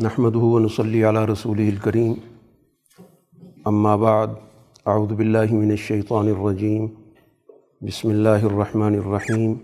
[0.00, 2.12] نحمد ونصلی علی رسول الکریم
[3.66, 4.26] اما بعد
[4.86, 6.86] اعوذ باللہ من الشیطان الرجیم
[7.80, 9.54] بسم اللہ الرحمن الرحیم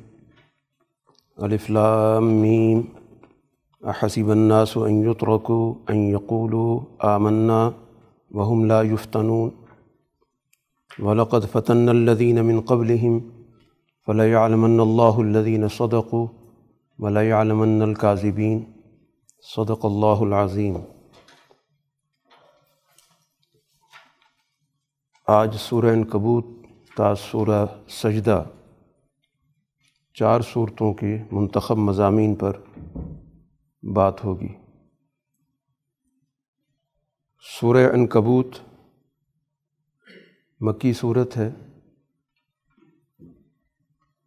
[1.36, 2.80] الف لام میم
[3.82, 7.70] احسب الناس ان يتركوا ان يقولوا آمنا
[8.34, 9.50] وهم لا يفتنون.
[10.98, 13.20] ولقد فتن الذين من قبلهم
[14.06, 16.26] فليعلمن الله الذين صدقوا
[16.98, 18.73] ولیعلمن الكاذبین
[19.46, 20.76] صدق اللہ العظیم۔
[25.26, 26.46] آج سورہ کبوت
[26.96, 28.42] تا سورہ سجدہ۔
[30.14, 32.60] چار صورتوں کے منتخب مضامین پر
[33.94, 34.48] بات ہوگی۔
[37.60, 38.48] سورہ کبوت
[40.60, 41.48] مکی صورت ہے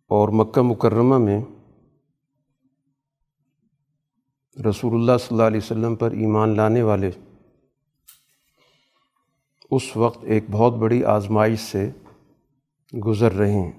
[0.07, 1.41] اور مکہ مکرمہ میں
[4.65, 7.11] رسول اللہ صلی اللہ علیہ وسلم پر ایمان لانے والے
[9.71, 11.91] اس وقت ایک بہت بڑی آزمائش سے
[13.05, 13.71] گزر رہے ہیں۔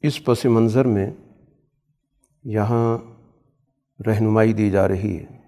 [0.00, 1.10] اس پس منظر میں
[2.44, 2.98] یہاں
[4.06, 5.40] رہنمائی دی جا رہی ہے۔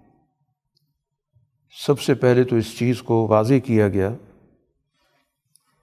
[1.87, 4.11] سب سے پہلے تو اس چیز کو واضح کیا گیا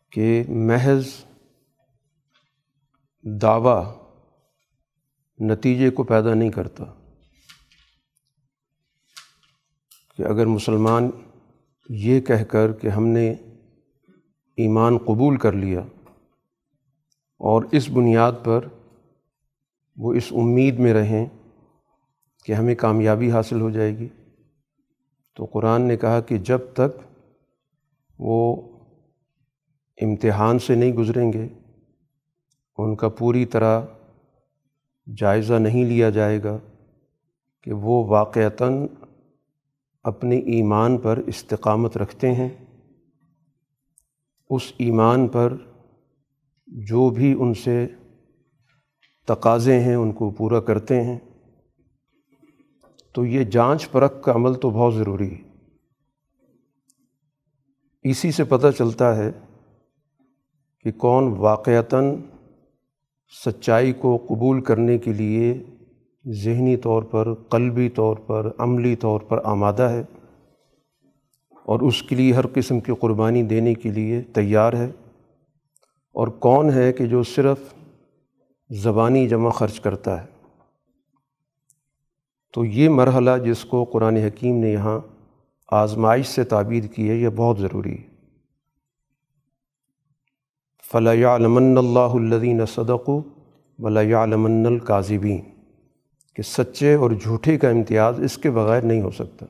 [0.10, 1.08] کہ محض
[3.24, 3.94] دعویٰ
[5.40, 7.03] نتیجے کو پیدا نہیں کرتا۔
[10.18, 11.10] کہ اگر مسلمان
[11.90, 13.30] یہ کہہ کر کہ ہم نے
[14.58, 15.80] ایمان قبول کر لیا
[17.42, 18.68] اور اس بنیاد پر
[19.98, 21.26] وہ اس امید میں رہیں
[22.46, 24.08] کہ ہمیں کامیابی حاصل ہو جائے گی،
[25.38, 27.02] تو قرآن نے کہا کہ جب تک
[28.20, 28.40] وہ
[29.98, 31.48] امتحان سے نہیں گزریں گے،
[32.78, 33.82] ان کا پوری طرح
[35.08, 36.58] جائزہ نہیں لیا جائے گا
[37.62, 38.88] کہ وہ واقعتاً
[40.04, 42.50] اپنے ایمان پر استقامت رکھتے ہیں۔
[44.50, 45.58] اس ایمان پر
[46.68, 47.88] جو بھی ان سے
[49.28, 51.20] تقاضے ہیں، ان کو پورا کرتے ہیں۔
[53.14, 55.54] تو یہ جانچ پرکھ کا عمل تو بہت ضروری ہے۔
[58.02, 59.32] اسی سے پتہ چلتا ہے
[60.80, 62.16] کہ کون واقعتاً
[63.46, 65.64] سچائی کو قبول کرنے کے لیے
[66.32, 70.04] ذہنی طور پر، قلبی طور پر، عملی طور پر آمادہ ہے
[71.66, 74.92] اور اس کے لیے ہر قسم کی قربانی دینے کے لیے تیار ہے
[76.14, 77.58] اور کون ہے کہ جو صرف
[78.70, 80.28] زبانی جمع خرچ کرتا ہے؟
[82.54, 85.00] تو یہ مرحلہ جس کو قرآن حکیم نے یہاں
[85.72, 88.14] آزمائش سے تعبیر کی ہے، یہ بہت ضروری ہے۔
[90.92, 93.10] فلاح علمن اللہ الدین صدق
[93.80, 95.53] ولا علمن القاضبین
[96.34, 99.46] کہ سچے اور جھوٹے کا امتیاز اس کے بغیر نہیں ہو سکتا۔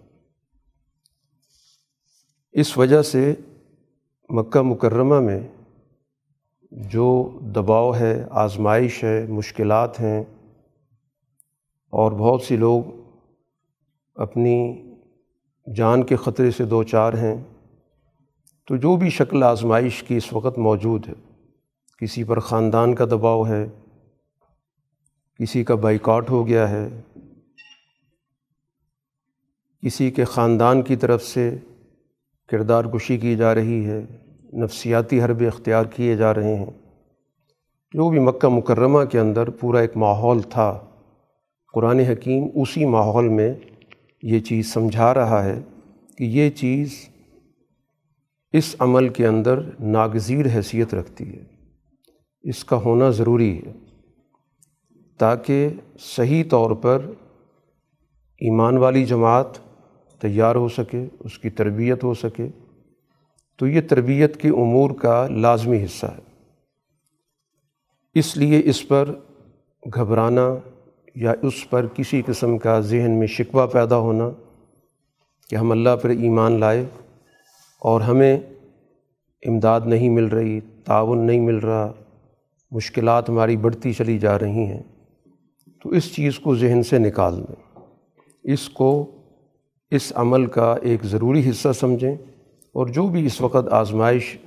[2.52, 3.34] اس وجہ سے
[4.30, 5.40] مکہ مکرمہ میں
[6.72, 10.24] جو دباؤ ہے، آزمائش ہے، مشکلات ہیں،
[11.94, 12.82] اور بہت سی لوگ
[14.18, 14.58] اپنی
[15.68, 17.36] جان کے خطرے سے دو چار ہیں،
[18.68, 21.14] تو جو بھی شکل آزمائش کی اس وقت موجود ہے،
[22.02, 23.66] کسی پر خاندان کا دباؤ ہے
[25.40, 27.02] کسی کا بائیکاٹ ہو گیا ہے،
[29.82, 31.58] کسی کے خاندان کی طرف سے
[32.50, 34.02] کردار کشی کی جا رہی ہے،
[34.54, 36.72] نفسیاتی حربے اختیار کیے جا رہے ہیں۔
[37.92, 40.86] جو بھی مکہ مکرمہ کے اندر پورا ایک ماحول تھا،
[41.74, 43.54] قرآن حکیم اسی ماحول میں
[44.24, 45.62] یہ چیز سمجھا رہا ہے
[46.18, 47.10] کہ یہ چیز
[48.52, 51.44] اس عمل کے اندر ناگزیر حیثیت رکھتی ہے۔
[52.42, 53.83] اس کا ہونا ضروری ہے۔
[55.18, 55.69] تاکہ
[56.00, 57.06] صحیح طور پر
[58.40, 59.47] ایمان والی جماعت
[60.22, 62.47] تیار ہو سکے، اس کی تربیت ہو سکے۔
[63.57, 66.22] تو یہ تربیت کے امور کا لازمی حصہ ہے۔
[68.14, 69.09] اس لیے اس پر
[69.96, 70.55] گھبرانا
[71.16, 74.29] یا اس پر کسی قسم کا ذہن میں شکوہ پیدا ہونا
[75.49, 76.85] کہ ہم اللہ پر ایمان لائے
[77.79, 78.40] اور ہمیں
[79.46, 81.91] امداد نہیں مل رہی، تعاون نہیں مل رہا،
[82.72, 84.84] مشکلات ہماری بڑھتی چلی جا رہی ہیں۔
[85.84, 87.85] تو اس چیز کو ذہن سے نکال دیں
[88.44, 89.12] اس کو
[89.91, 92.16] اس عمل کا ایک ضروری حصہ سمجھیں
[92.74, 94.38] اور جو بھی اس وقت آزمائش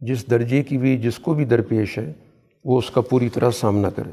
[0.00, 2.12] جس درجے کی بھی، جس کو بھی درپیش ہے،
[2.64, 4.10] وہ اس کا پوری طرح سامنا کرے۔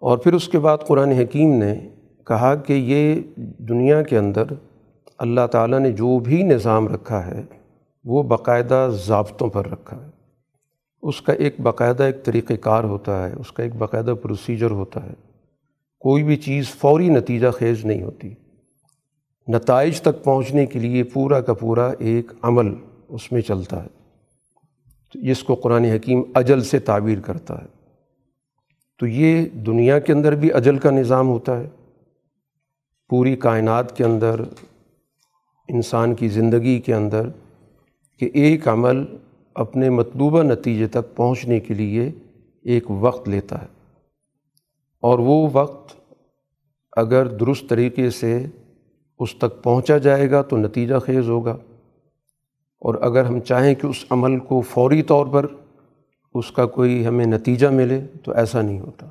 [0.00, 1.88] اور پھر اس کے بعد قرآن حکیم نے
[2.26, 3.20] کہا کہ یہ
[3.58, 4.44] دنیا کے اندر
[5.18, 7.42] اللہ تعالیٰ نے جو بھی نظام رکھا ہے،
[8.04, 10.13] وہ باقاعدہ ضابطوں پر رکھا ہے۔
[11.04, 15.06] اس کا ایک باقاعدہ ایک طریقۂ کار ہوتا ہے، اس کا ایک باقاعدہ پروسیجر ہوتا
[15.06, 15.14] ہے۔
[16.00, 18.34] کوئی بھی چیز فوری نتیجہ خیز نہیں ہوتی۔
[19.48, 22.74] نتائج تک پہنچنے کے لیے پورا کا پورا ایک عمل
[23.08, 23.88] اس میں چلتا ہے۔
[25.12, 27.66] تو جس کو قرآن حکیم اجل سے تعبیر کرتا ہے۔
[28.98, 31.68] تو یہ دنیا کے اندر بھی اجل کا نظام ہوتا ہے۔
[33.08, 34.40] پوری کائنات کے اندر،
[35.68, 37.28] انسان کی زندگی کے اندر
[38.18, 39.04] کہ ایک عمل
[39.54, 42.12] اپنے مطلوبہ نتیجے تک پہنچنے کے لیے
[42.62, 43.66] ایک وقت لیتا ہے۔
[45.00, 45.94] اور وہ وقت
[46.96, 48.46] اگر درست طریقے سے
[49.18, 51.56] اس تک پہنچا جائے گا تو نتیجہ خیز ہوگا۔
[52.78, 55.46] اور اگر ہم چاہیں کہ اس عمل کو فوری طور پر
[56.34, 59.06] اس کا کوئی ہمیں نتیجہ ملے تو ایسا نہیں ہوتا۔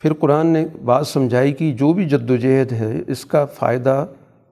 [0.00, 4.06] پھر قرآن نے بات سمجھائی کہ جو بھی جد و جہد ہے، اس کا فائدہ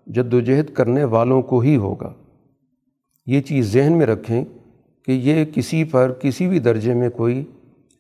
[0.07, 2.13] جد و جہد کرنے والوں کو ہی ہوگا۔
[3.27, 4.45] یہ چیز ذہن میں رکھیں
[5.07, 7.45] کہ یہ کسی پر کسی بھی درجے میں کوئی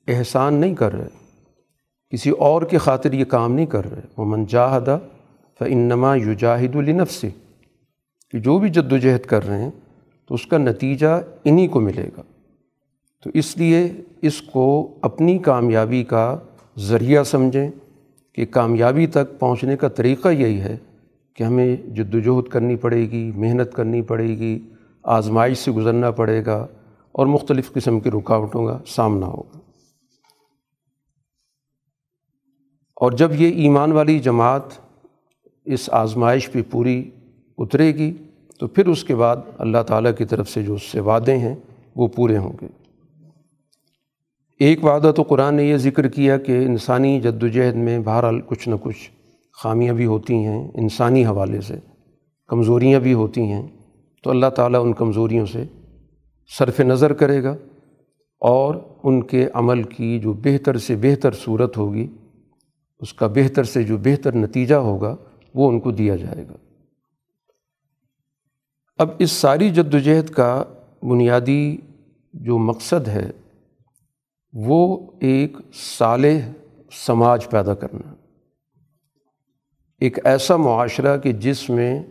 [0.08, 1.08] احسان نہیں کر رہے۔
[2.10, 4.98] کسی اور کی خاطر یہ کام نہیں کر رہے۔ وہ منجاہدہ
[5.58, 7.28] فنما یوجاہد النف سے
[8.30, 9.70] کہ جو بھی جد و جہد کر رہے ہیں
[10.28, 12.22] تو اس کا نتیجہ انہی کو ملے گا۔
[13.24, 13.88] تو اس لیے
[14.22, 16.38] اس کو اپنی کامیابی کا
[16.78, 17.70] ذریعہ سمجھیں
[18.32, 20.76] کہ کامیابی تک پہنچنے کا طریقہ یہی ہے
[21.34, 24.58] کہ ہمیں جد وجہد کرنی پڑے گی، محنت کرنی پڑے گی
[25.04, 26.66] آزمائش سے گزرنا پڑے گا
[27.12, 29.58] اور مختلف قسم کی رکاوٹوں کا سامنا ہوگا۔
[32.96, 34.62] اور جب یہ ایمان والی جماعت
[35.64, 37.10] اس آزمائش پہ پوری
[37.58, 38.12] اترے گی،
[38.58, 41.54] تو پھر اس کے بعد اللہ تعالیٰ کی طرف سے جو اس سے وعدے ہیں،
[41.96, 42.66] وہ پورے ہوں گے۔
[44.60, 48.40] ایک وعدہ تو قرآن نے یہ ذکر کیا کہ انسانی جد و جہد میں بہرحال
[48.40, 49.10] کچھ نہ کچھ
[49.52, 51.74] خامیاں بھی ہوتی ہیں انسانی حوالے سے،
[52.48, 53.68] کمزوریاں بھی ہوتی ہیں۔
[54.24, 55.64] تو اللہ تعالیٰ ان کمزوریوں سے
[56.58, 57.56] صرف نظر کرے گا
[58.40, 62.06] اور ان کے عمل کی جو بہتر سے بہتر صورت ہوگی،
[63.00, 65.16] اس کا بہتر سے جو بہتر نتیجہ ہوگا،
[65.54, 66.52] وہ ان کو دیا جائے گا۔
[68.98, 70.64] اب اس ساری جد و جہد کا
[71.02, 71.76] بنیادی
[72.32, 73.30] جو مقصد ہے،
[74.52, 75.56] وہ ایک
[75.98, 76.52] صالح
[77.06, 78.14] سماج پیدا کرنا۔
[80.00, 82.02] ایک ایسا معاشرہ کہ جس میں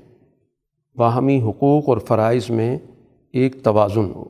[0.95, 2.77] باہمی حقوق اور فرائض میں
[3.33, 4.25] ایک توازن ہو۔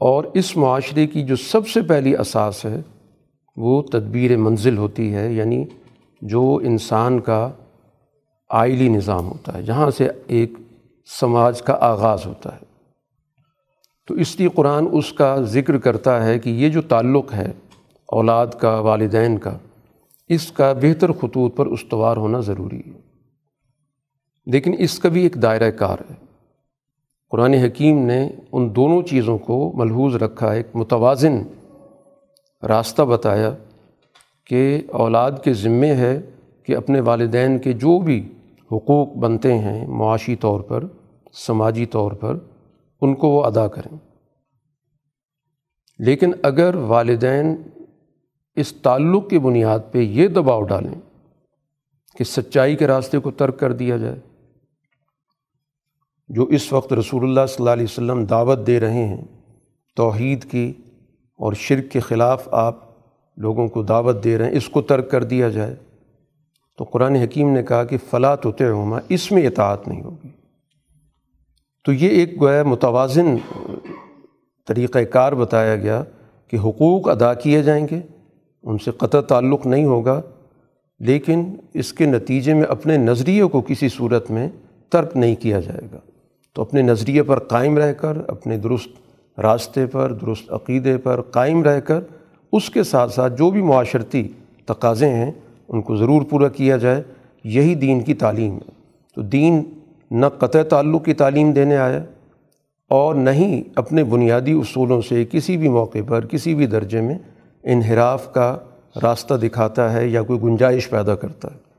[0.00, 2.82] اور اس معاشرے کی جو سب سے پہلی اساس ہے،
[3.56, 5.64] وہ تدبیر منزل ہوتی ہے یعنی
[6.22, 7.50] جو انسان کا
[8.50, 10.52] آئلی نظام ہوتا ہے، جہاں سے ایک
[11.20, 12.64] سماج کا آغاز ہوتا ہے۔
[14.08, 17.52] تو اس لیے قرآن اس کا ذکر کرتا ہے کہ یہ جو تعلق ہے
[18.06, 19.58] اولاد کا، والدین کا،
[20.28, 22.99] اس کا بہتر خطوط پر استوار ہونا ضروری ہے۔
[24.50, 26.14] لیکن اس کا بھی ایک دائرہ کار ہے۔
[27.30, 31.42] قرآن حکیم نے ان دونوں چیزوں کو ملحوظ رکھا، ایک متوازن
[32.62, 33.54] راستہ بتایا
[34.46, 36.20] کہ اولاد کے ذمے ہے
[36.62, 38.32] کہ اپنے والدین کے جو بھی
[38.72, 40.84] حقوق بنتے ہیں، معاشی طور پر،
[41.32, 42.38] سماجی طور پر،
[43.00, 43.98] ان کو وہ ادا کریں۔
[45.98, 47.56] لیکن اگر والدین
[48.56, 51.00] اس تعلق کی بنیاد پہ یہ دباؤ ڈالیں
[52.16, 54.20] کہ سچائی کے راستے کو ترک کر دیا جائے
[56.30, 59.24] جو اس وقت رسول اللہ صلی اللہ علیہ وسلم دعوت دے رہے ہیں،
[59.96, 60.72] توحید کی
[61.36, 62.76] اور شرک کے خلاف آپ
[63.36, 65.74] لوگوں کو دعوت دے رہے ہیں، اس کو ترک کر دیا جائے۔
[66.78, 70.28] تو قرآن حکیم نے کہا کہ فلاں تو ہما اس میں اطاعت نہیں ہوگی۔
[71.84, 73.36] تو یہ ایک گویا متوازن
[74.66, 76.02] طریقۂ کار بتایا گیا
[76.48, 78.00] کہ حقوق ادا کیے جائیں گے،
[78.62, 80.20] ان سے قطع تعلق نہیں ہوگا،
[80.98, 84.48] لیکن اس کے نتیجے میں اپنے نظریے کو کسی صورت میں
[84.90, 85.98] ترک نہیں کیا جائے گا۔
[86.54, 88.88] تو اپنے نظریے پر قائم رہ کر، اپنے درست
[89.40, 92.00] راستے پر، درست عقیدے پر قائم رہ کر،
[92.52, 94.28] اس کے ساتھ ساتھ جو بھی معاشرتی
[94.66, 95.30] تقاضے ہیں،
[95.68, 97.02] ان کو ضرور پورا کیا جائے۔
[97.44, 98.70] یہی دین کی تعلیم ہے۔
[99.14, 99.64] تو دین
[100.10, 102.04] نہ قطع تعلق کی تعلیم دینے آیا
[102.90, 107.18] اور نہ ہی اپنے بنیادی اصولوں سے کسی بھی موقع پر، کسی بھی درجے میں
[107.62, 108.58] انحراف کا
[109.02, 111.69] راستہ دکھاتا ہے یا کوئی گنجائش پیدا کرتا ہے۔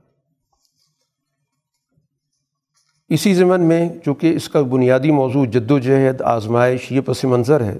[3.14, 7.62] اسی زمن میں چونکہ اس کا بنیادی موضوع جد و جہد آزمائش، یہ پس منظر
[7.62, 7.78] ہے،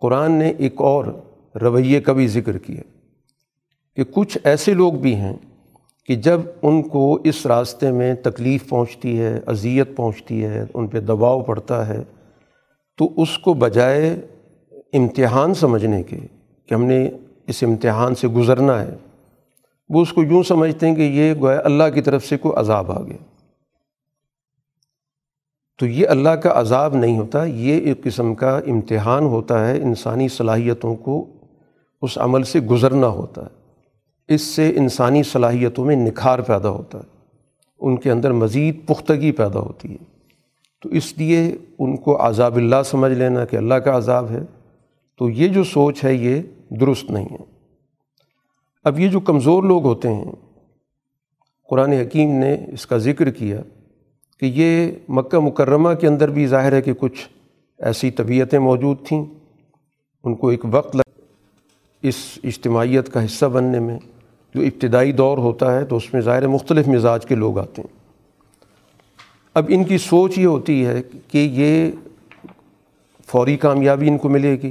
[0.00, 1.04] قرآن نے ایک اور
[1.54, 2.82] رویے کا بھی ذکر کیا
[3.96, 5.36] کہ کچھ ایسے لوگ بھی ہیں
[6.06, 11.00] کہ جب ان کو اس راستے میں تکلیف پہنچتی ہے، اذیت پہنچتی ہے، ان پہ
[11.00, 12.02] دباؤ پڑتا ہے،
[12.96, 14.16] تو اس کو بجائے
[14.92, 16.18] امتحان سمجھنے کے
[16.68, 17.08] کہ ہم نے
[17.46, 18.94] اس امتحان سے گزرنا ہے،
[19.88, 22.92] وہ اس کو یوں سمجھتے ہیں کہ یہ گویا اللہ کی طرف سے کوئی عذاب
[22.92, 23.31] آ گیا۔
[25.82, 30.28] تو یہ اللہ کا عذاب نہیں ہوتا، یہ ایک قسم کا امتحان ہوتا ہے، انسانی
[30.28, 31.26] صلاحیتوں کو
[32.02, 33.48] اس عمل سے گزرنا ہوتا ہے۔
[34.34, 37.02] اس سے انسانی صلاحیتوں میں نکھار پیدا ہوتا ہے،
[37.80, 40.04] ان کے اندر مزید پختگی پیدا ہوتی ہے۔
[40.82, 44.42] تو اس لیے ان کو عذاب اللہ سمجھ لینا کہ اللہ کا عذاب ہے۔
[45.18, 47.44] تو یہ جو سوچ ہے، یہ درست نہیں ہے۔
[48.84, 50.32] اب یہ جو کمزور لوگ ہوتے ہیں،
[51.68, 53.60] قرآن حکیم نے اس کا ذکر کیا
[54.42, 57.28] کہ یہ مکہ مکرمہ کے اندر بھی ظاہر ہے کہ کچھ
[57.78, 59.24] ایسی طبیعتیں موجود تھیں۔
[60.24, 61.20] ان کو ایک وقت لگ
[62.02, 63.98] اس اجتماعیت کا حصہ بننے میں
[64.54, 68.00] جو ابتدائی دور ہوتا ہے تو اس میں ظاہر مختلف مزاج کے لوگ آتے ہیں۔
[69.54, 71.90] اب ان کی سوچ یہ ہوتی ہے کہ یہ
[73.26, 74.70] فوری کامیابی ان کو ملے گی۔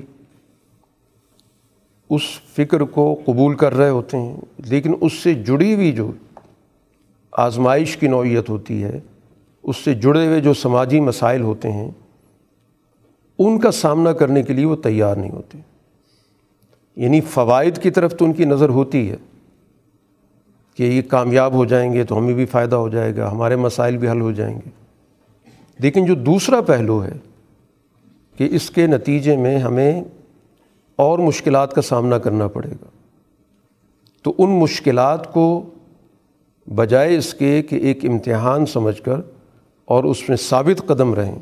[2.10, 2.22] اس
[2.56, 6.12] فکر کو قبول کر رہے ہوتے ہیں، لیکن اس سے جڑی ہوئی جو
[7.32, 9.00] آزمائش کی نوعیت ہوتی ہے
[9.64, 11.92] اس سے جڑے ہوئے جو سماجی مسائل ہوتے ہیں،
[13.40, 15.58] ان کا سامنا کرنے کے لیے وہ تیار نہیں ہوتے۔
[16.96, 19.16] یعنی فوائد کی طرف تو ان کی نظر ہوتی ہے
[20.76, 23.98] کہ یہ کامیاب ہو جائیں گے تو ہمیں بھی فائدہ ہو جائے گا، ہمارے مسائل
[23.98, 24.70] بھی حل ہو جائیں گے۔
[25.80, 27.14] لیکن جو دوسرا پہلو ہے
[28.38, 30.04] کہ اس کے نتیجے میں ہمیں
[30.96, 32.86] اور مشکلات کا سامنا کرنا پڑے گا۔
[34.24, 35.70] تو ان مشکلات کو
[36.76, 39.22] بجائے اس کے کہ ایک امتحان سمجھ کر
[39.92, 41.40] اور اس میں ثابت قدم رہیں۔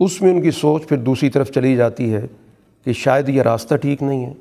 [0.00, 2.26] اس میں ان کی سوچ پھر دوسری طرف چلی جاتی ہے
[2.84, 4.32] کہ شاید یہ راستہ ٹھیک نہیں ہے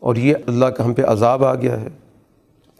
[0.00, 1.88] اور یہ اللہ کا ہم پہ عذاب آ گیا ہے۔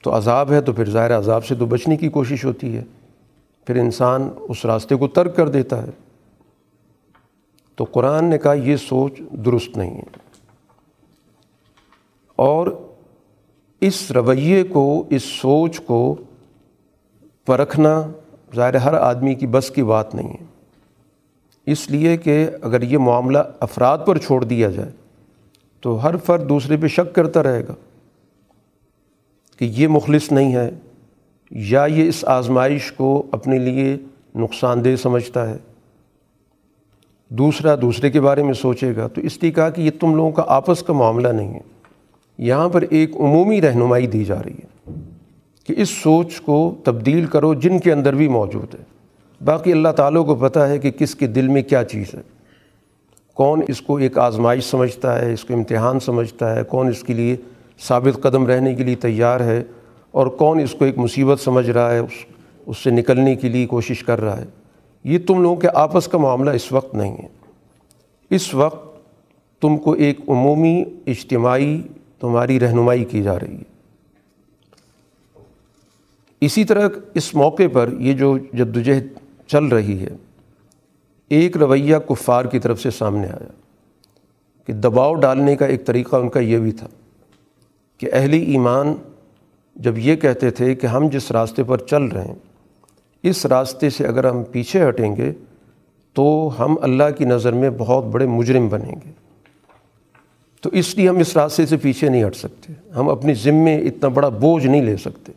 [0.02, 2.84] تو عذاب ہے تو پھر ظاہر عذاب سے تو بچنے کی کوشش ہوتی ہے۔
[3.66, 5.90] پھر انسان اس راستے کو ترک کر دیتا ہے۔
[7.76, 9.12] تو قرآن نے کہا یہ سوچ
[9.44, 10.18] درست نہیں ہے۔
[12.36, 12.82] اور
[13.80, 16.16] اس رویے کو، اس سوچ کو
[17.46, 18.12] پرکھنا
[18.56, 20.44] ظاہر ہر آدمی کی بس کی بات نہیں ہے۔
[21.66, 24.90] اس لیے کہ اگر یہ معاملہ افراد پر چھوڑ دیا جائے
[25.80, 27.74] تو ہر فرد دوسرے پہ شک کرتا رہے گا
[29.58, 30.70] کہ یہ مخلص نہیں ہے
[31.50, 33.96] یا یہ اس آزمائش کو اپنے لیے
[34.34, 35.56] نقصان دہ سمجھتا ہے۔
[37.28, 40.30] دوسرا دوسرے کے بارے میں سوچے گا تو اس لیے کہا کہ یہ تم لوگوں
[40.30, 41.60] کا آپس کا معاملہ نہیں ہے۔
[42.38, 44.79] یہاں پر ایک عمومی رہنمائی دی جا رہی ہے۔
[45.70, 48.84] کہ اس سوچ کو تبدیل کرو جن کے اندر بھی موجود ہے۔
[49.44, 52.20] باقی اللہ تعالیٰ کو پتہ ہے کہ کس کے دل میں کیا چیز ہے۔
[53.34, 57.12] کون اس کو ایک آزمائش سمجھتا ہے، اس کو امتحان سمجھتا ہے؟ کون اس کے
[57.12, 57.36] لیے
[57.80, 59.64] ثابت قدم رہنے کے لیے تیار ہے؟
[60.10, 62.26] اور کون اس کو ایک مصیبت سمجھ رہا ہے، اس
[62.66, 64.46] اس سے نکلنے کے لیے کوشش کر رہا ہے؟
[65.04, 67.28] یہ تم لوگوں کے آپس کا معاملہ اس وقت نہیں ہے۔
[68.30, 68.98] اس وقت
[69.60, 71.80] تم کو ایک عمومی اجتماعی
[72.20, 73.69] تمہاری رہنمائی کی جا رہی ہے۔
[76.40, 79.06] اسی طرح اس موقع پر یہ جو جدوجہد
[79.46, 80.16] چل رہی ہے،
[81.28, 83.50] ایک رویہ کفار کی طرف سے سامنے آیا
[84.68, 86.86] کہ دباؤ ڈالنے کا ایک طریقہ ان کا یہ بھی تھا
[87.98, 88.94] کہ اہل ایمان
[89.76, 92.34] جب یہ کہتے تھے کہ ہم جس راستے پر چل رہے ہیں،
[93.22, 95.32] اس راستے سے اگر ہم پیچھے ہٹیں گے
[96.12, 99.10] تو ہم اللہ کی نظر میں بہت بڑے مجرم بنیں گے۔
[100.60, 104.08] تو اس لیے ہم اس راستے سے پیچھے نہیں ہٹ سکتے، ہم اپنی ذمے اتنا
[104.08, 105.32] بڑا بوجھ نہیں لے سکتے۔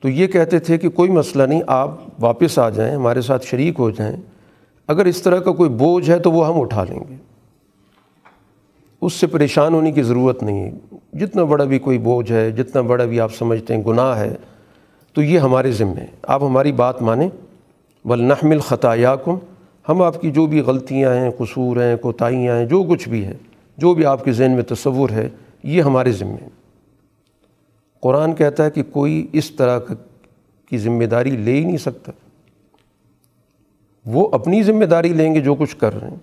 [0.00, 1.90] تو یہ کہتے تھے کہ کوئی مسئلہ نہیں، آپ
[2.20, 4.16] واپس آ جائیں، ہمارے ساتھ شریک ہو جائیں۔
[4.86, 7.16] اگر اس طرح کا کوئی بوجھ ہے تو وہ ہم اٹھا لیں گے۔
[9.00, 12.80] اس سے پریشان ہونے کی ضرورت نہیں۔ ہے جتنا بڑا بھی کوئی بوجھ ہے، جتنا
[12.80, 14.34] بڑا بھی آپ سمجھتے ہیں گناہ ہے،
[15.12, 17.28] تو یہ ہمارے ذمے آپ ہماری بات مانیں۔
[18.04, 19.36] ولنحمل خطایا کم
[19.88, 23.34] ہم آپ کی جو بھی غلطیاں ہیں، قصور ہیں، کوتاہیاں ہیں، جو کچھ بھی ہے،
[23.76, 25.28] جو بھی آپ کے ذہن میں تصور ہے،
[25.62, 26.48] یہ ہمارے ذمے
[28.00, 29.78] قرآن کہتا ہے کہ کوئی اس طرح
[30.68, 32.12] کی ذمہ داری لے ہی نہیں سکتا۔
[34.06, 36.16] وہ اپنی ذمہ داری لیں گے جو کچھ کر رہے ہیں۔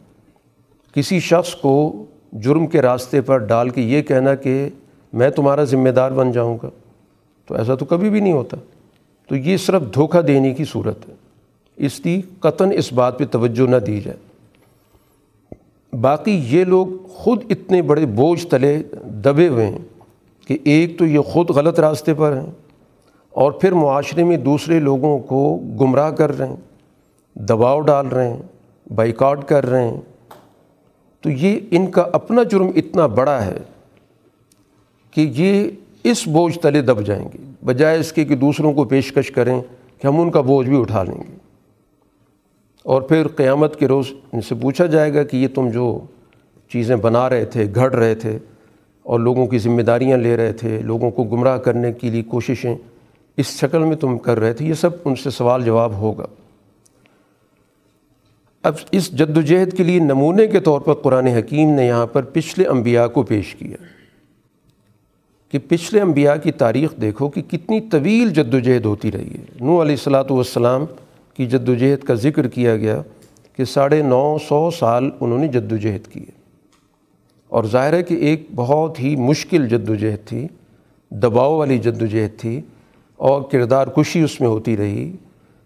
[0.94, 4.70] کسی شخص کو جرم کے راستے پر ڈال کے یہ کہنا کہ
[5.14, 6.70] میں تمہارا ذمہ دار بن جاؤں گا،
[7.46, 8.58] تو ایسا تو کبھی بھی نہیں ہوتا۔
[9.28, 11.14] تو یہ صرف دھوکہ دینے کی صورت ہے۔
[11.76, 14.18] اس کی قطن اس بات پہ توجہ نہ دی جائے۔
[15.98, 19.95] باقی یہ لوگ خود اتنے بڑے بوجھ تلے دبے ہوئے ہیں۔
[20.48, 22.52] کہ ایک تو یہ خود غلط راستے پر ہیں
[23.30, 26.56] اور پھر معاشرے میں دوسرے لوگوں کو گمراہ کر رہے ہیں،
[27.36, 28.42] دباؤ ڈال رہے ہیں،
[28.96, 30.02] بائیکاٹ کر رہے ہیں۔
[31.22, 33.58] تو یہ ان کا اپنا جرم اتنا بڑا ہے
[35.12, 35.70] کہ یہ
[36.04, 39.62] اس بوجھ تلے دب جائیں گے، بجائے اس کے کہ دوسروں کو پیشکش کریں
[40.02, 41.36] کہ ہم ان کا بوجھ بھی اٹھا لیں گے۔
[42.84, 46.00] اور پھر قیامت کے روز ان سے پوچھا جائے گا کہ یہ تم جو
[46.70, 48.40] چیزیں بنا رہے تھے، گھڑ رہے تھے
[49.06, 52.76] اور لوگوں کی ذمہ داریاں لے رہے تھے، لوگوں کو گمراہ کرنے کے لیے کوششیں
[53.38, 56.26] اس شکل میں تم کر رہے تھے، یہ سب ان سے سوال جواب ہوگا۔
[58.64, 62.08] اب اس جد و جہد کے لیے نمونے کے طور پر قرآن حکیم نے یہاں
[62.08, 63.78] پر پچھلے انبیاء کو پیش کیا۔
[65.52, 69.46] کہ پچھلے انبیاء کی تاریخ دیکھو کہ کتنی طویل جد و جہد ہوتی رہی ہے۔
[69.62, 70.86] نو علیہ السلاۃ والسلام
[71.34, 73.02] کی جد و جہد کا ذکر کیا گیا
[73.56, 76.26] کہ ساڑھے نو سو سال انہوں نے جد و جہد کی
[77.56, 80.48] اور ظاہر ہے کہ ایک بہت ہی مشکل جد و جہد تھی،
[81.12, 82.62] دباؤ والی جد و جہد تھی
[83.16, 85.12] اور کردار کشی اس میں ہوتی رہی۔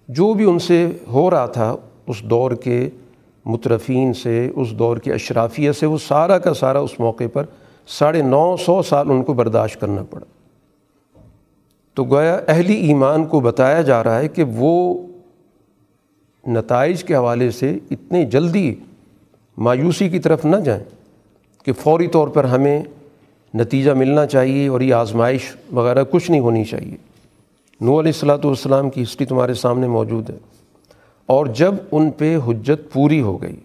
[0.08, 1.76] جو بھی ان سے ہو رہا تھا،
[2.08, 2.90] اس دور کے
[3.46, 7.44] مترفین سے، اس دور کے اشرافیہ سے، وہ سارا کا سارا اس موقع پر
[7.88, 10.26] ساڑھے نو سو سال ان کو برداشت کرنا پڑا۔
[11.94, 15.02] تو گویا اہلی ایمان کو بتایا جا رہا ہے کہ وہ
[16.48, 18.76] نتائج کے حوالے سے اتنے جلدی
[19.58, 20.84] مایوسی کی طرف نہ جائیں۔
[21.66, 22.84] کہ فوری طور پر ہمیں
[23.54, 26.98] نتیجہ ملنا چاہیے اور یہ آزمائش وغیرہ کچھ نہیں ہونی چاہیے۔
[27.82, 30.38] نو علیہ السلاۃ والسلام کی ہسٹری تمہارے سامنے موجود ہے۔
[31.26, 33.56] اور جب ان پہ حجت پوری ہو گئی،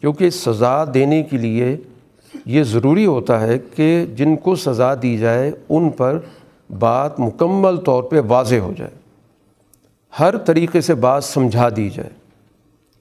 [0.00, 1.76] کیونکہ سزا دینے کے لیے
[2.44, 6.18] یہ ضروری ہوتا ہے کہ جن کو سزا دی جائے، ان پر
[6.78, 8.90] بات مکمل طور پہ واضح ہو جائے۔
[10.20, 12.10] ہر طریقے سے بات سمجھا دی جائے۔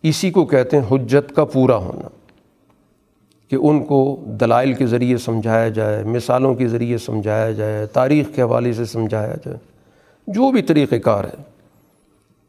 [0.03, 2.07] اسی کو کہتے ہیں حجت کا پورا ہونا۔
[3.49, 8.41] کہ ان کو دلائل کے ذریعے سمجھایا جائے، مثالوں کے ذریعے سمجھایا جائے، تاریخ کے
[8.41, 9.57] حوالے سے سمجھایا جائے،
[10.27, 11.43] جو بھی طریقہ کار ہے۔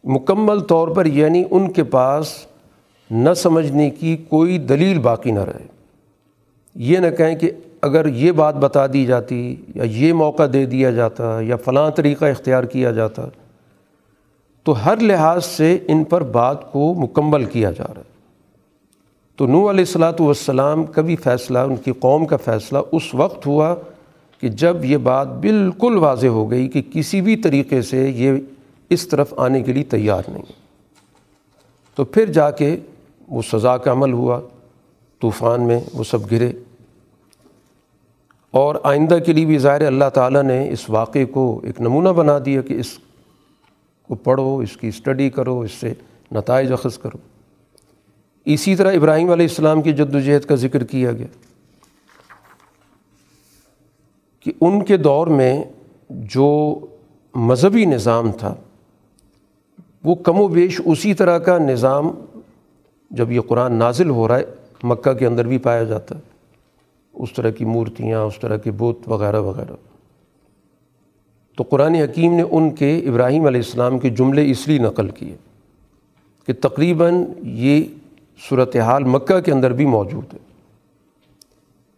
[0.05, 2.47] مکمل طور پر یعنی ان کے پاس
[3.11, 5.67] نہ سمجھنے کی کوئی دلیل باقی نہ رہے۔
[6.75, 7.51] یہ نہ کہیں کہ
[7.83, 12.25] اگر یہ بات بتا دی جاتی یا یہ موقع دے دیا جاتا یا فلاں طریقہ
[12.25, 13.23] اختیار کیا جاتا
[14.65, 18.16] تو ہر لحاظ سے ان پر بات کو مکمل کیا جا رہا ہے۔
[19.37, 23.47] تو نو علیہ السلاۃ والسلام کا بھی فیصلہ، ان کی قوم کا فیصلہ اس وقت
[23.47, 23.75] ہوا
[24.41, 28.33] کہ جب یہ بات بالکل واضح ہو گئی کہ کسی بھی طریقے سے یہ
[28.91, 30.43] اس طرف آنے کے لیے تیار نہیں۔
[31.95, 32.77] تو پھر جا کے
[33.29, 34.41] وہ سزا کا عمل ہوا،
[35.21, 36.53] طوفان میں وہ سب گرے۔
[38.51, 42.39] اور آئندہ کے لیے بھی ظاہر اللہ تعالیٰ نے اس واقعے کو ایک نمونہ بنا
[42.45, 42.99] دیا کہ اس
[44.09, 45.93] کو پڑھو، اس کی اسٹڈی کرو، اس سے
[46.33, 47.36] نتائج اخذ کرو۔
[48.47, 51.27] اسی طرح ابراہیم علیہ السلام کی جد و جہد کا ذکر کیا گیا
[54.41, 55.65] کہ ان کے دور میں
[56.11, 56.79] جو
[57.35, 58.55] مذہبی نظام تھا،
[60.05, 62.11] وہ کم و بیش اسی طرح کا نظام
[63.11, 64.45] جب یہ قرآن نازل ہو رہا ہے،
[64.83, 66.21] مکہ کے اندر بھی پایا جاتا ہے۔
[67.15, 69.77] اس طرح کی مورتیاں، اس طرح کے بت وغیرہ وغیرہ۔
[71.57, 75.37] تو قرآن حکیم نے ان کے ابراہیم علیہ السلام کے جملے اس لیے نقل کیے
[76.47, 77.85] کہ تقریباً یہ
[78.49, 80.39] صورتحال مکہ کے اندر بھی موجود ہے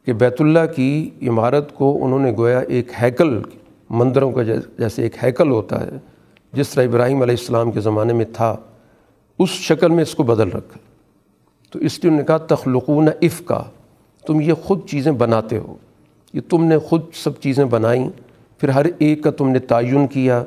[0.04, 3.42] کہ بیت اللہ کی عمارت کو انہوں نے گویا ایک ہیکل،
[3.90, 4.42] مندروں کا
[4.78, 5.90] جیسے ایک ہیکل ہوتا ہے،
[6.52, 8.56] جس طرح ابراہیم علیہ السلام کے زمانے میں تھا،
[9.38, 10.78] اس شکل میں اس کو بدل رکھا۔
[11.70, 13.62] تو اس لیے انہوں نے کہا، تخلقون اف کا
[14.26, 15.76] تم یہ خود چیزیں بناتے ہو۔
[16.32, 18.10] یہ تم نے خود سب چیزیں بنائیں۔
[18.58, 20.44] پھر ہر ایک کا تم نے تعین کیا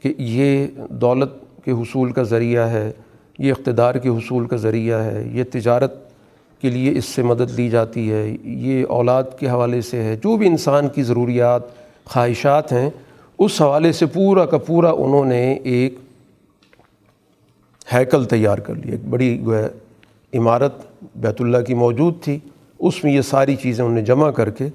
[0.00, 2.92] کہ یہ دولت کے حصول کا ذریعہ ہے۔
[3.38, 5.94] یہ اقتدار کے حصول کا ذریعہ ہے، یہ تجارت
[6.60, 10.36] کے لیے اس سے مدد لی جاتی ہے، یہ اولاد کے حوالے سے ہے، جو
[10.36, 11.62] بھی انسان کی ضروریات،
[12.04, 12.90] خواہشات ہیں،
[13.38, 15.94] اس حوالے سے پورا کا پورا انہوں نے ایک
[17.92, 19.42] ہیکل تیار کر لیا۔ ایک بڑی
[20.32, 20.74] عمارت
[21.16, 22.38] بیت اللہ کی موجود تھی،
[22.78, 24.68] اس میں یہ ساری چیزیں انہیں جمع کر کے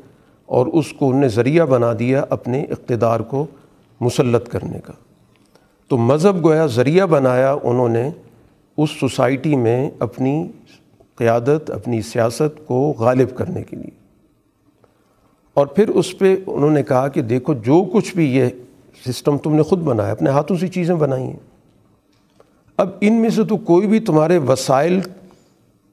[0.46, 3.46] اور اس کو انہیں ذریعہ بنا دیا اپنے اقتدار کو
[4.02, 4.94] مسلط کرنے کا۔
[5.88, 8.10] تو مذہب گویا ذریعہ بنایا انہوں نے
[8.78, 10.48] اس سوسائٹی میں اپنی
[11.16, 14.08] قیادت، اپنی سیاست کو غالب کرنے کے لیے۔
[15.54, 18.46] اور پھر اس پہ انہوں نے کہا کہ دیکھو، جو کچھ بھی یہ
[19.08, 21.40] سسٹم تم نے خود بنایا، اپنے ہاتھوں سے چیزیں بنائی ہیں۔
[22.78, 25.00] اب ان میں سے تو کوئی بھی تمہارے وسائل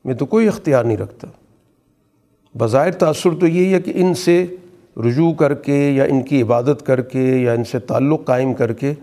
[0.04, 1.28] میں تو کوئی اختیار نہیں رکھتا۔
[2.58, 4.46] بظاہر تأثر تو یہی ہے کہ ان سے
[4.96, 8.72] رجوع کر کے یا ان کی عبادت کر کے یا ان سے تعلق قائم کر
[8.72, 8.94] کے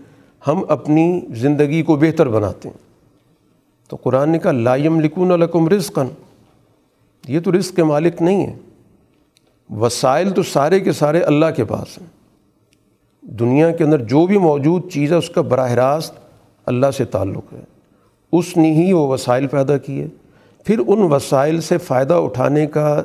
[0.46, 2.91] ہم اپنی زندگی کو بہتر بناتے ہیں۔
[3.92, 6.06] تو قرآن نے کہا لائم لکون الکم رزقن
[7.28, 8.56] یہ تو رزق کے مالک نہیں ہیں.
[9.70, 12.06] وسائل تو سارے کے سارے اللہ کے پاس ہیں.
[13.22, 16.14] دنیا کے اندر جو بھی موجود چیز ہے، اس کا براہ راست
[16.66, 17.60] اللہ سے تعلق ہے.
[18.32, 20.06] اس نے ہی وہ وسائل پیدا کیے.
[20.64, 23.02] پھر ان وسائل سے فائدہ اٹھانے کا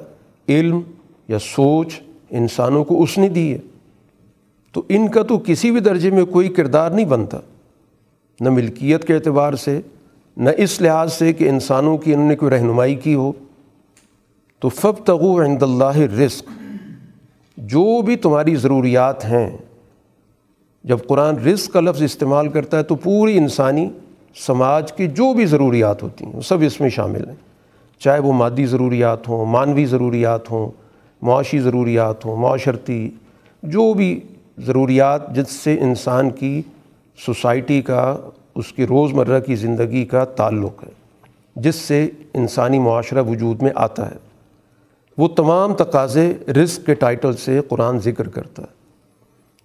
[0.47, 0.81] علم
[1.27, 3.57] یا سوچ انسانوں کو اس نے دی ہے.
[4.71, 7.39] تو ان کا تو کسی بھی درجے میں کوئی کردار نہیں بنتا.
[8.39, 9.81] نہ ملکیت کے اعتبار سے
[10.37, 13.31] نہ اس لحاظ سے کہ انسانوں کی انہوں نے کوئی رہنمائی کی ہو،
[14.59, 16.49] تو فب تغو عند اللہ رزق
[17.57, 19.57] جو بھی تمہاری ضروریات ہیں،
[20.83, 23.89] جب قرآن رزق کا لفظ استعمال کرتا ہے، تو پوری انسانی
[24.35, 27.35] سماج کی جو بھی ضروریات ہوتی ہیں، وہ سب اس میں شامل ہیں۔
[27.99, 30.71] چاہے وہ مادی ضروریات ہوں مانوی ضروریات ہوں،
[31.21, 33.09] معاشی ضروریات ہوں، معاشرتی،
[33.63, 34.19] جو بھی
[34.57, 36.61] ضروریات جس سے انسان کی
[37.25, 38.15] سوسائٹی کا
[38.57, 40.89] اس کی روزمرہ کی زندگی کا تعلق ہے،
[41.55, 44.15] جس سے انسانی معاشرہ وجود میں آتا ہے۔
[45.17, 48.67] وہ تمام تقاضے رزق کے ٹائٹل سے قرآن ذکر کرتا ہے۔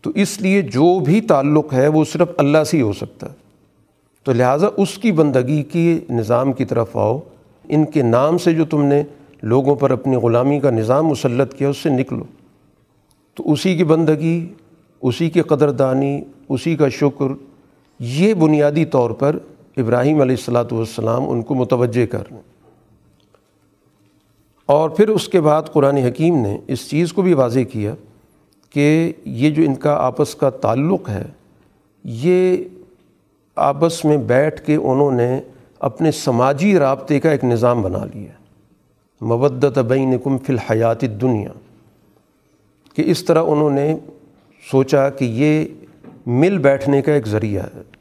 [0.00, 3.34] تو اس لیے جو بھی تعلق ہے، وہ صرف اللہ سے ہی ہو سکتا ہے۔
[4.24, 7.18] تو لہٰذا اس کی بندگی کی نظام کی طرف آؤ۔
[7.68, 9.02] ان کے نام سے جو تم نے
[9.42, 12.24] لوگوں پر اپنی غلامی کا نظام مسلط کیا، اس سے نکلو۔
[13.34, 14.48] تو اسی کی بندگی،
[15.02, 17.51] اسی کی قدردانی، اسی کا شکر
[18.04, 19.36] یہ بنیادی طور پر
[19.76, 22.22] ابراہیم علیہ السلاۃ والسلام ان کو متوجہ کر
[24.66, 27.94] اور پھر اس کے بعد قرآن حکیم نے اس چیز کو بھی واضح کیا
[28.70, 31.22] کہ یہ جو ان کا آپس کا تعلق ہے،
[32.04, 32.56] یہ
[33.56, 35.40] آپس میں بیٹھ کے انہوں نے
[35.78, 38.32] اپنے سماجی رابطے کا ایک نظام بنا لیا۔
[39.20, 41.50] مودت بینکم فی الحیات دنیا
[42.96, 43.96] کہ اس طرح انہوں نے
[44.70, 45.64] سوچا کہ یہ
[46.26, 47.91] مل بیٹھنے کا ایک ذریعہ ہے۔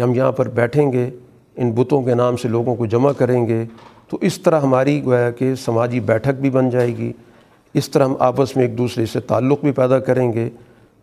[0.00, 1.10] کہ ہم یہاں پر بیٹھیں گے،
[1.56, 3.64] ان بتوں کے نام سے لوگوں کو جمع کریں گے،
[4.08, 7.12] تو اس طرح ہماری گویا کہ سماجی بیٹھک بھی بن جائے گی۔
[7.74, 10.50] اس طرح ہم آپس میں ایک دوسرے سے تعلق بھی پیدا کریں گے۔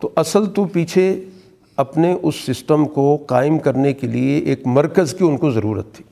[0.00, 1.24] تو اصل تو پیچھے
[1.76, 6.04] اپنے اس سسٹم کو قائم کرنے کے لیے ایک مرکز کی ان کو ضرورت تھی۔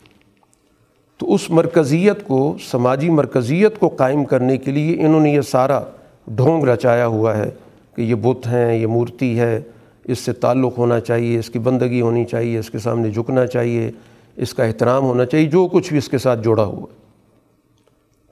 [1.18, 5.80] تو اس مرکزیت کو، سماجی مرکزیت کو قائم کرنے کے لیے انہوں نے یہ سارا
[6.26, 7.50] ڈھونگ رچایا ہوا ہے
[7.96, 9.60] کہ یہ بت ہیں، یہ مورتی ہے۔
[10.08, 13.90] اس سے تعلق ہونا چاہیے، اس کی بندگی ہونی چاہیے، اس کے سامنے جھکنا چاہیے،
[14.36, 16.86] اس کا احترام ہونا چاہیے، جو کچھ بھی اس کے ساتھ جوڑا ہوا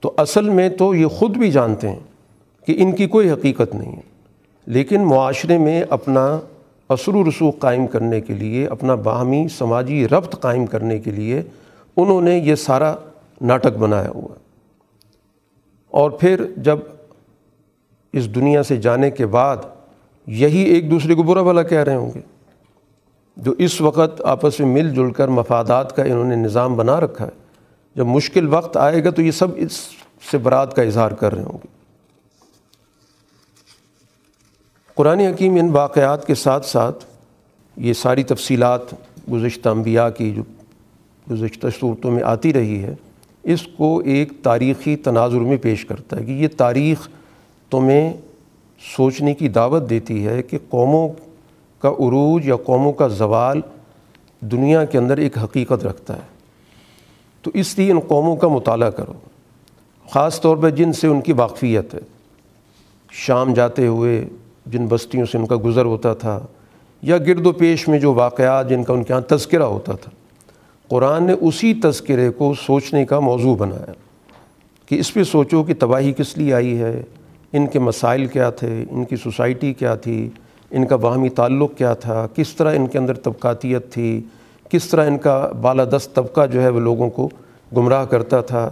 [0.00, 2.00] تو اصل میں تو یہ خود بھی جانتے ہیں
[2.66, 4.14] کہ ان کی کوئی حقیقت نہیں ہے۔
[4.66, 6.40] لیکن معاشرے میں اپنا
[6.88, 11.42] اثر و رسوخ قائم کرنے کے لیے، اپنا باہمی سماجی ربط قائم کرنے کے لیے
[11.96, 12.94] انہوں نے یہ سارا
[13.40, 14.34] ناٹک بنایا ہوا
[15.90, 16.78] اور پھر جب
[18.12, 19.56] اس دنیا سے جانے کے بعد
[20.26, 22.20] یہی ایک دوسرے کو برا بھلا کہہ رہے ہوں گے۔
[23.37, 27.24] جو اس وقت آپس میں مل جل کر مفادات کا انہوں نے نظام بنا رکھا
[27.24, 27.30] ہے،
[27.94, 29.88] جب مشکل وقت آئے گا تو یہ سب اس
[30.30, 31.66] سے برات کا اظہار کر رہے ہوں گے۔
[34.94, 37.04] قرآن حکیم ان واقعات کے ساتھ ساتھ
[37.76, 38.80] یہ ساری تفصیلات
[39.32, 40.42] گزشتہ انبیاء کی جو
[41.30, 42.94] گزشتہ صورتوں میں آتی رہی ہے،
[43.42, 47.08] اس کو ایک تاریخی تناظر میں پیش کرتا ہے کہ یہ تاریخ
[47.70, 48.12] تمہیں
[48.97, 51.09] سوچنے کی دعوت دیتی ہے کہ قوموں
[51.79, 53.61] کا عروج یا قوموں کا زوال
[54.40, 56.35] دنیا کے اندر ایک حقیقت رکھتا ہے۔
[57.42, 59.12] تو اس لیے ان قوموں کا مطالعہ کرو۔
[60.11, 61.99] خاص طور پہ جن سے ان کی واقفیت ہے۔
[63.11, 64.29] شام جاتے ہوئے
[64.66, 66.40] جن بستیوں سے ان کا گزر ہوتا تھا
[67.03, 70.11] یا گرد و پیش میں جو واقعات جن کا ان کے یہاں تذکرہ ہوتا تھا۔
[70.88, 73.92] قرآن نے اسی تذکرے کو سوچنے کا موضوع بنایا
[74.87, 77.03] کہ اس پہ سوچو کہ تباہی کس لیے آئی ہے۔
[77.54, 80.28] ان کے مسائل کیا تھے، ان کی سوسائٹی کیا تھی،
[80.70, 84.20] ان کا باہمی تعلق کیا تھا، کس طرح ان کے اندر طبقاتیت تھی،
[84.70, 87.28] کس طرح ان کا بالادست طبقہ جو ہے وہ لوگوں کو
[87.76, 88.70] گمراہ کرتا تھا،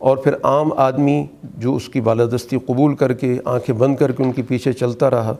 [0.00, 4.22] اور پھر عام آدمی جو اس کی بالادستی قبول کر کے، آنکھیں بند کر کے
[4.22, 5.34] ان کے پیچھے چلتا رہا،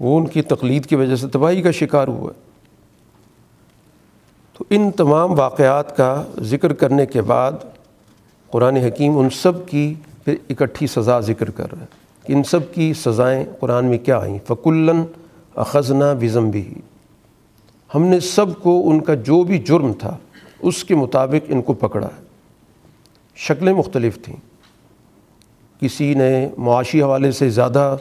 [0.00, 2.32] وہ ان کی تقلید کی وجہ سے تباہی کا شکار ہوا۔
[4.56, 7.52] تو ان تمام واقعات کا ذکر کرنے کے بعد
[8.50, 9.92] قرآن حکیم ان سب کی
[10.24, 14.18] پھر اکٹھی سزا ذکر کر رہا ہے۔ کہ ان سب کی سزائیں قرآن میں کیا
[14.18, 15.02] آئیں؟ فکلن
[15.54, 16.74] اخذنا بزم بھی
[17.94, 20.16] ہم نے سب کو ان کا جو بھی جرم تھا،
[20.60, 22.22] اس کے مطابق ان کو پکڑا ہے۔
[23.36, 24.36] شکلیں مختلف تھیں۔
[25.80, 27.96] کسی نے معاشی حوالے سے زیادہ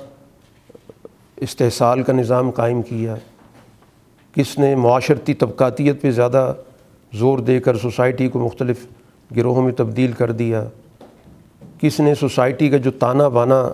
[1.38, 3.16] استحصال کا نظام قائم کیا،
[4.36, 6.54] کس نے معاشرتی طبقاتیت پہ زیادہ
[7.14, 8.86] زور دے کر سوسائٹی کو مختلف
[9.36, 10.70] گروہوں میں تبدیل کر دیا۔
[11.82, 13.70] کس نے سوسائٹی کا جو تانا بانا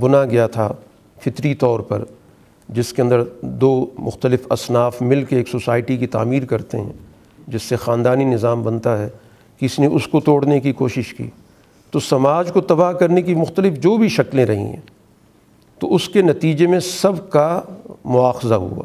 [0.00, 0.72] بنا گیا تھا
[1.24, 2.04] فطری طور پر،
[2.68, 6.92] جس کے اندر دو مختلف اصناف مل کے ایک سوسائٹی کی تعمیر کرتے ہیں،
[7.48, 9.08] جس سے خاندانی نظام بنتا ہے،
[9.58, 11.26] کس نے اس کو توڑنے کی کوشش کی؟
[11.90, 14.80] تو سماج کو تباہ کرنے کی مختلف جو بھی شکلیں رہی ہیں،
[15.78, 17.60] تو اس کے نتیجے میں سب کا
[18.04, 18.84] مواخذہ ہوا۔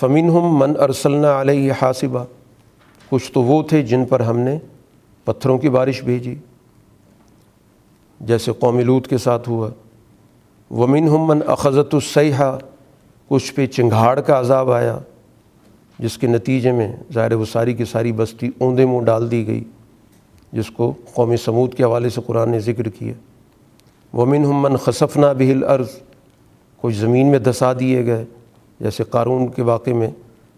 [0.00, 2.24] فمن ہم من ارسلنا علیہ حاصبہ
[3.08, 4.58] کچھ تو وہ تھے جن پر ہم نے
[5.24, 6.34] پتھروں کی بارش بھیجی۔
[8.20, 9.68] جیسے قوم لوت کے ساتھ ہوا۔
[10.70, 12.58] ومن من اخذت السیحہ
[13.28, 14.98] کچھ پہ چنگھاڑ کا عذاب آیا،
[15.98, 19.64] جس کے نتیجے میں ظاہر و ساری کی ساری بستی اوندے منہ ڈال دی گئی،
[20.52, 23.12] جس کو قوم سمود کے حوالے سے قرآن نے ذکر کیا۔
[24.16, 25.88] ومن من خصفنا بہل عرض
[26.76, 28.24] کچھ زمین میں دسا دیے گئے،
[28.80, 30.10] جیسے قارون کے واقعے میں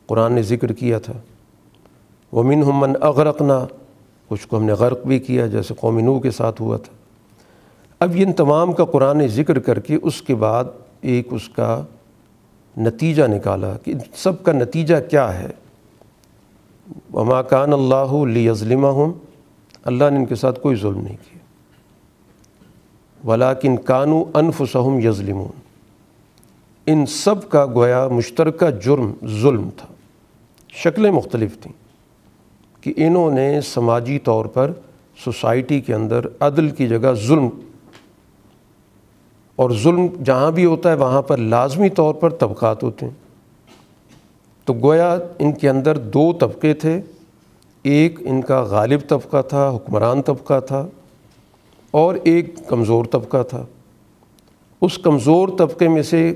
[0.07, 1.13] قرآن نے ذکر کیا تھا۔
[2.33, 3.67] ومن من اغرقنا
[4.29, 7.02] کچھ کو ہم نے غرق بھی کیا، جیسے قوم نو کے ساتھ ہوا تھا۔
[8.03, 10.65] اب ان تمام کا قرآن نے ذکر کر کے اس کے بعد
[11.01, 11.85] ایک اس کا
[12.77, 15.49] نتیجہ نکالا کہ سب کا نتیجہ کیا ہے۔
[17.15, 18.85] وما کان اللہ لی ظلم
[19.85, 21.39] اللہ نے ان کے ساتھ کوئی ظلم نہیں کیا۔
[23.31, 25.61] ولاکن کانو انفسہم یظلمون
[26.87, 29.89] ان سب کا گویا مشترکہ جرم ظلم تھا۔
[30.69, 31.73] شکلیں مختلف تھیں
[32.83, 34.73] کہ انہوں نے سماجی طور پر
[35.25, 37.49] سوسائٹی کے اندر عدل کی جگہ ظلم
[39.57, 43.13] اور ظلم جہاں بھی ہوتا ہے وہاں پر لازمی طور پر طبقات ہوتے ہیں۔
[44.65, 47.01] تو گویا ان کے اندر دو طبقے تھے۔
[47.83, 50.87] ایک ان کا غالب طبقہ تھا، حکمران طبقہ تھا
[51.91, 53.67] اور ایک کمزور طبقہ تھا۔
[54.81, 56.35] اس کمزور طبقے میں سے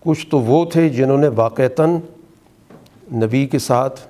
[0.00, 1.90] کچھ تو وہ تھے جنہوں نے واقعتاً
[3.12, 4.00] نبی کے ساتھ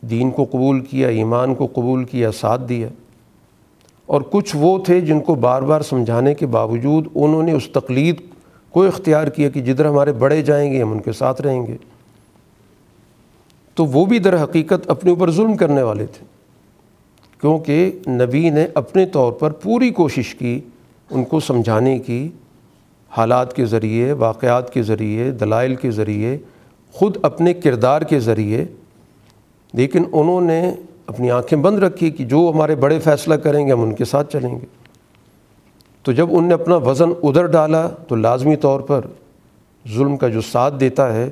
[0.00, 2.88] دین کو قبول کیا، ایمان کو قبول کیا، ساتھ دیا۔
[4.06, 8.20] اور کچھ وہ تھے جن کو بار بار سمجھانے کے باوجود انہوں نے اس تقلید
[8.70, 11.76] کو اختیار کیا کہ جدھر ہمارے بڑے جائیں گے ہم ان کے ساتھ رہیں گے۔
[13.74, 16.24] تو وہ بھی در حقیقت اپنے اوپر ظلم کرنے والے تھے۔
[17.40, 20.60] کیونکہ نبی نے اپنے طور پر پوری کوشش کی
[21.10, 22.28] ان کو سمجھانے کی،
[23.10, 26.38] حالات کے ذریعے، واقعات کے ذریعے، دلائل کے ذریعے،
[26.92, 28.64] خود اپنے کردار کے ذریعے۔
[29.72, 30.74] لیکن انہوں نے
[31.06, 34.32] اپنی آنکھیں بند رکھی کہ جو ہمارے بڑے فیصلہ کریں گے ہم ان کے ساتھ
[34.32, 34.66] چلیں گے۔
[36.02, 39.00] تو جب ان نے اپنا وزن ادھر ڈالا تو لازمی طور پر
[39.94, 41.30] ظلم کا جو ساتھ دیتا ہے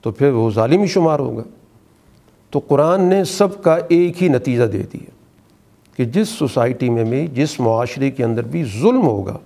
[0.00, 1.42] تو پھر وہ ظالمی شمار ہوگا۔
[2.50, 5.10] تو قرآن نے سب کا ایک ہی نتیجہ دے دیا
[5.96, 9.38] کہ جس سوسائٹی میں بھی، جس معاشرے کے اندر بھی ظلم ہوگا،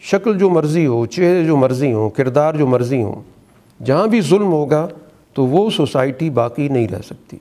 [0.00, 3.22] شکل جو مرضی ہو، چہرے جو مرضی ہوں، کردار جو مرضی ہوں،
[3.84, 4.88] جہاں بھی ظلم ہوگا
[5.34, 7.36] تو وہ سوسائٹی باقی نہیں رہ سکتی۔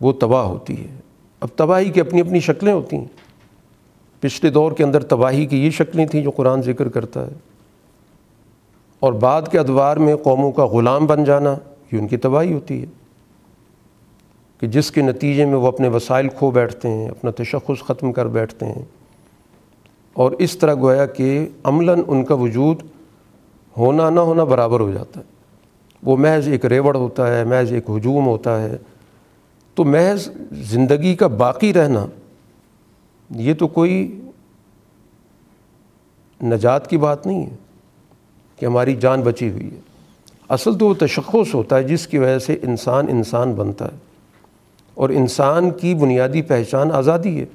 [0.00, 0.94] وہ تباہ ہوتی ہے۔
[1.40, 3.04] اب تباہی کی اپنی اپنی شکلیں ہوتی ہیں۔
[4.20, 7.32] پچھلے دور کے اندر تباہی کی یہ شکلیں تھیں جو قرآن ذکر کرتا ہے۔
[9.00, 11.54] اور بعد کے ادوار میں قوموں کا غلام بن جانا
[11.92, 12.86] یہ ان کی تباہی ہوتی ہے۔
[14.60, 18.26] کہ جس کے نتیجے میں وہ اپنے وسائل کھو بیٹھتے ہیں، اپنا تشخص ختم کر
[18.26, 18.82] بیٹھتے ہیں۔
[20.12, 22.76] اور اس طرح گویا کہ عملاً ان کا وجود
[23.76, 25.24] ہونا نہ ہونا برابر ہو جاتا ہے۔
[26.02, 28.76] وہ محض ایک ریوڑ ہوتا ہے، محض ایک ہجوم ہوتا ہے۔
[29.74, 32.06] تو محض زندگی کا باقی رہنا،
[33.30, 34.20] یہ تو کوئی
[36.42, 37.56] نجات کی بات نہیں ہے
[38.56, 39.80] کہ ہماری جان بچی ہوئی ہے۔
[40.48, 43.96] اصل تو وہ تشخص ہوتا ہے جس کی وجہ سے انسان انسان بنتا ہے
[44.94, 47.46] اور انسان کی بنیادی پہچان آزادی ہے۔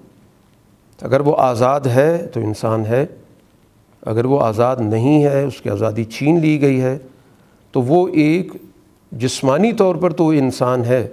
[1.02, 3.06] اگر وہ آزاد ہے تو انسان ہے،
[4.02, 6.98] اگر وہ آزاد نہیں ہے، اس کی آزادی چھین لی گئی ہے۔
[7.72, 8.54] تو وہ ایک
[9.12, 11.08] جسمانی طور پر تو وہ انسان ہے۔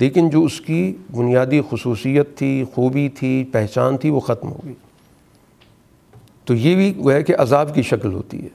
[0.00, 4.74] لیکن جو اس کی بنیادی خصوصیت تھی، خوبی تھی، پہچان تھی، وہ ختم ہو گئی۔
[6.44, 8.48] تو یہ بھی گویا کہ عذاب کی شکل ہوتی ہے۔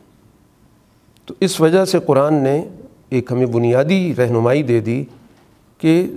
[1.25, 2.67] تو اس وجہ سے قرآن نے
[3.09, 5.03] ایک ہمیں بنیادی رہنمائی دے دی
[5.77, 6.07] کہ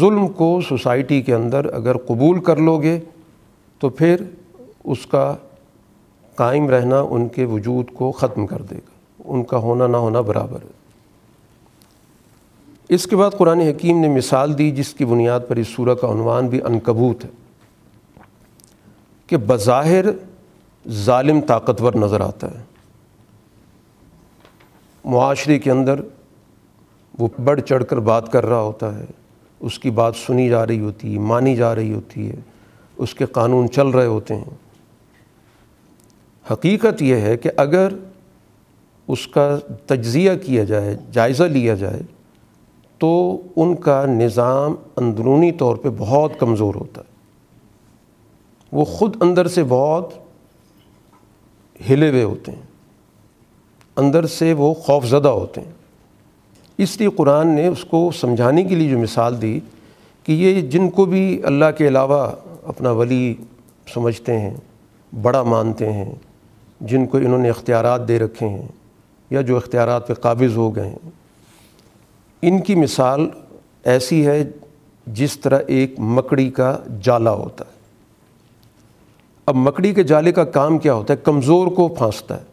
[0.00, 3.00] ظلم کو سوسائٹی کے اندر اگر قبول کر لو گے
[3.78, 4.16] تو پھر
[4.84, 5.36] اس کا
[6.34, 8.90] قائم رہنا، ان کے وجود کو ختم کر دے گا۔
[9.24, 10.83] ان کا ہونا نہ ہونا برابر ہے۔
[12.90, 16.10] اس کے بعد قرآن حکیم نے مثال دی جس کی بنیاد پر اس سورہ کا
[16.12, 17.30] عنوان بھی انکبوت ہے،
[19.28, 20.04] کہ بظاہر
[20.84, 22.62] ظالم طاقتور نظر آتا ہے۔
[25.04, 26.00] معاشرے کے اندر
[27.18, 29.04] وہ بڑھ چڑھ کر بات کر رہا ہوتا ہے،
[29.60, 32.36] اس کی بات سنی جا رہی ہوتی ہے، مانی جا رہی ہوتی ہے،
[32.96, 34.54] اس کے قانون چل رہے ہوتے ہیں۔
[36.44, 37.92] حقیقت یہ ہے کہ اگر
[39.08, 42.02] اس کا تجزیہ کیا جائے، جائزہ لیا جائے
[42.98, 47.14] تو ان کا نظام اندرونی طور پہ بہت کمزور ہوتا ہے۔
[48.72, 50.14] وہ خود اندر سے بہت
[51.90, 52.62] ہلے ہوئے ہوتے ہیں۔
[53.96, 55.72] اندر سے وہ خوف زدہ ہوتے ہیں۔
[56.78, 59.60] اس لیے قرآن نے اس کو سمجھانے کے لیے جو مثال دی
[60.24, 62.32] کہ یہ جن کو بھی اللہ کے علاوہ
[62.64, 63.34] اپنا ولی
[63.94, 64.54] سمجھتے ہیں،
[65.22, 66.12] بڑا مانتے ہیں،
[66.80, 68.68] جن کو انہوں نے اختیارات دے رکھے ہیں
[69.30, 71.10] یا جو اختیارات پہ قابض ہو گئے ہیں۔
[72.48, 73.28] ان کی مثال
[73.84, 74.50] ایسی ہے
[75.06, 77.74] جس طرح ایک مکڑی کا جالا ہوتا ہے۔
[79.46, 82.44] اب مکڑی کے جالے کا کام کیا ہوتا ہے؟ کمزور کو پھانستا ہے۔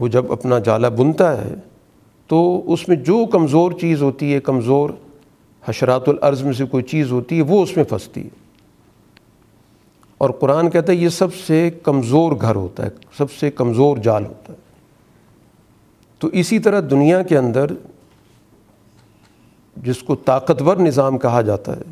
[0.00, 1.54] وہ جب اپنا جالا بنتا ہے
[2.26, 4.90] تو اس میں جو کمزور چیز ہوتی ہے، کمزور
[5.68, 8.28] حشرات العرض میں سے کوئی چیز ہوتی ہے، وہ اس میں پھنستی ہے۔
[10.18, 12.88] اور قرآن کہتا ہے، یہ سب سے کمزور گھر ہوتا ہے،
[13.18, 14.63] سب سے کمزور جال ہوتا ہے۔
[16.18, 17.66] تو اسی طرح دنیا کے اندر
[19.76, 21.82] جس کو طاقتور نظام کہا جاتا ہے،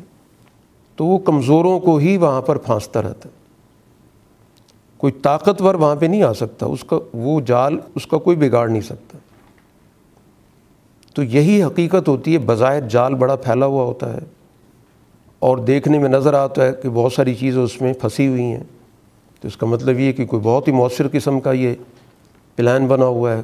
[0.95, 3.43] تو وہ کمزوروں کو ہی وہاں پر پھانستا رہتا ہے۔
[4.97, 8.69] کوئی طاقتور وہاں پہ نہیں آ سکتا، اس کا وہ جال، اس کا کوئی بگاڑ
[8.69, 9.17] نہیں سکتا۔
[11.13, 14.19] تو یہی حقیقت ہوتی ہے، بظاہر جال بڑا پھیلا ہوا ہوتا ہے۔
[15.39, 18.63] اور دیکھنے میں نظر آتا ہے کہ بہت ساری چیزیں اس میں پھنسی ہوئی ہیں۔
[19.41, 21.73] تو اس کا مطلب یہ کہ کوئی بہت ہی مؤثر قسم کا یہ
[22.55, 23.41] پلان بنا ہوا ہے۔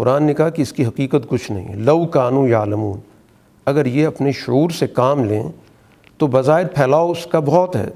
[0.00, 3.00] قرآن نے کہا کہ اس کی حقیقت کچھ نہیں ہے۔ لو کانو یا علمون
[3.64, 5.42] اگر یہ اپنے شعور سے کام لیں،
[6.16, 7.88] تو بظاہر پھیلاؤ اس کا بہت ہے۔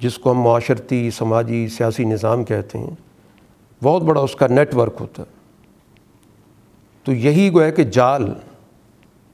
[0.00, 2.90] جس کو ہم معاشرتی، سماجی، سیاسی نظام کہتے ہیں،
[3.84, 5.32] بہت بڑا اس کا نیٹ ورک ہوتا ہے۔
[7.04, 8.32] تو یہی گویا کہ جال،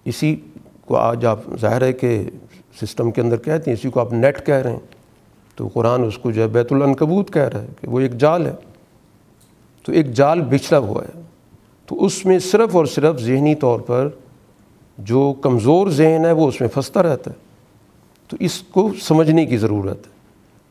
[0.05, 0.37] اسی
[0.81, 2.23] کو آج آپ، ظاہر ہے کہ
[2.83, 4.81] سسٹم کے اندر کہتے ہیں، اسی کو آپ نیٹ کہہ رہے ہیں۔
[5.57, 8.47] تو قرآن اس کو جو ہے بیت العنکبوت کہہ رہا ہے کہ وہ ایک جال
[8.47, 8.53] ہے۔
[9.83, 11.24] تو ایک جال بچھلا ہوا ہے۔
[11.87, 14.09] تو اس میں صرف اور صرف ذہنی طور پر
[14.99, 17.37] جو کمزور ذہن ہے وہ اس میں پھنستا رہتا ہے۔
[18.29, 20.13] تو اس کو سمجھنے کی ضرورت ہے۔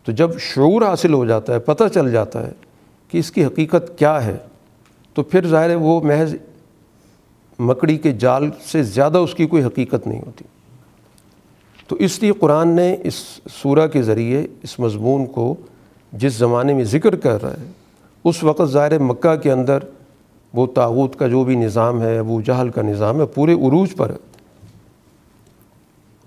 [0.04, 2.52] تو جب شعور حاصل ہو جاتا ہے، پتہ چل جاتا ہے
[3.08, 4.38] کہ اس کی حقیقت کیا ہے،
[5.14, 6.36] تو پھر ظاہر ہے وہ محض
[7.60, 10.46] مکڑی کے جال سے زیادہ اس کی کوئی حقیقت نہیں ہوتی۔
[11.88, 13.14] تو اس لیے قرآن نے اس
[13.62, 15.56] سورہ کے ذریعے، اس مضمون کو
[16.14, 17.72] جس زمانے میں ذکر کر رہا ہے،
[18.24, 19.80] اس وقت ظاہر مکہ کے اندر
[20.54, 24.10] وہ تاغوت کا جو بھی نظام ہے، وہ جہل کا نظام ہے، پورے عروج پر
[24.10, 24.16] ہے۔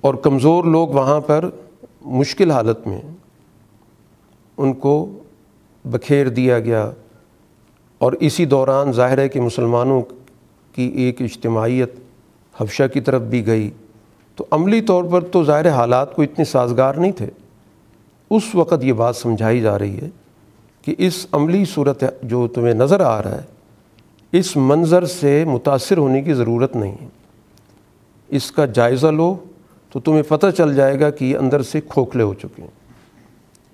[0.01, 1.45] اور کمزور لوگ وہاں پر
[2.01, 3.01] مشکل حالت میں
[4.57, 5.19] ان کو
[5.85, 6.91] بکھیر دیا گیا۔
[7.99, 10.03] اور اسی دوران ظاہر ہے کہ مسلمانوں
[10.73, 11.95] کی ایک اجتماعیت
[12.61, 13.71] حفشہ کی طرف بھی گئی۔
[14.37, 17.27] تو عملی طور پر تو ظاہر حالات کو اتنے سازگار نہیں تھے۔
[18.31, 20.09] اس وقت یہ بات سمجھائی جا رہی ہے
[20.83, 23.56] کہ اس عملی صورت جو تمہیں نظر آ رہا ہے
[24.38, 27.09] اس منظر سے متاثر ہونے کی ضرورت نہیں ہے۔
[28.29, 29.37] اس کا جائزہ لو
[29.92, 32.70] تو تمہیں پتہ چل جائے گا کہ یہ اندر سے کھوکھلے ہو چکے ہیں۔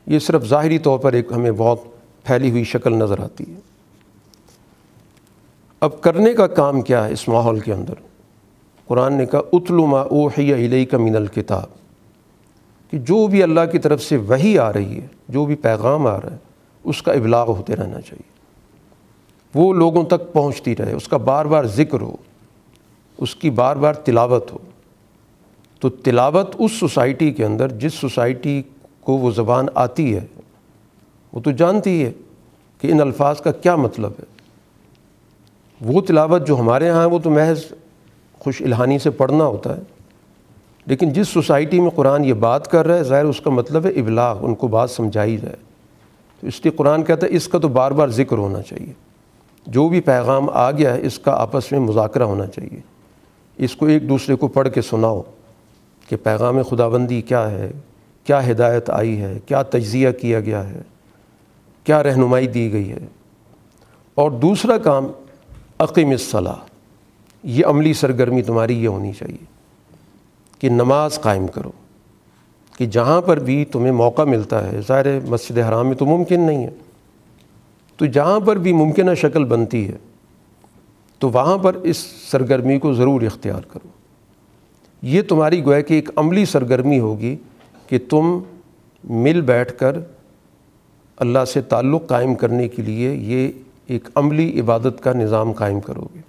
[0.07, 1.79] یہ صرف ظاہری طور پر ایک ہمیں بہت
[2.25, 3.61] پھیلی ہوئی شکل نظر آتی ہے۔
[5.81, 7.95] اب کرنے کا کام کیا ہے اس ماحول کے اندر؟
[8.87, 11.69] قرآن نے کہا، اتلو ما اوحی علیہ کا من الکتاب
[12.91, 16.17] کہ جو بھی اللہ کی طرف سے وہی آ رہی ہے، جو بھی پیغام آ
[16.17, 16.37] رہا ہے،
[16.85, 18.32] اس کا ابلاغ ہوتے رہنا چاہیے۔
[19.55, 22.17] وہ لوگوں تک پہنچتی رہے، اس کا بار بار ذکر ہو،
[23.19, 24.59] اس کی بار بار تلاوت ہو۔
[25.81, 28.63] تو تلاوت اس سوسائٹی کے اندر جس سوسائٹی
[29.01, 30.27] کو وہ زبان آتی ہے،
[31.33, 32.13] وہ تو جانتی ہے
[32.81, 34.25] کہ ان الفاظ کا کیا مطلب ہے۔
[35.81, 37.65] وہ تلاوت جو ہمارے یہاں ہے، وہ تو محض
[38.39, 39.83] خوش الہانی سے پڑھنا ہوتا ہے۔
[40.87, 43.91] لیکن جس سوسائٹی میں قرآن یہ بات کر رہا ہے، ظاہر اس کا مطلب ہے
[43.91, 45.57] ابلاغ، ان کو بات سمجھائی جائے۔
[46.41, 49.12] تو اس لیے قرآن کہتا ہے، اس کا تو بار بار ذکر ہونا چاہیے۔
[49.67, 52.81] جو بھی پیغام آ گیا ہے، اس کا آپس میں مذاکرہ ہونا چاہیے۔
[53.57, 55.23] اس کو ایک دوسرے کو پڑھ کے سناؤ
[56.09, 57.73] کہ پیغام خدا بندی کیا ہے،
[58.25, 60.83] کیا ہدایت آئی ہے، کیا تجزیہ کیا گیا ہے،
[61.85, 62.99] کیا رہنمائی دی گئی ہے۔
[64.15, 65.07] اور دوسرا کام
[65.79, 66.57] عقیم الصلاح
[67.43, 69.45] یہ عملی سرگرمی تمہاری یہ ہونی چاہیے
[70.59, 71.71] کہ نماز قائم کرو۔
[72.79, 76.65] کہ جہاں پر بھی تمہیں موقع ملتا ہے، ظاہر مسجد حرام میں تو ممکن نہیں
[76.65, 76.71] ہے۔
[78.03, 79.97] تو جہاں پر بھی ممکنہ شکل بنتی ہے،
[81.19, 81.97] تو وہاں پر اس
[82.31, 83.89] سرگرمی کو ضرور اختیار کرو۔
[85.03, 87.37] یہ تمہاری گویا کہ ایک عملی سرگرمی ہوگی
[87.87, 88.39] کہ تم
[89.05, 89.97] مل بیٹھ کر
[91.17, 93.49] اللہ سے تعلق قائم کرنے کے لیے یہ
[93.87, 96.21] ایک عملی عبادت کا نظام قائم کرو گے۔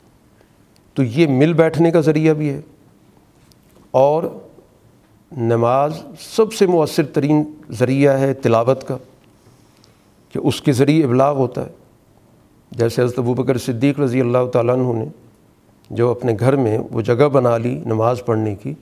[0.93, 2.61] تو یہ مل بیٹھنے کا ذریعہ بھی ہے۔
[3.91, 4.23] اور
[5.37, 8.97] نماز سب سے مؤثر ترین ذریعہ ہے تلاوت کا۔
[10.33, 11.71] کہ اس کے ذریعے ابلاغ ہوتا ہے۔
[12.71, 15.05] جیسے حضرت ابو بکر صدیق رضی اللہ تعالیٰ عنہ نے
[15.89, 18.73] جو اپنے گھر میں وہ جگہ بنا لی نماز پڑھنے کی،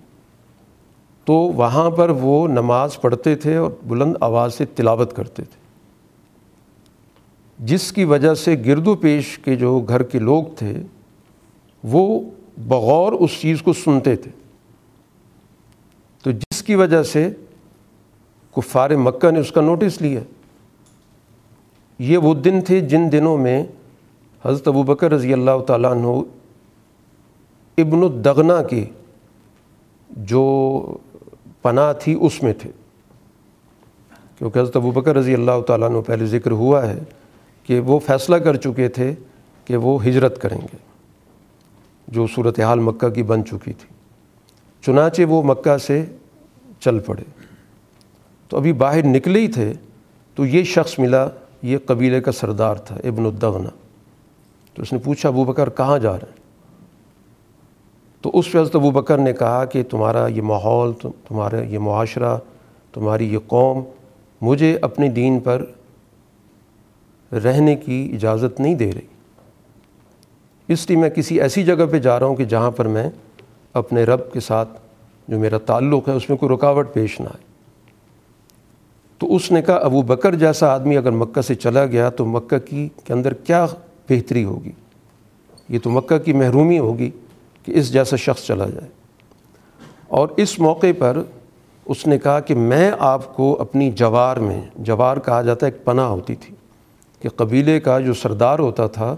[1.25, 5.61] تو وہاں پر وہ نماز پڑھتے تھے اور بلند آواز سے تلاوت کرتے تھے۔
[7.65, 10.73] جس کی وجہ سے گرد و پیش کے جو گھر کے لوگ تھے،
[11.83, 14.31] وہ بغور اس چیز کو سنتے تھے۔
[16.23, 17.29] تو جس کی وجہ سے
[18.55, 20.19] کفار مکہ نے اس کا نوٹس لیا۔
[22.01, 23.63] یہ وہ دن تھے جن دنوں میں
[24.45, 26.07] حضرت ابو بکر رضی اللہ تعالیٰ عنہ
[27.77, 28.85] ابن الدغنا کی
[30.09, 30.43] جو
[31.61, 32.71] پناہ تھی اس میں تھے۔
[34.37, 36.99] کیونکہ حضرت ابو بکر رضی اللہ تعالیٰ عنہ پہلے ذکر ہوا ہے
[37.63, 39.15] کہ وہ فیصلہ کر چکے تھے
[39.65, 40.77] کہ وہ ہجرت کریں گے،
[42.07, 43.95] جو صورتحال مکہ کی بن چکی تھی۔
[44.81, 46.05] چنانچہ وہ مکہ سے
[46.79, 47.23] چل پڑے۔
[48.47, 49.73] تو ابھی باہر نکلے ہی تھے
[50.35, 51.27] تو یہ شخص ملا
[51.61, 53.69] یہ قبیلے کا سردار تھا، ابن الدغنا
[54.73, 56.41] تو اس نے پوچھا، ابو بکر کہاں جا رہے ہیں؟
[58.21, 62.37] تو اس حضرت ابو بکر نے کہا کہ تمہارا یہ ماحول، تمہارا یہ معاشرہ،
[62.93, 63.83] تمہاری یہ قوم
[64.41, 65.65] مجھے اپنے دین پر
[67.31, 69.07] رہنے کی اجازت نہیں دے رہی۔
[70.67, 73.09] اس لیے میں کسی ایسی جگہ پہ جا رہا ہوں کہ جہاں پر میں
[73.73, 74.69] اپنے رب کے ساتھ
[75.27, 77.50] جو میرا تعلق ہے، اس میں کوئی رکاوٹ پیش نہ آئے۔
[79.21, 82.57] تو اس نے کہا، ابو بکر جیسا آدمی اگر مکہ سے چلا گیا تو مکہ
[82.59, 83.65] کی کے اندر کیا
[84.09, 84.71] بہتری ہوگی؟
[85.69, 87.09] یہ تو مکہ کی محرومی ہوگی
[87.65, 88.87] کہ اس جیسا شخص چلا جائے۔
[90.07, 91.21] اور اس موقع پر
[91.85, 95.85] اس نے کہا کہ میں آپ کو اپنی جوار میں، جوار کہا جاتا ہے، ایک
[95.85, 96.55] پناہ ہوتی تھی
[97.19, 99.15] کہ قبیلے کا جو سردار ہوتا تھا،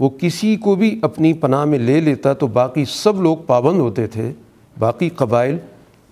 [0.00, 4.06] وہ کسی کو بھی اپنی پناہ میں لے لیتا تو باقی سب لوگ پابند ہوتے
[4.06, 4.32] تھے،
[4.78, 5.56] باقی قبائل،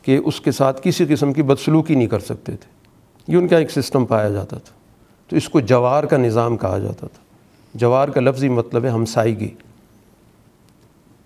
[0.03, 2.75] کہ اس کے ساتھ کسی قسم کی بدسلوکی نہیں کر سکتے تھے۔
[3.28, 4.74] یہ ان کا ایک سسٹم پایا جاتا تھا۔
[5.28, 7.24] تو اس کو جوار کا نظام کہا جاتا تھا۔
[7.74, 9.48] جوار کا لفظی مطلب ہے ہمسائیگی۔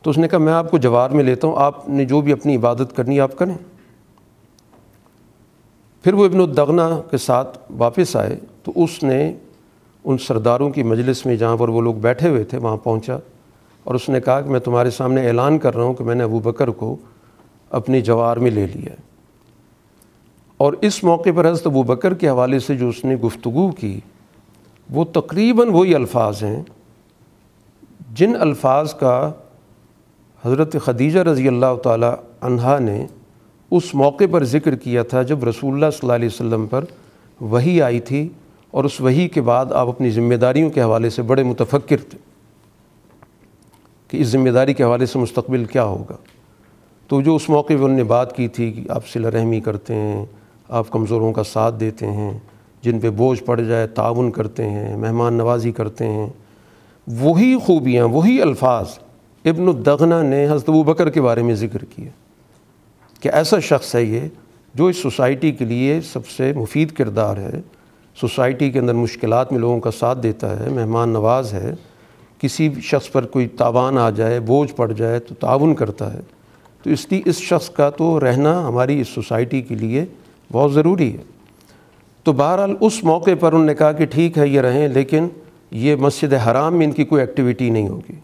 [0.03, 2.33] تو اس نے کہا، میں آپ کو جوار میں لیتا ہوں، آپ نے جو بھی
[2.33, 3.55] اپنی عبادت کرنی آپ کریں۔
[6.05, 9.35] پھر وہ ابن الدغنا کے ساتھ واپس آئے۔ تو اس نے
[10.05, 13.19] ان سرداروں کی مجلس میں جہاں پر وہ لوگ بیٹھے ہوئے تھے، وہاں پہنچا
[13.85, 16.25] اور اس نے کہا کہ میں تمہارے سامنے اعلان کر رہا ہوں کہ میں نے
[16.25, 16.97] ابو بکر کو
[17.71, 19.10] اپنی جوار میں لے لیا ہے۔
[20.61, 24.01] اور اس موقع پر حضرت ابو بکر کے حوالے سے جو اس نے گفتگو کی،
[24.91, 26.63] وہ تقریباً وہی الفاظ ہیں
[28.15, 29.33] جن الفاظ کا
[30.45, 32.07] حضرت خدیجہ رضی اللہ تعالی
[32.41, 33.07] عنہا نے
[33.71, 36.85] اس موقع پر ذکر کیا تھا جب رسول اللہ صلی اللہ علیہ وسلم پر
[37.41, 38.29] وہی آئی تھی
[38.71, 42.19] اور اس وہی کے بعد آپ اپنی ذمہ داریوں کے حوالے سے بڑے متفکر تھے
[44.09, 46.17] کہ اس ذمہ داری کے حوالے سے مستقبل کیا ہوگا۔
[47.09, 49.95] تو جو اس موقع پہ انہوں نے بات کی تھی کہ آپ صلہ رحمی کرتے
[49.95, 50.27] ہیں
[50.71, 52.39] آپ کمزوروں کا ساتھ دیتے ہیں،
[52.83, 56.27] جن پہ بوجھ پڑ جائے، تعاون کرتے ہیں، مہمان نوازی کرتے ہیں۔
[57.07, 58.87] وہی خوبیاں، وہی الفاظ
[59.45, 62.11] ابن الدغنا نے حضرت ابو بکر کے بارے میں ذکر کیا
[63.21, 64.21] کہ ایسا شخص ہے یہ
[64.75, 67.51] جو اس سوسائٹی کے لیے سب سے مفید کردار ہے۔
[68.21, 71.75] سوسائٹی کے اندر مشکلات میں لوگوں کا ساتھ دیتا ہے، مہمان نواز ہے۔
[72.39, 76.21] کسی شخص پر کوئی تاوان آ جائے، بوجھ پڑ جائے تو تعاون کرتا ہے۔
[76.83, 80.05] تو اس لیے اس شخص کا تو رہنا ہماری اس سوسائٹی کے لیے
[80.53, 81.23] بہت ضروری ہے۔
[82.25, 85.29] تو بہرحال اس موقع پر انہوں نے کہا کہ ٹھیک ہے، یہ رہیں، لیکن
[85.71, 88.15] یہ مسجد حرام میں ان کی کوئی ایکٹیویٹی نہیں ہوگی۔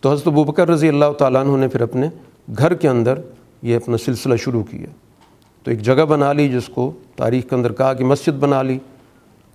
[0.00, 2.08] تو حضرت بکر رضی اللہ تعالیٰ عنہ نے پھر اپنے
[2.58, 3.18] گھر کے اندر
[3.62, 4.86] یہ اپنا سلسلہ شروع کیا۔
[5.62, 8.78] تو ایک جگہ بنا لی جس کو تاریخ کے اندر کہا کہ مسجد بنا لی۔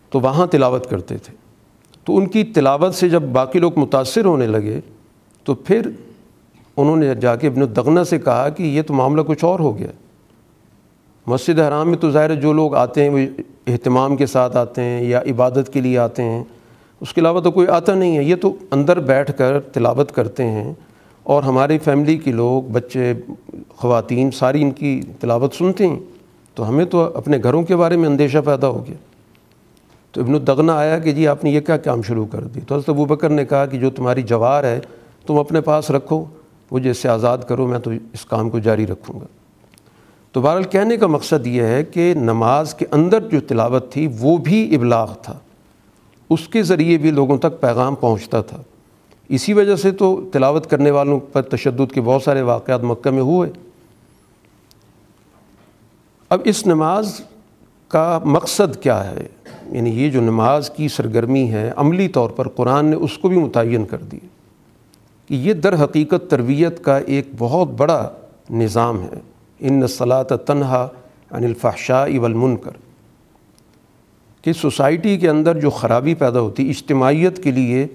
[0.09, 1.33] تو وہاں تلاوت کرتے تھے۔
[2.03, 4.79] تو ان کی تلاوت سے جب باقی لوگ متاثر ہونے لگے،
[5.43, 5.89] تو پھر
[6.77, 9.77] انہوں نے جا کے ابن الدغنا سے کہا کہ یہ تو معاملہ کچھ اور ہو
[9.77, 9.87] گیا۔
[11.29, 13.19] مسجد حرام میں تو ظاہر جو لوگ آتے ہیں وہ
[13.67, 16.43] اہتمام کے ساتھ آتے ہیں یا عبادت کے لیے آتے ہیں،
[17.01, 20.43] اس کے علاوہ تو کوئی آتا نہیں ہے۔ یہ تو اندر بیٹھ کر تلاوت کرتے
[20.43, 20.73] ہیں
[21.23, 23.13] اور ہماری فیملی کے لوگ، بچے،
[23.69, 25.99] خواتین، ساری ان کی تلاوت سنتے ہیں۔
[26.55, 28.95] تو ہمیں تو اپنے گھروں کے بارے میں اندیشہ پیدا ہو گیا۔
[30.11, 32.75] تو ابن الدغنا آیا کہ جی آپ نے یہ کیا کام شروع کر دی؟ تو
[32.75, 34.79] حضرت ابو بکر نے کہا کہ جو تمہاری جوار ہے
[35.27, 36.25] تم اپنے پاس رکھو
[36.71, 39.25] مجھے اس سے آزاد کرو، میں تو اس کام کو جاری رکھوں گا۔
[40.39, 44.37] تو بہرحال کہنے کا مقصد یہ ہے کہ نماز کے اندر جو تلاوت تھی وہ
[44.37, 45.39] بھی ابلاغ تھا۔
[46.29, 48.61] اس کے ذریعے بھی لوگوں تک پیغام پہنچتا تھا۔
[49.29, 53.21] اسی وجہ سے تو تلاوت کرنے والوں پر تشدد کے بہت سارے واقعات مکہ میں
[53.21, 53.49] ہوئے۔
[56.29, 57.21] اب اس نماز
[57.87, 59.27] کا مقصد کیا ہے؟
[59.71, 63.37] یعنی یہ جو نماز کی سرگرمی ہے، عملی طور پر قرآن نے اس کو بھی
[63.37, 64.19] متعین کر دی
[65.27, 68.09] کہ یہ در حقیقت تربیت کا ایک بہت بڑا
[68.49, 69.28] نظام ہے۔
[69.59, 70.87] ان صلاۃ تنہا
[71.31, 72.71] عن الفحشاء والمنکر۔
[74.41, 77.87] کہ سوسائٹی کے اندر جو خرابی پیدا ہوتی، اجتماعیت کے لیے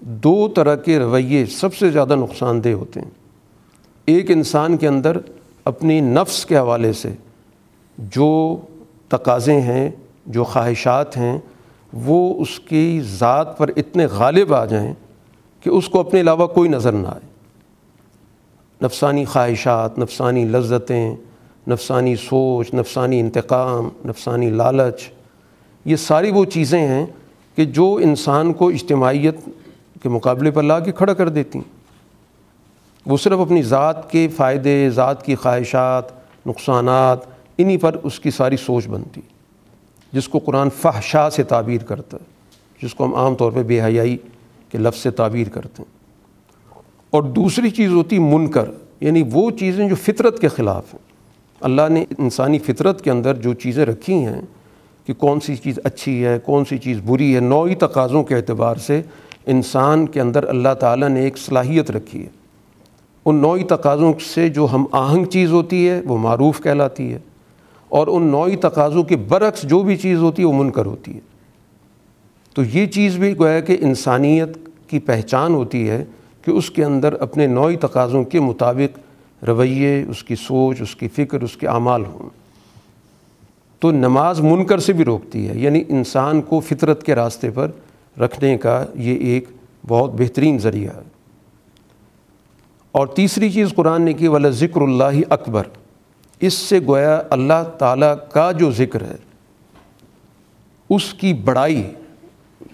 [0.00, 3.10] دو طرح کے رویے سب سے زیادہ نقصان دہ ہوتے ہیں۔
[4.06, 5.16] ایک انسان کے اندر
[5.64, 7.12] اپنی نفس کے حوالے سے
[7.98, 8.56] جو
[9.08, 9.90] تقاضے ہیں،
[10.26, 11.38] جو خواہشات ہیں،
[11.92, 14.94] وہ اس کی ذات پر اتنے غالب آ جائیں
[15.60, 17.33] کہ اس کو اپنے علاوہ کوئی نظر نہ آئے۔
[18.82, 21.16] نفسانی خواہشات، نفسانی لذتیں،
[21.68, 25.02] نفسانی سوچ، نفسانی انتقام، نفسانی لالچ،
[25.84, 27.06] یہ ساری وہ چیزیں ہیں
[27.56, 29.36] کہ جو انسان کو اجتماعیت
[30.02, 31.72] کے مقابلے پر لا کے کھڑا کر دیتی ہیں۔
[33.06, 36.04] وہ صرف اپنی ذات کے فائدے، ذات کی خواہشات،
[36.46, 37.18] نقصانات،
[37.58, 39.20] انہی پر اس کی ساری سوچ بنتی
[40.12, 42.24] جس کو قرآن فحشا سے تعبیر کرتا ہے،
[42.82, 44.16] جس کو ہم عام طور پہ بے حیائی
[44.68, 45.93] کے لفظ سے تعبیر کرتے ہیں۔
[47.14, 51.00] اور دوسری چیز ہوتی منکر یعنی وہ چیزیں جو فطرت کے خلاف ہیں۔
[51.60, 54.40] اللہ نے انسانی فطرت کے اندر جو چیزیں رکھی ہیں
[55.06, 58.76] کہ کون سی چیز اچھی ہے، کون سی چیز بری ہے، نوعی تقاضوں کے اعتبار
[58.76, 59.02] سے
[59.46, 62.28] انسان کے اندر اللہ تعالیٰ نے ایک صلاحیت رکھی ہے۔
[63.24, 67.18] ان نوعی تقاضوں سے جو ہم آہنگ چیز ہوتی ہے، وہ معروف کہلاتی ہے۔
[67.88, 71.20] اور ان نوعی تقاضوں کے برعکس جو بھی چیز ہوتی ہے، وہ منکر ہوتی ہے۔
[72.54, 74.48] تو یہ چیز بھی گویا کہ انسانیت
[74.86, 76.04] کی پہچان ہوتی ہے
[76.44, 78.98] کہ اس کے اندر اپنے نوعی تقاضوں کے مطابق
[79.44, 82.28] رویے، اس کی سوچ، اس کی فکر، اس کے اعمال ہوں۔
[83.78, 87.70] تو نماز منکر سے بھی روکتی ہے یعنی انسان کو فطرت کے راستے پر
[88.20, 89.44] رکھنے کا یہ ایک
[89.88, 91.02] بہت بہترین ذریعہ ہے۔
[92.92, 95.62] اور تیسری چیز قرآن نے کی والا ذکر اللہ اکبر
[96.40, 99.16] اس سے گویا اللہ تعالیٰ کا جو ذکر ہے،
[100.90, 101.82] اس کی بڑائی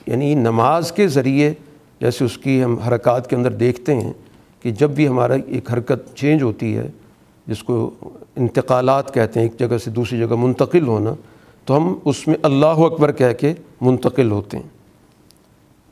[0.07, 1.55] یعنی نماز کے ذریعے
[2.01, 4.13] جیسے اس کی ہم حرکات کے اندر دیکھتے ہیں
[4.63, 6.91] کہ جب بھی ہمارا ایک حرکت چینج ہوتی ہے،
[7.47, 7.91] جس کو
[8.37, 11.15] انتقالات کہتے ہیں، ایک جگہ سے دوسری جگہ منتقل ہونا،
[11.65, 14.69] تو ہم اس میں اللہ اکبر کہہ کے منتقل ہوتے ہیں۔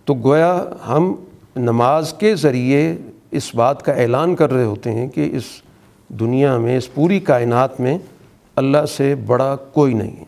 [0.04, 1.14] تو گویا ہم
[1.56, 2.96] نماز کے ذریعے
[3.30, 5.42] اس بات کا اعلان کر رہے ہوتے ہیں کہ اس
[6.08, 7.98] دنیا میں، اس پوری کائنات میں
[8.56, 10.24] اللہ سے بڑا کوئی نہیں ہے۔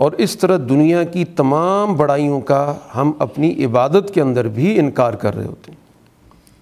[0.00, 5.12] اور اس طرح دنیا کی تمام بڑائیوں کا ہم اپنی عبادت کے اندر بھی انکار
[5.12, 5.78] کر رہے ہوتے ہیں۔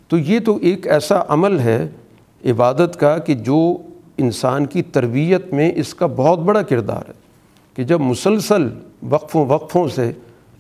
[0.09, 1.89] تو یہ تو ایک ایسا عمل ہے
[2.45, 3.77] عبادت کا کہ جو
[4.17, 7.13] انسان کی تربیت میں اس کا بہت بڑا کردار ہے
[7.75, 8.69] کہ جب مسلسل
[9.09, 10.13] وقفوں وقفوں سے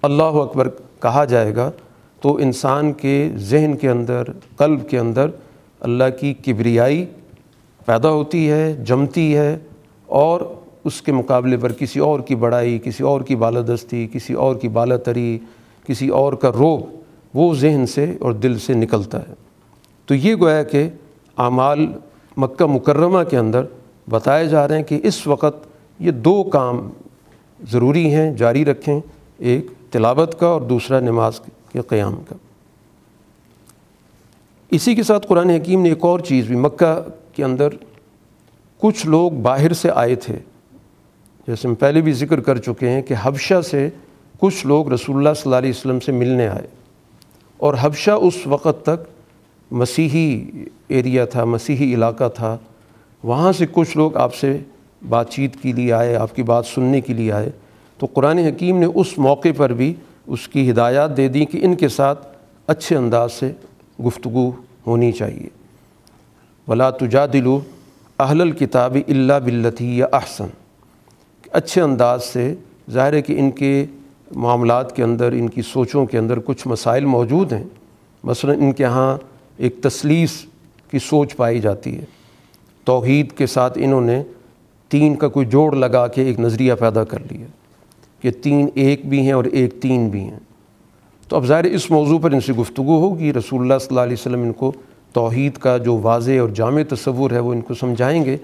[0.03, 0.69] اللہ اکبر
[1.03, 1.71] کہا جائے گا
[2.21, 4.25] تو انسان کے ذہن کے اندر،
[4.57, 5.31] قلب کے اندر
[5.81, 7.07] اللہ کی کبریائی
[7.87, 9.59] پیدا ہوتی ہے، جمتی ہے
[10.07, 10.41] اور
[10.89, 14.69] اس کے مقابلے پر کسی اور کی بڑائی، کسی اور کی بالادستی، کسی اور کی
[14.69, 15.39] بالا تری
[15.87, 16.81] کسی اور کا روب،
[17.35, 19.35] وہ ذہن سے اور دل سے نکلتا ہے۔
[20.07, 20.89] تو یہ گویا کہ
[21.37, 21.87] اعمال
[22.37, 23.65] مکہ مکرمہ کے اندر
[24.11, 25.67] بتائے جا رہے ہیں کہ اس وقت
[25.99, 26.91] یہ دو کام
[27.71, 29.01] ضروری ہیں، جاری رکھیں،
[29.39, 32.35] ایک تلاوت کا اور دوسرا نماز کے قیام کا۔
[34.71, 37.69] اسی کے ساتھ قرآن حکیم نے ایک اور چیز بھی، مکہ کے اندر
[38.79, 40.39] کچھ لوگ باہر سے آئے تھے۔
[41.49, 43.89] جیسے ہم پہلے بھی ذکر کر چکے ہیں کہ حبشہ سے
[44.39, 46.67] کچھ لوگ رسول اللہ صلی اللہ علیہ وسلم سے ملنے آئے۔
[47.57, 49.05] اور حبشہ اس وقت تک
[49.71, 50.51] مسیحی
[50.89, 52.57] ایریا تھا، مسیحی علاقہ تھا۔
[53.23, 54.59] وہاں سے کچھ لوگ آپ سے
[55.09, 57.51] بات چیت کے لیے آئے، آپ کی بات سننے کے لیے آئے۔
[57.99, 59.95] تو قرآن حکیم نے اس موقع پر بھی
[60.27, 62.27] اس کی ہدایات دے دیں کہ ان کے ساتھ
[62.67, 63.53] اچھے انداز سے
[64.07, 64.51] گفتگو
[64.87, 65.49] ہونی چاہیے۔
[66.69, 67.61] ولا تجا دلو
[68.19, 70.47] اہل الکتاب اللہ بلتی یا احسن
[71.53, 72.55] اچھے انداز سے
[72.91, 73.87] ظاہر ہے کہ ان کے
[74.35, 77.65] معاملات کے اندر، ان کی سوچوں کے اندر کچھ مسائل موجود ہیں۔
[78.25, 79.17] مثلا ان کے ہاں
[79.57, 80.47] ایک تسلیس
[80.91, 82.05] کی سوچ پائی جاتی ہے۔
[82.85, 84.23] توحید کے ساتھ انہوں نے
[84.89, 87.47] تین کا کوئی جوڑ لگا کے ایک نظریہ پیدا کر لیا
[88.21, 90.39] کہ تین ایک بھی ہیں اور ایک تین بھی ہیں۔
[91.29, 94.17] تو اب ظاہر اس موضوع پر ان سے گفتگو ہوگی۔ رسول اللہ صلی اللہ علیہ
[94.21, 94.73] وسلم ان کو
[95.13, 98.37] توحید کا جو واضح اور جامع تصور ہے وہ ان کو سمجھائیں گے۔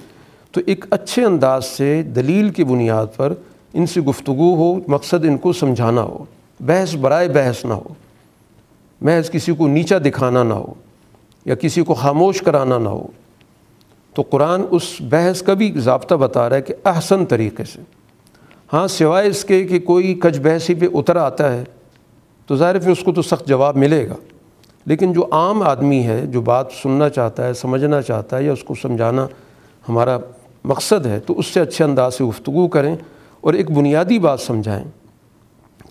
[0.54, 3.32] تو ایک اچھے انداز سے دلیل کی بنیاد پر
[3.72, 6.24] ان سے گفتگو ہو، مقصد ان کو سمجھانا ہو،
[6.60, 7.94] بحث برائے بحث نہ ہو،
[9.00, 10.74] محض کسی کو نیچا دکھانا نہ ہو
[11.44, 13.06] یا کسی کو خاموش کرانا نہ ہو۔
[14.14, 17.80] تو قرآن اس بحث کا بھی ضابطہ بتا رہا ہے کہ احسن طریقے سے۔
[18.72, 21.64] ہاں سوائے اس کے کہ کوئی کچ بحثی پہ اتر آتا ہے
[22.46, 24.14] تو ظاہر پھر اس کو تو سخت جواب ملے گا۔
[24.86, 28.64] لیکن جو عام آدمی ہے جو بات سننا چاہتا ہے، سمجھنا چاہتا ہے یا اس
[28.64, 29.26] کو سمجھانا
[29.88, 30.18] ہمارا
[30.64, 32.96] مقصد ہے تو اس سے اچھے انداز سے گفتگو کریں
[33.40, 34.84] اور ایک بنیادی بات سمجھائیں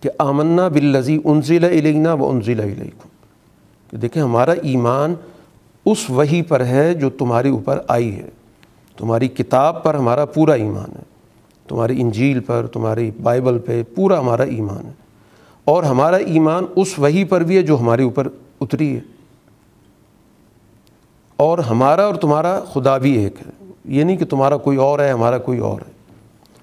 [0.02, 3.08] کہ آمنا باللزی انزل علینا و انزل علیکم
[3.92, 5.14] کہ دیکھیں ہمارا ایمان
[5.86, 8.30] اس وہی پر ہے جو تمہارے اوپر آئی ہے۔
[8.98, 11.04] تمہاری کتاب پر ہمارا پورا ایمان ہے۔
[11.68, 14.92] تمہاری انجیل پر، تمہاری بائبل پہ پورا ہمارا ایمان ہے۔
[15.66, 18.28] اور ہمارا ایمان اس وہی پر بھی ہے جو ہمارے اوپر
[18.62, 19.02] اتری ہے۔
[21.38, 25.12] اور ہمارا اور تمہارا خدا بھی ایک ہے۔ یہ نہیں کہ تمہارا کوئی اور ہے،
[25.12, 25.92] ہمارا کوئی اور ہے۔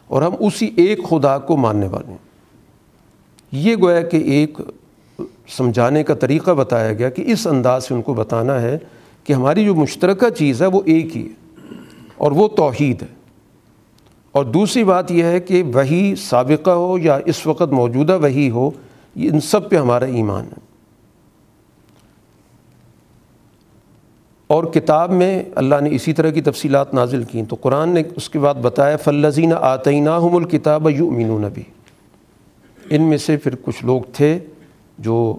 [0.07, 2.31] اور ہم اسی ایک خدا کو ماننے والے ہیں۔
[3.53, 4.59] یہ گویا کہ ایک
[5.49, 8.79] سمجھانے کا طریقہ بتایا گیا کہ اس انداز سے ان کو بتانا ہے
[9.25, 11.75] کہ ہماری جو مشترکہ چیز ہے وہ ایک ہی ہے
[12.17, 13.07] اور وہ توحید ہے۔
[14.33, 18.71] اور دوسری بات یہ ہے کہ وہی سابقہ ہو یا اس وقت موجودہ وہی ہو
[19.15, 20.70] ان سب پہ ہمارا ایمان ہے۔
[24.51, 28.31] اور کتاب میں اللہ نے اسی طرح کی تفصیلات نازل کیں۔ تو قرآن نے اس
[28.31, 31.63] کے بعد بتایا فلزین آتئینہ الکتاب یو مینون نبی
[32.91, 34.39] ان میں سے پھر کچھ لوگ تھے
[34.99, 35.37] جو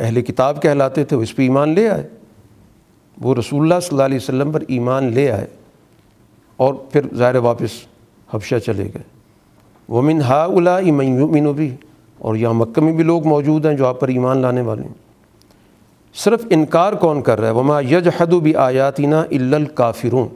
[0.00, 2.08] اہل کتاب کہلاتے تھے، وہ اس پہ ایمان لے آئے۔
[3.22, 5.46] وہ رسول اللہ صلی اللہ علیہ وسلم پر ایمان لے آئے
[6.56, 7.70] اور پھر ظاہر واپس
[8.34, 9.02] حبشہ چلے گئے۔
[9.88, 11.76] ومن ہا الا ایمین و بھی
[12.18, 15.07] اور یہاں مکہ میں بھی لوگ موجود ہیں جو آپ پر ایمان لانے والے ہیں۔
[16.18, 20.28] صرف انکار کون کر رہا ہے؟ وما یج حد بھی آیاتینہ الکافرون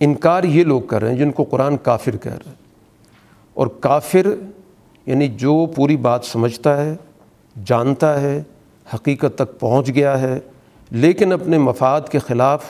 [0.00, 2.54] انکار یہ لوگ کر رہے ہیں جن کو قرآن کافر کہہ رہا ہے۔
[3.54, 4.26] اور کافر
[5.06, 6.94] یعنی جو پوری بات سمجھتا ہے،
[7.64, 8.42] جانتا ہے،
[8.94, 10.40] حقیقت تک پہنچ گیا ہے،
[10.90, 12.64] لیکن اپنے مفاد کے خلاف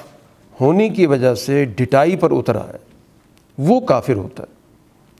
[0.60, 2.78] ہونے کی وجہ سے ڈٹائی پر اترا ہے۔
[3.58, 4.54] وہ کافر ہوتا ہے۔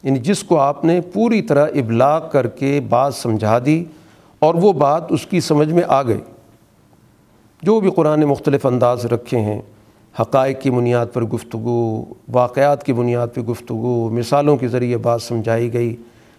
[0.03, 3.85] یعنی جس کو آپ نے پوری طرح ابلاغ کر کے بات سمجھا دی
[4.39, 6.21] اور وہ بات اس کی سمجھ میں آ گئی۔
[7.63, 9.61] جو بھی قرآن مختلف انداز رکھے ہیں،
[10.21, 15.73] حقائق کی بنیاد پر گفتگو، واقعات کی بنیاد پہ گفتگو، مثالوں کے ذریعے بات سمجھائی
[15.73, 15.97] گئی،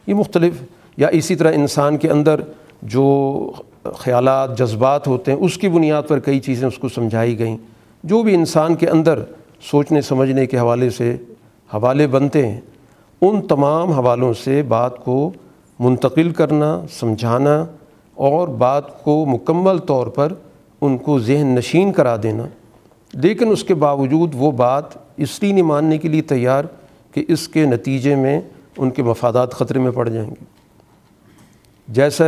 [0.07, 0.53] یہ مختلف،
[0.97, 2.41] یا اسی طرح انسان کے اندر
[2.81, 3.51] جو
[3.83, 7.57] خیالات، جذبات ہوتے ہیں، اس کی بنیاد پر کئی چیزیں اس کو سمجھائی گئیں۔
[8.03, 9.19] جو بھی انسان کے اندر
[9.71, 11.17] سوچنے، سمجھنے کے حوالے سے
[11.73, 12.61] حوالے بنتے ہیں،
[13.21, 15.31] ان تمام حوالوں سے بات کو
[15.79, 17.65] منتقل کرنا، سمجھانا
[18.15, 20.33] اور بات کو مکمل طور پر
[20.85, 22.47] ان کو ذہن نشین کرا دینا۔
[23.13, 24.83] لیکن اس کے باوجود وہ بات
[25.17, 26.63] اس لیے نہیں ماننے کے لیے تیار
[27.11, 28.41] کہ اس کے نتیجے میں
[28.77, 30.45] ان کے مفادات خطرے میں پڑ جائیں گے۔
[31.87, 32.23] جیسا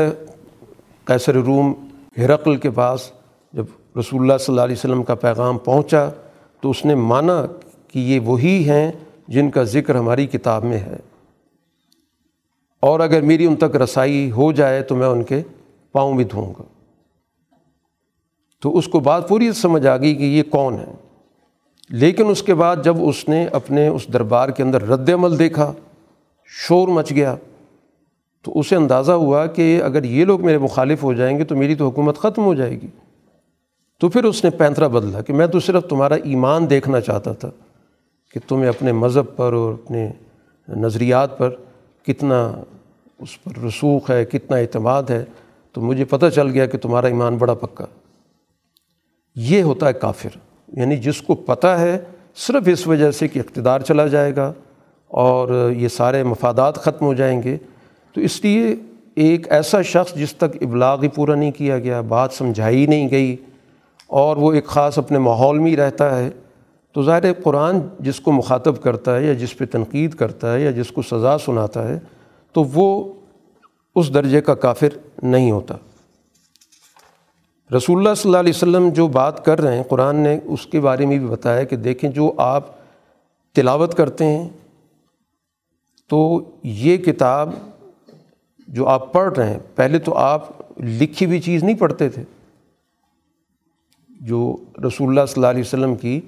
[1.06, 1.74] قیصر روم
[2.18, 3.12] ہرقل کے پاس
[3.54, 3.66] جب
[4.00, 6.10] رسول اللہ صلی اللہ علیہ وسلم کا پیغام پہنچا
[6.62, 7.46] تو اس نے مانا
[7.88, 8.92] کہ یہ وہی ہیں
[9.28, 10.98] جن کا ذکر ہماری کتاب میں ہے۔
[12.80, 15.42] اور اگر میری ان تک رسائی ہو جائے تو میں ان کے
[15.92, 16.64] پاؤں بھی دھوؤں گا۔
[18.62, 20.94] تو اس کو بات پوری سمجھ آ گئی کہ یہ کون ہے۔
[21.90, 25.74] لیکن اس کے بعد جب اس نے اپنے اس دربار کے اندر رد عمل دیکھا،
[26.46, 27.36] شور مچ گیا،
[28.42, 31.76] تو اسے اندازہ ہوا کہ اگر یہ لوگ میرے مخالف ہو جائیں گے تو میری
[31.76, 32.88] تو حکومت ختم ہو جائے گی۔
[34.00, 37.50] تو پھر اس نے پینترا بدلا کہ میں تو صرف تمہارا ایمان دیکھنا چاہتا تھا
[38.34, 40.12] کہ تمہیں اپنے مذہب پر اور اپنے
[40.70, 41.50] نظریات پر
[42.08, 42.54] کتنا
[43.20, 45.26] اس پر رسوخ ہے، کتنا اعتماد ہے۔
[45.74, 47.86] تو مجھے پتہ چل گیا کہ تمہارا ایمان بڑا پکا۔
[49.36, 52.00] یہ ہوتا ہے کافر۔ یعنی جس کو پتہ ہے،
[52.36, 54.54] صرف اس وجہ سے کہ اقتدار چلا جائے گا
[55.08, 57.58] اور یہ سارے مفادات ختم ہو جائیں گے۔
[58.14, 58.76] تو اس لیے
[59.16, 63.36] ایک ایسا شخص جس تک ابلاغ ہی پورا نہیں کیا گیا، بات سمجھائی نہیں گئی،
[64.08, 66.30] اور وہ ایک خاص اپنے ماحول میں ہی رہتا ہے،
[66.94, 70.72] تو ظاہر قرآن جس کو مخاطب کرتا ہے یا جس پہ تنقید کرتا ہے یا
[70.72, 72.00] جس کو سزا سناتا ہے،
[72.54, 73.14] تو وہ
[73.96, 74.90] اس درجے کا کافر
[75.24, 75.76] نہیں ہوتا۔
[77.72, 80.80] رسول اللہ صلی اللہ علیہ وسلم جو بات کر رہے ہیں، قرآن نے اس کے
[80.80, 82.64] بارے میں بھی بتایا کہ دیکھیں جو آپ
[83.54, 84.50] تلاوت کرتے ہیں،
[86.08, 87.50] تو یہ کتاب
[88.68, 90.50] جو آپ پڑھ رہے ہیں، پہلے تو آپ
[90.80, 92.24] لکھی ہوئی چیز نہیں پڑھتے تھے۔
[94.10, 94.58] جو
[94.88, 96.22] رسول اللہ صلی اللہ علیہ وسلم کی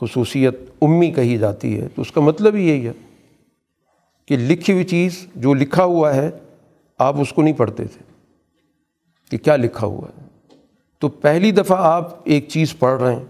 [0.00, 2.92] خصوصیت امی کہی جاتی ہے، تو اس کا مطلب ہی یہی ہے
[4.26, 6.30] کہ لکھی ہوئی چیز جو لکھا ہوا ہے،
[6.98, 8.02] آپ اس کو نہیں پڑھتے تھے
[9.30, 10.27] کہ کیا لکھا ہوا ہے۔
[10.98, 13.24] تو پہلی دفعہ آپ ایک چیز پڑھ رہے ہیں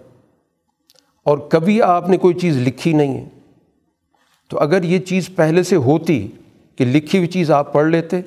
[1.24, 3.28] اور کبھی آپ نے کوئی چیز لکھی نہیں ہے۔
[4.48, 6.28] تو اگر یہ چیز پہلے سے ہوتی
[6.76, 8.20] کہ لکھی ہوئی چیز آپ پڑھ لیتے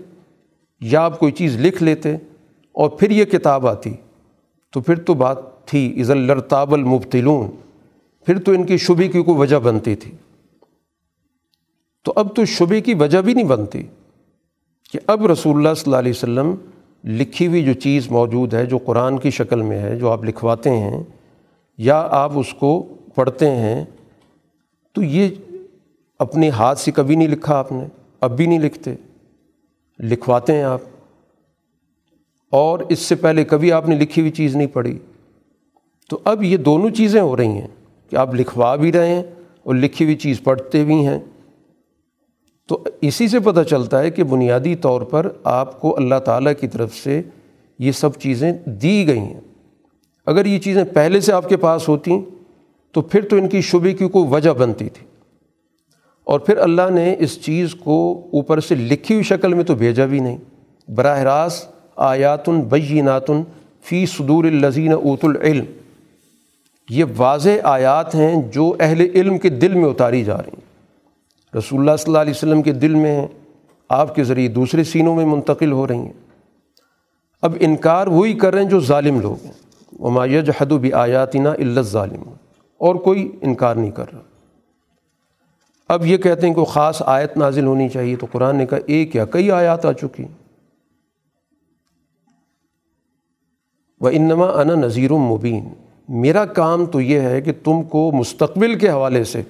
[0.82, 2.16] یا آپ کوئی چیز لکھ لیتے
[2.72, 3.94] اور پھر یہ کتاب آتی،
[4.72, 7.50] تو پھر تو بات تھی از الرتاب المبتلون
[8.26, 10.12] پھر تو ان کی شبے کی کوئی وجہ بنتی تھی۔
[12.04, 13.84] تو اب تو شبے کی وجہ بھی نہیں بنتی
[14.92, 16.56] کہ اب رسول اللہ صلی اللہ علیہ وسلم
[17.04, 20.70] لکھی ہوئی جو چیز موجود ہے جو قرآن کی شکل میں ہے جو آپ لکھواتے
[20.70, 21.04] ہیں
[21.78, 23.86] یا آپ اس کو پڑھتے ہیں،
[24.94, 25.30] تو یہ
[26.20, 27.84] اپنے ہاتھ سے کبھی نہیں لکھا آپ نے،
[28.22, 28.96] اب بھی نہیں لکھتے۔
[30.00, 30.82] لکھواتے ہیں آپ۔
[32.50, 35.00] اور اس سے پہلے کبھی آپ نے لکھی ہوئی چیز نہیں پڑھی۔
[36.10, 37.68] تو اب یہ دونوں چیزیں ہو رہی ہیں
[38.10, 39.24] کہ آپ لکھوا بھی رہے ہیں
[39.64, 41.20] اور لکھی ہوئی چیز پڑھتے بھی ہیں۔
[42.68, 46.68] تو اسی سے پتہ چلتا ہے کہ بنیادی طور پر آپ کو اللہ تعالیٰ کی
[46.68, 47.22] طرف سے
[47.80, 49.40] یہ سب چیزیں دی گئی ہیں۔
[50.26, 52.22] اگر یہ چیزیں پہلے سے آپ کے پاس ہوتیں
[52.92, 55.08] تو پھر تو ان کی شبے کی کوئی وجہ بنتی تھی۔
[56.24, 60.06] اور پھر اللہ نے اس چیز کو اوپر سے لکھی ہوئی شکل میں تو بھیجا
[60.06, 60.38] بھی نہیں۔
[60.92, 63.42] براہ راست آیات بیناتن
[63.84, 65.66] فی صدور الزین اوت العلم۔
[66.90, 70.71] یہ واضح آیات ہیں جو اہل علم کے دل میں اتاری جا رہی ہیں۔
[71.58, 73.28] رسول اللہ صلی اللہ علیہ وسلم کے دل میں ہیں
[73.90, 76.14] آپ کے ذریعے دوسرے سینوں میں منتقل ہو رہی ہیں۔
[77.42, 79.52] اب انکار وہی کر رہے ہیں جو ظالم لوگ ہیں۔
[80.00, 80.24] وہ
[80.58, 82.24] حد و بھی آیاتینہ علت ظالم
[82.78, 84.22] اور کوئی انکار نہیں کر رہا۔
[85.90, 89.16] اب یہ کہتے ہیں کہ خاص آیت نازل ہونی چاہیے۔ تو قرآن نے کہا، ایک
[89.16, 90.24] یا کئی آیات آ چکی
[94.02, 95.70] وہ انما انا نذیر مبین
[96.10, 99.42] میرا کام تو یہ ہے کہ تم کو مستقبل کے حوالے سے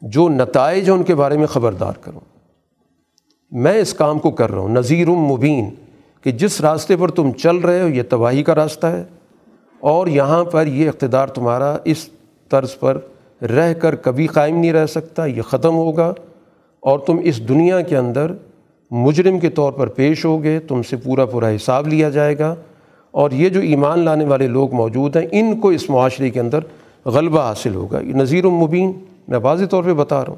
[0.00, 2.20] جو نتائج ہیں ان کے بارے میں خبردار کروں۔
[3.50, 5.70] میں اس کام کو کر رہا ہوں۔ نذیر مبین،
[6.22, 9.04] کہ جس راستے پر تم چل رہے ہو، یہ تباہی کا راستہ ہے۔
[9.80, 12.08] اور یہاں پر یہ اقتدار تمہارا اس
[12.48, 12.98] طرز پر
[13.42, 16.12] رہ کر کبھی قائم نہیں رہ سکتا، یہ ختم ہوگا۔
[16.80, 18.32] اور تم اس دنیا کے اندر
[18.90, 22.54] مجرم کے طور پر پیش ہوگے تم سے پورا پورا حساب لیا جائے گا۔
[23.10, 26.58] اور یہ جو ایمان لانے والے لوگ موجود ہیں، ان کو اس معاشرے کے اندر
[27.04, 28.92] غلبہ حاصل ہوگا۔ یہ نظیر المبین
[29.28, 30.36] میں واضح طور پہ بتا رہا ہوں۔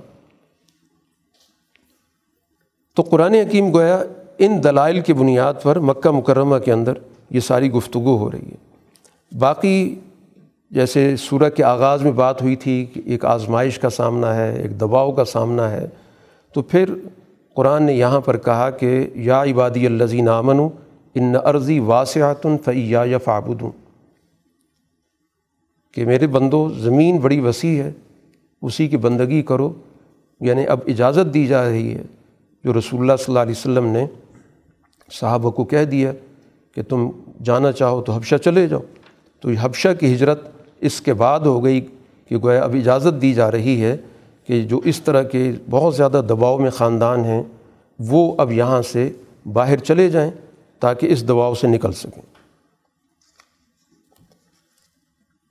[2.96, 4.02] تو قرآن حکیم گویا
[4.38, 6.92] ان دلائل کی بنیاد پر مکہ مکرمہ کے اندر
[7.30, 8.56] یہ ساری گفتگو ہو رہی ہے۔
[9.38, 10.00] باقی
[10.70, 14.80] جیسے سورہ کے آغاز میں بات ہوئی تھی کہ ایک آزمائش کا سامنا ہے، ایک
[14.80, 15.86] دباؤ کا سامنا ہے،
[16.52, 16.94] تو پھر
[17.54, 20.60] قرآن نے یہاں پر کہا کہ یا عبادی الزین آمن
[21.14, 23.70] ان عرضی واسعت فیا یا فعبدوں
[25.94, 27.92] کہ میرے بندو، زمین بڑی وسیع ہے
[28.62, 29.72] اسی کی بندگی کرو۔
[30.40, 32.02] یعنی اب اجازت دی جا رہی ہے
[32.64, 34.06] جو رسول اللہ صلی اللہ علیہ وسلم نے
[35.12, 36.12] صحابہ کو کہہ دیا
[36.74, 37.10] کہ تم
[37.42, 38.80] جانا چاہو تو حبشہ چلے جاؤ۔
[39.40, 40.40] تو یہ حبشہ کی ہجرت
[40.80, 41.80] اس کے بعد ہو گئی
[42.28, 43.96] کہ گویا اب اجازت دی جا رہی ہے
[44.46, 47.42] کہ جو اس طرح کے بہت زیادہ دباؤ میں خاندان ہیں،
[47.98, 49.10] وہ اب یہاں سے
[49.52, 50.30] باہر چلے جائیں
[50.80, 52.22] تاکہ اس دباؤ سے نکل سکیں۔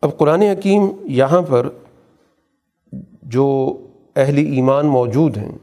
[0.01, 1.69] اب قرآن حکیم یہاں پر
[3.29, 3.77] جو
[4.15, 5.57] اہل ایمان موجود ہیں،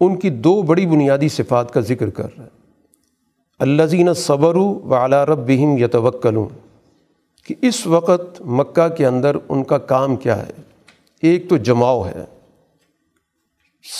[0.00, 2.48] ان کی دو بڑی بنیادی صفات کا ذکر کر رہا ہے۔
[3.58, 6.46] اللہ زین صبر و اعلیٰ رب بہم یتوکلوں
[7.46, 10.52] کہ اس وقت مکہ کے اندر ان کا کام کیا ہے؟
[11.22, 12.24] ایک تو جماؤ ہے۔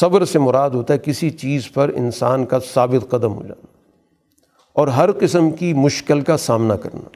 [0.00, 3.66] صبر سے مراد ہوتا ہے کسی چیز پر انسان کا ثابت قدم ہو جانا
[4.72, 7.08] اور ہر قسم کی مشکل کا سامنا کرنا۔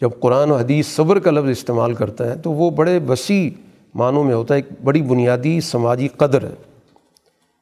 [0.00, 3.50] جب قرآن و حدیث صبر کا لفظ استعمال کرتا ہے تو وہ بڑے وسیع
[3.96, 6.54] معنوں میں ہوتا ہے ایک بڑی بنیادی سماجی قدر ہے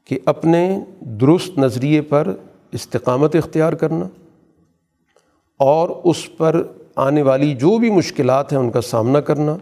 [0.04, 0.78] کہ اپنے
[1.20, 2.32] درست نظریے پر
[2.72, 4.08] استقامت اختیار کرنا
[5.60, 6.62] اور اس پر
[6.96, 9.56] آنے والی جو بھی مشکلات ہیں ان کا سامنا کرنا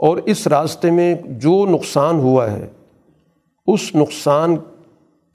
[0.00, 2.66] اور اس راستے میں جو نقصان ہوا ہے،
[3.68, 4.56] اس نقصان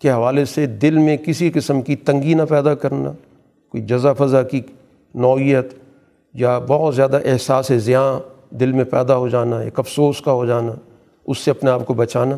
[0.01, 3.11] کے حوالے سے دل میں کسی قسم کی تنگی نہ پیدا کرنا،
[3.73, 4.61] کوئی جزا فضا کی
[5.15, 5.73] نوعیت
[6.35, 8.07] یا بہت زیادہ احساس زیاں
[8.59, 10.71] دل میں پیدا ہو جانا، ایک افسوس کا ہو جانا،
[11.27, 12.37] اس سے اپنے آپ کو بچانا۔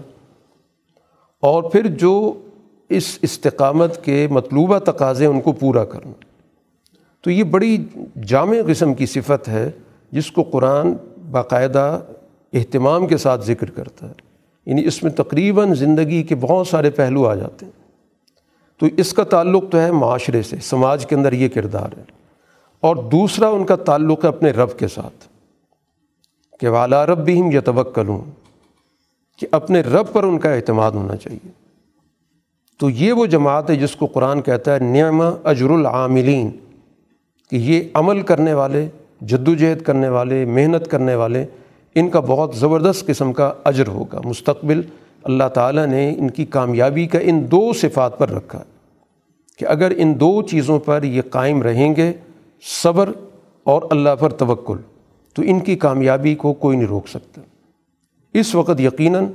[1.41, 2.41] اور پھر جو
[2.89, 6.11] اس استقامت کے مطلوبہ تقاضے ان کو پورا کرنا۔
[7.21, 7.85] تو یہ بڑی
[8.25, 9.71] جامع قسم کی صفت ہے،
[10.11, 10.93] جس کو قرآن
[11.31, 11.99] باقاعدہ
[12.53, 14.13] اہتمام کے ساتھ ذکر کرتا ہے۔
[14.65, 17.87] یعنی اس میں تقریباً زندگی کے بہت سارے پہلو آ جاتے ہیں۔
[18.79, 22.03] تو اس کا تعلق تو ہے معاشرے سے، سماج کے اندر یہ کردار ہے۔
[22.79, 25.36] اور دوسرا ان کا تعلق ہے اپنے رب کے ساتھ۔
[26.57, 28.19] کہ والا رب بھی ہم یتوکلوں
[29.39, 31.49] کہ اپنے رب پر ان کا اعتماد ہونا چاہیے۔
[32.79, 36.49] تو یہ وہ جماعت ہے جس کو قرآن کہتا ہے نعمہ اجر العاملین،
[37.51, 38.87] کہ یہ عمل کرنے والے
[39.21, 41.45] جد و جہد کرنے والے، محنت کرنے والے،
[41.95, 44.81] ان کا بہت زبردست قسم کا اجر ہوگا۔ مستقبل
[45.23, 48.63] اللہ تعالیٰ نے ان کی کامیابی کا ان دو صفات پر رکھا
[49.57, 52.13] کہ اگر ان دو چیزوں پر یہ قائم رہیں گے،
[52.83, 53.09] صبر
[53.63, 54.77] اور اللہ پر توکل۔
[55.37, 57.41] تو ان کی کامیابی کو کوئی نہیں روک سکتا۔
[58.33, 59.25] اس وقت یقیناً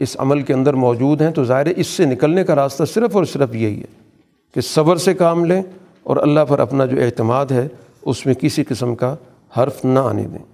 [0.00, 3.24] اس عمل کے اندر موجود ہیں، تو ظاہر اس سے نکلنے کا راستہ صرف اور
[3.24, 4.10] صرف یہی ہے
[4.54, 5.62] کہ صبر سے کام لیں
[6.02, 7.68] اور اللہ پر اپنا جو اعتماد ہے،
[8.02, 9.14] اس میں کسی قسم کا
[9.58, 10.44] حرف نہ آنے دیں۔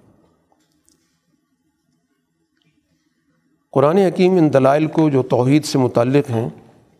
[3.73, 6.49] قرآن حکیم ان دلائل کو جو توحید سے متعلق ہیں،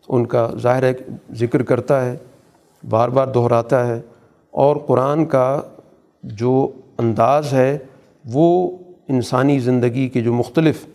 [0.07, 0.83] ان کا ظاہر
[1.33, 2.17] ذکر کرتا ہے،
[2.89, 4.01] بار بار دہراتا ہے
[4.51, 5.61] اور قرآن کا
[6.23, 7.77] جو انداز ہے
[8.25, 8.77] وہ
[9.09, 10.85] انسانی زندگی کے جو مختلف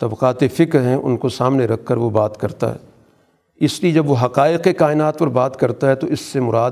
[0.00, 2.78] طبقات فکر ہیں، ان کو سامنے رکھ کر وہ بات کرتا ہے۔
[3.60, 6.70] اس لیے جب وہ حقائق کائنات پر بات کرتا ہے، تو اس سے مراد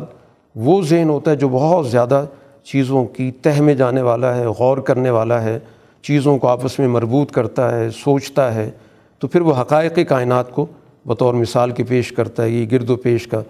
[0.54, 2.26] وہ ذہن ہوتا ہے جو بہت زیادہ
[2.64, 5.58] چیزوں کی تہ میں جانے والا ہے، غور کرنے والا ہے،
[6.02, 8.70] چیزوں کو آپس میں مربوط کرتا ہے، سوچتا ہے۔
[9.18, 10.66] تو پھر وہ حقائق کائنات کو
[11.06, 13.42] بطور مثال کے پیش کرتا ہے، یہ گرد و پیش کا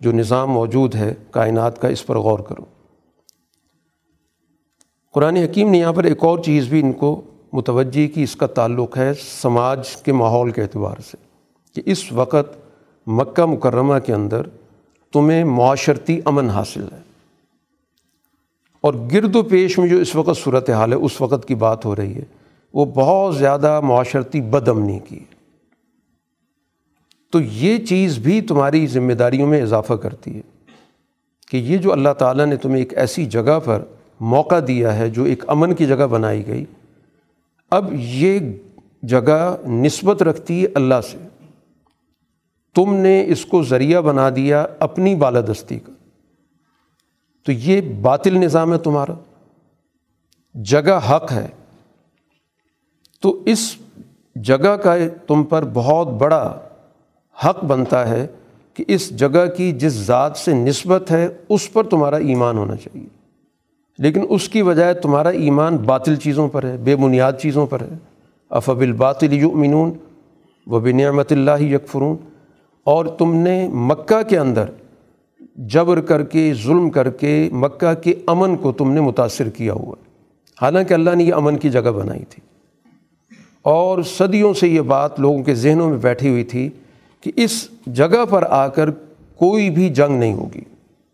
[0.00, 2.73] جو نظام موجود ہے کائنات کا، اس پر غور کرو۔
[5.14, 8.46] قرآن حکیم نے یہاں پر ایک اور چیز بھی ان کو متوجہ کی، اس کا
[8.46, 9.12] تعلق ہے
[9.42, 11.16] سماج کے ماحول کے اعتبار سے
[11.74, 12.56] کہ اس وقت
[13.06, 14.42] مکہ مکرمہ کے اندر
[15.12, 16.98] تمہیں معاشرتی امن حاصل ہے۔
[18.80, 21.84] اور گرد و پیش میں جو اس وقت صورت حال ہے، اس وقت کی بات
[21.84, 22.24] ہو رہی ہے،
[22.74, 25.34] وہ بہت زیادہ معاشرتی بد امنی کی ہے۔
[27.32, 30.40] تو یہ چیز بھی تمہاری ذمہ داریوں میں اضافہ کرتی ہے
[31.50, 33.82] کہ یہ جو اللہ تعالیٰ نے تمہیں ایک ایسی جگہ پر
[34.20, 36.64] موقع دیا ہے جو ایک امن کی جگہ بنائی گئی۔
[37.70, 38.38] اب یہ
[39.02, 41.28] جگہ نسبت رکھتی ہے اللہ سے۔
[42.74, 45.92] تم نے اس کو ذریعہ بنا دیا اپنی بالادستی کا۔
[47.46, 49.12] تو یہ باطل نظام ہے تمہارا۔
[50.54, 51.46] جگہ حق ہے۔
[53.20, 53.76] تو اس
[54.36, 54.94] جگہ کا
[55.26, 56.60] تم پر بہت بڑا
[57.44, 58.26] حق بنتا ہے
[58.74, 63.06] کہ اس جگہ کی جس ذات سے نسبت ہے اس پر تمہارا ایمان ہونا چاہیے۔
[63.98, 67.96] لیکن اس کی بجائے تمہارا ایمان باطل چیزوں پر ہے، بے بنیاد چیزوں پر ہے۔
[68.50, 69.92] افب الباطل یؤمنون
[70.66, 72.16] و بنعمت اللہ یکفرون۔
[72.84, 74.64] اور تم نے مکہ کے اندر
[75.56, 79.94] جبر کر کے، ظلم کر کے مکہ کے امن کو تم نے متاثر کیا ہوا۔
[80.62, 82.40] حالانکہ اللہ نے یہ امن کی جگہ بنائی تھی۔
[83.62, 86.68] اور صدیوں سے یہ بات لوگوں کے ذہنوں میں بیٹھی ہوئی تھی
[87.20, 88.90] کہ اس جگہ پر آ کر
[89.36, 90.60] کوئی بھی جنگ نہیں ہوگی،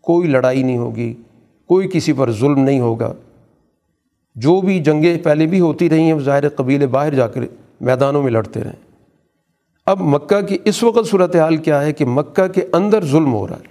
[0.01, 1.13] کوئی لڑائی نہیں ہوگی۔
[1.71, 3.13] کوئی کسی پر ظلم نہیں ہوگا۔
[4.35, 7.41] جو بھی جنگیں پہلے بھی ہوتی رہی ہیں ظاہر قبیلے باہر جا کر
[7.81, 8.99] میدانوں میں لڑتے رہیں
[9.85, 13.47] اب مکہ کی اس وقت صورت حال کیا ہے کہ مکہ کے اندر ظلم ہو
[13.47, 13.63] رہا ہے۔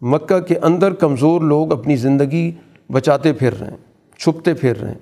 [0.00, 2.52] مکہ کے اندر کمزور لوگ اپنی زندگی
[2.92, 3.76] بچاتے پھر رہے ہیں،
[4.18, 4.98] چھپتے پھر رہے ہیں۔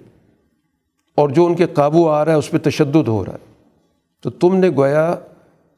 [1.15, 3.55] اور جو ان کے قابو آ رہا ہے، اس پہ تشدد ہو رہا ہے۔
[4.23, 5.15] تو تم نے گویا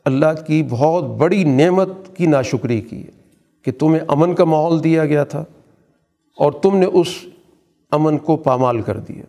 [0.05, 3.11] اللہ کی بہت بڑی نعمت کی ناشکری کی ہے
[3.62, 5.45] کہ تمہیں امن کا ماحول دیا گیا تھا۔
[6.36, 7.06] اور تم نے اس
[7.90, 9.22] امن کو پامال کر دیا۔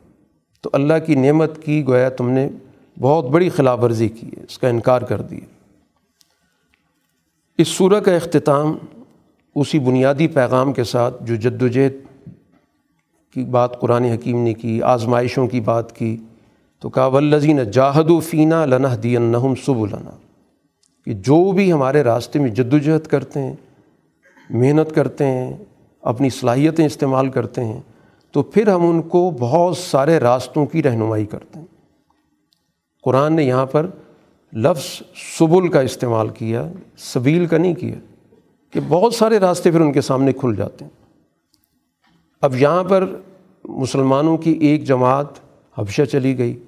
[0.62, 2.50] تو اللہ کی نعمت کی گویا تم نے
[3.00, 5.46] بہت بڑی خلاف ورزی کی ہے، اس کا انکار کر دیا۔
[7.58, 8.78] اس سورہ کا اختتام
[9.56, 11.94] اسی بنیادی پیغام کے ساتھ جو جد و جہد
[13.34, 16.18] کی بات قرآن حکیم نے کی، آزمائشوں کی بات کی،
[16.80, 19.36] تو کہا ولزین جاہد و فینہ لنح دین
[19.66, 20.18] سب لنا
[21.06, 23.56] کہ جو بھی ہمارے راستے میں جد و جہد کرتے ہیں،
[24.50, 25.58] محنت کرتے ہیں
[26.02, 27.82] اپنی صلاحیتیں استعمال کرتے ہیں،
[28.32, 31.66] تو پھر ہم ان کو بہت سارے راستوں کی رہنمائی کرتے ہیں۔
[33.04, 33.88] قرآن نے یہاں پر
[34.54, 35.02] لفظ
[35.38, 37.96] سبل کا استعمال کیا، سبیل کا نہیں کیا،
[38.72, 40.92] کہ بہت سارے راستے پھر ان کے سامنے کھل جاتے ہیں۔
[42.42, 43.16] اب یہاں پر
[43.66, 45.28] مسلمانوں کی ایک جماعت
[45.78, 46.60] حبشہ چلی گئی۔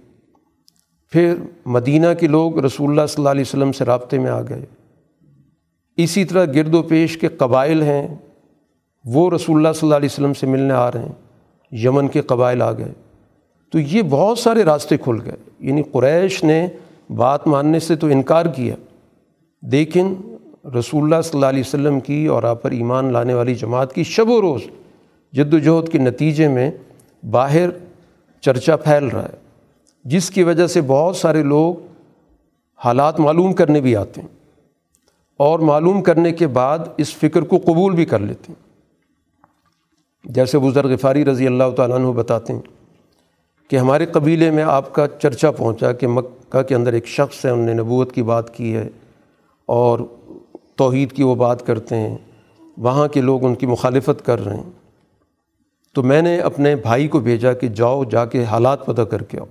[1.12, 4.66] پھر مدینہ کے لوگ رسول اللہ صلی اللہ علیہ وسلم سے رابطے میں آ گئے۔
[5.98, 8.16] اسی طرح گرد و پیش کے قبائل ہیں
[9.06, 11.12] وہ رسول اللہ صلی اللہ علیہ وسلم سے ملنے آ رہے ہیں،
[11.72, 12.94] یمن کے قبائل آ گئے۔
[13.72, 16.68] تو یہ بہت سارے راستے کھل گئے۔ یعنی قریش نے
[17.10, 18.76] بات ماننے سے تو انکار کیا۔
[19.62, 20.14] لیکن
[20.80, 24.04] رسول اللہ صلی اللہ علیہ وسلم کی اور آپ پر ایمان لانے والی جماعت کی
[24.04, 24.62] شب و روز
[25.34, 26.72] جد و جہد کے نتیجے میں
[27.32, 27.70] باہر
[28.42, 29.38] چرچا پھیل رہا ہے،
[30.04, 31.76] جس کی وجہ سے بہت سارے لوگ
[32.86, 34.28] حالات معلوم کرنے بھی آتے ہیں
[35.38, 38.73] اور معلوم کرنے کے بعد اس فکر کو قبول بھی کر لیتے ہیں۔
[40.24, 42.62] جیسے بزرگ غفاری رضی اللہ تعالیٰ عنہ بتاتے ہیں
[43.70, 47.50] کہ ہمارے قبیلے میں آپ کا چرچا پہنچا کہ مکہ کے اندر ایک شخص ہے،
[47.50, 48.90] انہوں نے نبوت کی بات کی ہے
[49.66, 50.00] اور
[50.76, 52.18] توحید کی وہ بات کرتے ہیں،
[52.78, 54.72] وہاں کے لوگ ان کی مخالفت کر رہے ہیں۔
[55.94, 59.40] تو میں نے اپنے بھائی کو بھیجا کہ جاؤ، جا کے حالات پتہ کر کے
[59.40, 59.46] آؤ۔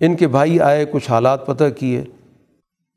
[0.00, 2.04] ان کے بھائی آئے، کچھ حالات پتہ کیے،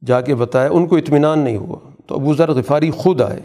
[0.06, 3.39] جا کے بتایا ان کو اطمینان نہیں ہوا۔ تو ابو ذر غفاری خود آئے۔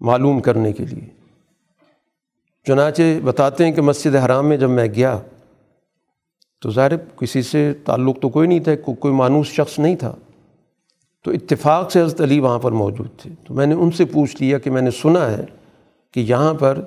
[0.00, 1.08] معلوم کرنے کے لیے۔
[2.66, 5.18] چنانچہ بتاتے ہیں کہ مسجد حرام میں جب میں گیا
[6.60, 10.16] تو ظاہر کسی سے تعلق تو کوئی نہیں تھا کوئی مانوس شخص نہیں تھا۔
[11.24, 14.42] تو اتفاق سے حضرت علی وہاں پر موجود تھے۔ تو میں نے ان سے پوچھ
[14.42, 15.44] لیا کہ میں نے سنا ہے
[16.10, 16.80] کہ یہاں پر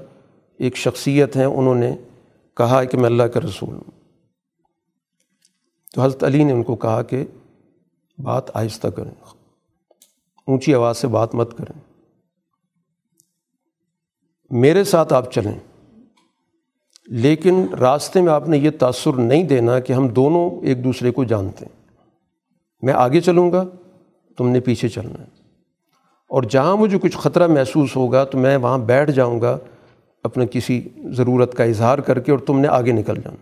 [0.57, 1.95] ایک شخصیت ہیں، انہوں نے
[2.57, 3.91] کہا کہ میں اللہ کا رسول ہوں۔
[5.95, 7.25] تو حضرت علی نے ان کو کہا کہ
[8.19, 9.11] بات آہستہ کریں،
[10.47, 11.90] اونچی آواز سے بات مت کریں۔
[14.51, 15.59] میرے ساتھ آپ چلیں۔
[17.07, 21.23] لیکن راستے میں آپ نے یہ تأثر نہیں دینا کہ ہم دونوں ایک دوسرے کو
[21.23, 21.81] جانتے ہیں۔
[22.81, 23.63] میں آگے چلوں گا،
[24.37, 25.41] تم نے پیچھے چلنا ہے۔
[26.27, 29.57] اور جہاں مجھے کچھ خطرہ محسوس ہوگا تو میں وہاں بیٹھ جاؤں گا
[30.23, 33.35] اپنے کسی ضرورت کا اظہار کر کے اور تم نے آگے نکل جانا۔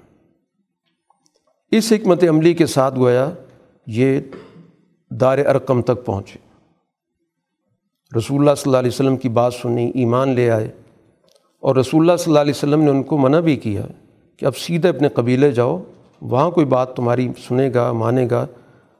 [1.72, 3.30] اس حکمت عملی کے ساتھ گویا
[3.88, 4.20] یہ
[5.12, 6.38] دار ارقم تک پہنچے۔
[8.18, 10.79] رسول اللہ صلی اللہ علیہ وسلم کی بات سنی، ایمان لے آئے۔
[11.60, 13.82] اور رسول اللہ صلی اللہ علیہ وسلم نے ان کو منع بھی کیا
[14.38, 15.84] کہ اب سیدھے اپنے قبیلے جاؤ،
[16.22, 18.46] وہاں کوئی بات تمہاری سنے گا، مانے گا،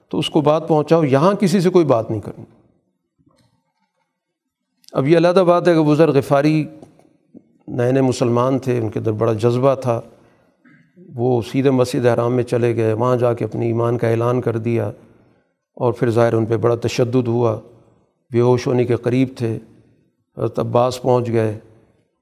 [0.10, 2.46] تو اس کو بات پہنچاؤ، یہاں کسی سے کوئی بات نہیں کرنی۔
[4.94, 6.66] اب یہ علیحدہ بات ہے کہ بزرگ غفاری
[7.68, 10.02] نئے نئے مسلمان تھے، ان کے اندر بڑا جذبہ تھا۔
[11.16, 14.58] وہ سیدھے مسجد حرام میں چلے گئے، وہاں جا کے اپنی ایمان کا اعلان کر
[14.58, 14.88] دیا
[15.76, 17.60] اور پھر ظاہر ان پہ بڑا تشدد ہوا،
[18.32, 19.58] بے ہوش ہونے کے قریب تھے۔
[20.38, 21.60] حضرت عباس پہنچ گئے۔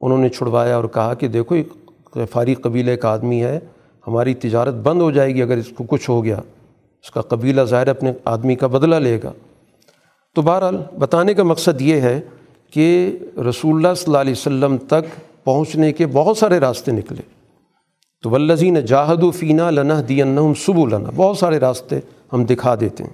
[0.01, 1.67] انہوں نے چھڑوایا اور کہا کہ دیکھو، ایک
[2.15, 3.59] غفاری قبیلے کا آدمی ہے،
[4.07, 6.37] ہماری تجارت بند ہو جائے گی اگر اس کو کچھ ہو گیا۔
[7.03, 9.31] اس کا قبیلہ ظاہر اپنے آدمی کا بدلہ لے گا۔
[10.35, 12.21] تو بہرحال بتانے کا مقصد یہ ہے
[12.71, 13.17] کہ
[13.49, 17.21] رسول اللہ صلی اللہ علیہ وسلم تک پہنچنے کے بہت سارے راستے نکلے۔
[18.23, 21.99] تو ولزین جاہد و فینہ لنا دین سب لنا بہت سارے راستے
[22.33, 23.13] ہم دکھا دیتے ہیں۔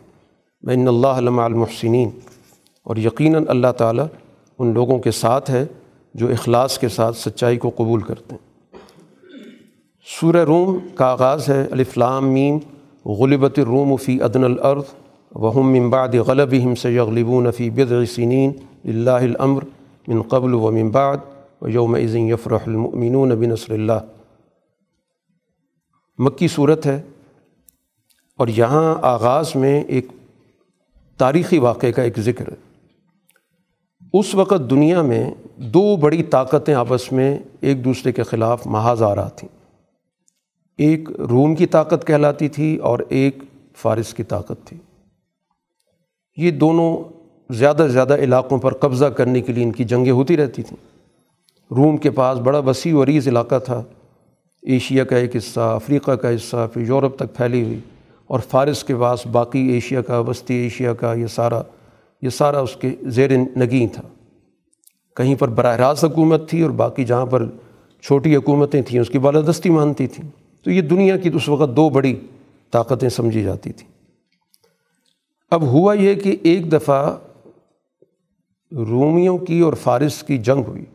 [0.66, 2.10] بین اللہ علماء المحسنین
[2.84, 4.06] اور یقیناً اللہ تعالیٰ
[4.60, 5.66] ان لوگوں کے ساتھ ہے۔
[6.14, 8.52] جو اخلاص کے ساتھ سچائی کو قبول کرتے ہیں۔
[10.20, 12.58] سورہ روم کا آغاز ہے الفلام میم،
[13.06, 14.84] غلبت الروم فی ادن الارض
[15.32, 18.52] وہم من بعد غلبہم سیغلبون فی بضع سنین
[18.86, 19.64] اللہ الامر
[20.08, 21.18] من قبل و بعد
[21.62, 24.00] و یوم المؤمنون بنصر اللہ۔
[26.18, 27.02] مکی صورت ہے
[28.38, 30.08] اور یہاں آغاز میں ایک
[31.18, 32.73] تاریخی واقعے کا ایک ذکر ہے۔
[34.14, 39.16] اس وقت دنیا میں دو بڑی طاقتیں آپس میں ایک دوسرے کے خلاف محاذ آ
[39.16, 39.56] رہا تھیں۔
[40.78, 43.38] ایک روم کی طاقت کہلاتی تھی اور ایک
[43.78, 44.78] فارس کی طاقت تھی۔
[46.38, 46.98] یہ دونوں
[47.54, 50.86] زیادہ سے زیادہ علاقوں پر قبضہ کرنے کے لیے ان کی جنگیں ہوتی رہتی تھیں۔
[51.74, 53.84] روم کے پاس بڑا وسیع و عریض علاقہ تھا۔
[54.62, 57.80] ایشیا کا ایک حصہ، افریقہ کا حصہ، پھر یورپ تک پھیلی ہوئی
[58.28, 61.62] اور فارس کے پاس باقی ایشیا کا، وسطی ایشیا کا یہ سارا
[62.24, 64.04] یہ سارا اس کے زیر نگیں تھا۔
[65.16, 67.46] کہیں پر براہ راست حکومت تھی اور باقی جہاں پر
[68.02, 70.30] چھوٹی حکومتیں تھیں، اس کی بالادستی مانتی تھیں۔
[70.64, 72.20] تو یہ دنیا کی اس وقت دو بڑی
[72.72, 73.92] طاقتیں سمجھی جاتی تھیں۔
[75.52, 77.18] اب ہوا یہ کہ ایک دفعہ
[78.72, 80.86] رومیوں کی اور فارس کی جنگ ہوئی۔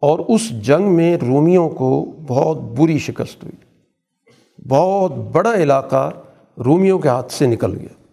[0.00, 3.64] اور اس جنگ میں رومیوں کو بہت بری شکست ہوئی۔
[4.68, 6.10] بہت بڑا علاقہ
[6.64, 8.03] رومیوں کے ہاتھ سے نکل گیا۔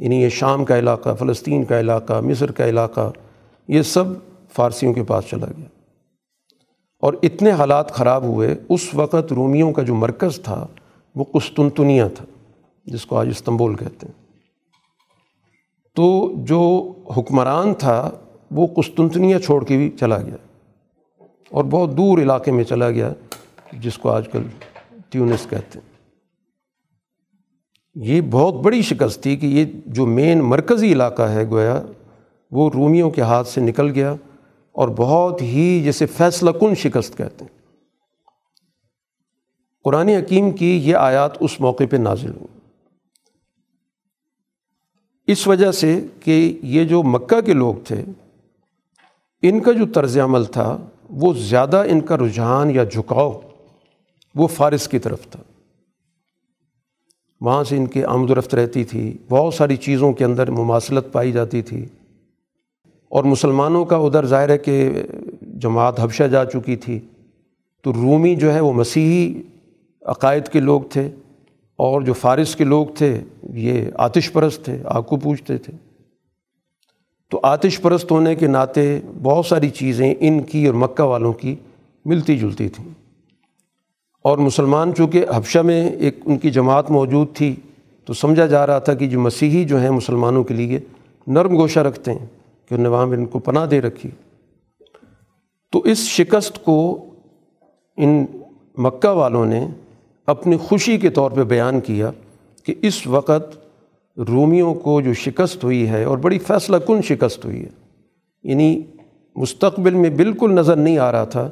[0.00, 3.10] یعنی یہ شام کا علاقہ، فلسطین کا علاقہ، مصر کا علاقہ،
[3.68, 4.04] یہ سب
[4.52, 5.64] فارسیوں کے پاس چلا گیا۔
[7.00, 10.66] اور اتنے حالات خراب ہوئے، اس وقت رومیوں کا جو مرکز تھا،
[11.14, 12.24] وہ قسطنطنیہ تھا،
[12.84, 14.26] جس کو آج استنبول کہتے ہیں۔
[15.94, 18.10] تو جو حکمران تھا،
[18.50, 20.36] وہ قسطنطنیہ چھوڑ کے بھی چلا گیا۔
[21.50, 23.12] اور بہت دور علاقے میں چلا گیا،
[23.72, 24.42] جس کو آج کل
[25.10, 25.89] ٹیونس کہتے ہیں۔
[27.94, 31.82] یہ بہت بڑی شکست تھی کہ یہ جو مین مرکزی علاقہ ہے گویا،
[32.50, 34.14] وہ رومیوں کے ہاتھ سے نکل گیا
[34.72, 37.60] اور بہت ہی جیسے فیصلہ کن شکست کہتے ہیں۔
[39.84, 42.60] قرآن حکیم کی یہ آیات اس موقع پہ نازل ہوئی۔
[45.26, 48.04] اس وجہ سے کہ یہ جو مکہ کے لوگ تھے،
[49.42, 50.78] ان کا جو طرز عمل تھا،
[51.10, 53.40] وہ زیادہ ان کا رجحان یا جھکاؤ،
[54.34, 55.49] وہ فارس کی طرف تھا۔
[57.40, 61.12] وہاں سے ان کے آمد و رفت رہتی تھی، بہت ساری چیزوں کے اندر مماثلت
[61.12, 61.84] پائی جاتی تھی۔
[63.08, 64.90] اور مسلمانوں کا ادھر ظاہر ہے کہ
[65.42, 67.00] جماعت حبشہ جا چکی تھی۔
[67.82, 69.42] تو رومی جو ہے وہ مسیحی
[70.02, 71.10] عقائد کے لوگ تھے
[71.76, 75.72] اور جو فارس کے لوگ تھے، یہ آتش پرست تھے آگ کو پوچھتے تھے۔
[77.30, 81.54] تو آتش پرست ہونے کے ناطے بہت ساری چیزیں ان کی اور مکہ والوں کی
[82.04, 82.99] ملتی جلتی تھیں۔
[84.22, 87.56] اور مسلمان چونکہ حبشہ میں ایک ان کی جماعت موجود تھی،
[88.04, 90.80] تو سمجھا جا رہا تھا کہ جو مسیحی جو ہیں مسلمانوں کے لیے
[91.26, 92.26] نرم گوشہ رکھتے ہیں
[92.68, 94.10] کہ انہوں نے وہاں ان کو پناہ دے رکھی۔
[95.72, 97.04] تو اس شکست کو
[97.96, 98.26] ان
[98.78, 99.66] مکہ والوں نے
[100.26, 102.10] اپنی خوشی کے طور پہ بیان کیا
[102.64, 103.58] کہ اس وقت
[104.18, 107.68] رومیوں کو جو شکست ہوئی ہے اور بڑی فیصلہ کن شکست ہوئی ہے۔
[108.42, 108.82] یعنی
[109.36, 111.50] مستقبل میں بالکل نظر نہیں آ رہا تھا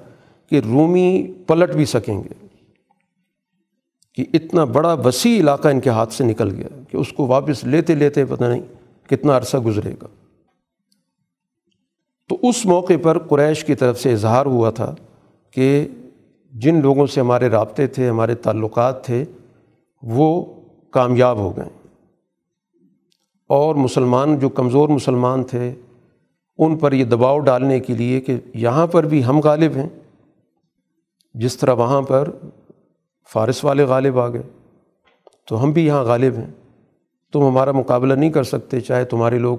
[0.51, 2.48] کہ رومی پلٹ بھی سکیں گے۔
[4.19, 7.65] کہ اتنا بڑا وسیع علاقہ ان کے ہاتھ سے نکل گیا کہ اس کو واپس
[7.65, 8.63] لیتے لیتے پتہ نہیں
[9.09, 10.07] کتنا عرصہ گزرے گا۔
[12.29, 14.95] تو اس موقع پر قریش کی طرف سے اظہار ہوا تھا
[15.51, 15.89] کہ
[16.53, 19.25] جن لوگوں سے ہمارے رابطے تھے، ہمارے تعلقات تھے،
[20.03, 20.45] وہ
[20.91, 21.89] کامیاب ہو گئے۔
[23.49, 25.75] اور مسلمان، جو کمزور مسلمان تھے،
[26.59, 29.89] ان پر یہ دباؤ ڈالنے کے لیے کہ یہاں پر بھی ہم غالب ہیں۔
[31.35, 32.31] جس طرح وہاں پر
[33.33, 34.43] فارس والے غالب آ گئے۔
[35.49, 36.51] تو ہم بھی یہاں غالب ہیں۔
[37.33, 39.59] تم ہمارا مقابلہ نہیں کر سکتے، چاہے تمہارے لوگ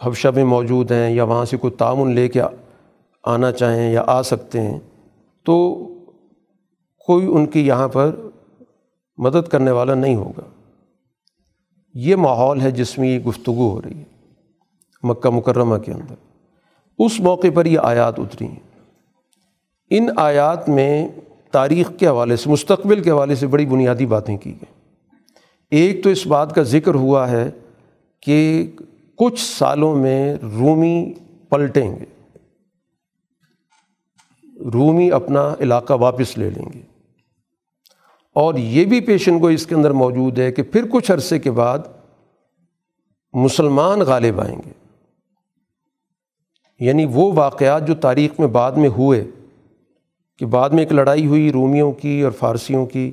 [0.00, 2.40] حبشہ میں موجود ہیں یا وہاں سے کوئی تعاون لے کے
[3.24, 4.80] آنا چاہیں یا آ سکتے ہیں۔
[5.44, 5.74] تو
[7.06, 8.16] کوئی ان کی یہاں پر
[9.16, 10.42] مدد کرنے والا نہیں ہوگا۔
[11.94, 14.04] یہ ماحول ہے جس میں یہ گفتگو ہو رہی ہے،
[15.02, 16.14] مکہ مکرمہ کے اندر۔
[16.98, 18.80] اس موقع پر یہ آیات اتری ہیں۔
[19.90, 21.08] ان آیات میں
[21.50, 24.78] تاریخ کے حوالے سے، مستقبل کے حوالے سے بڑی بنیادی باتیں کی گئیں۔
[25.70, 27.50] ایک تو اس بات کا ذکر ہوا ہے
[28.20, 28.70] کہ
[29.16, 31.12] کچھ سالوں میں رومی
[31.48, 32.04] پلٹیں گے۔
[34.74, 36.82] رومی اپنا علاقہ واپس لے لیں گے۔
[38.34, 41.50] اور یہ بھی پیشن گوئی اس کے اندر موجود ہے کہ پھر کچھ عرصے کے
[41.50, 41.78] بعد
[43.32, 44.72] مسلمان غالب آئیں گے۔
[46.80, 49.24] یعنی وہ واقعات جو تاریخ میں بعد میں ہوئے
[50.38, 53.10] کہ بعد میں ایک لڑائی ہوئی رومیوں کی اور فارسیوں کی،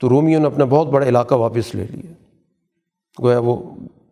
[0.00, 2.12] تو رومیوں نے اپنا بہت بڑا علاقہ واپس لے لیا۔
[3.22, 3.62] گویا وہ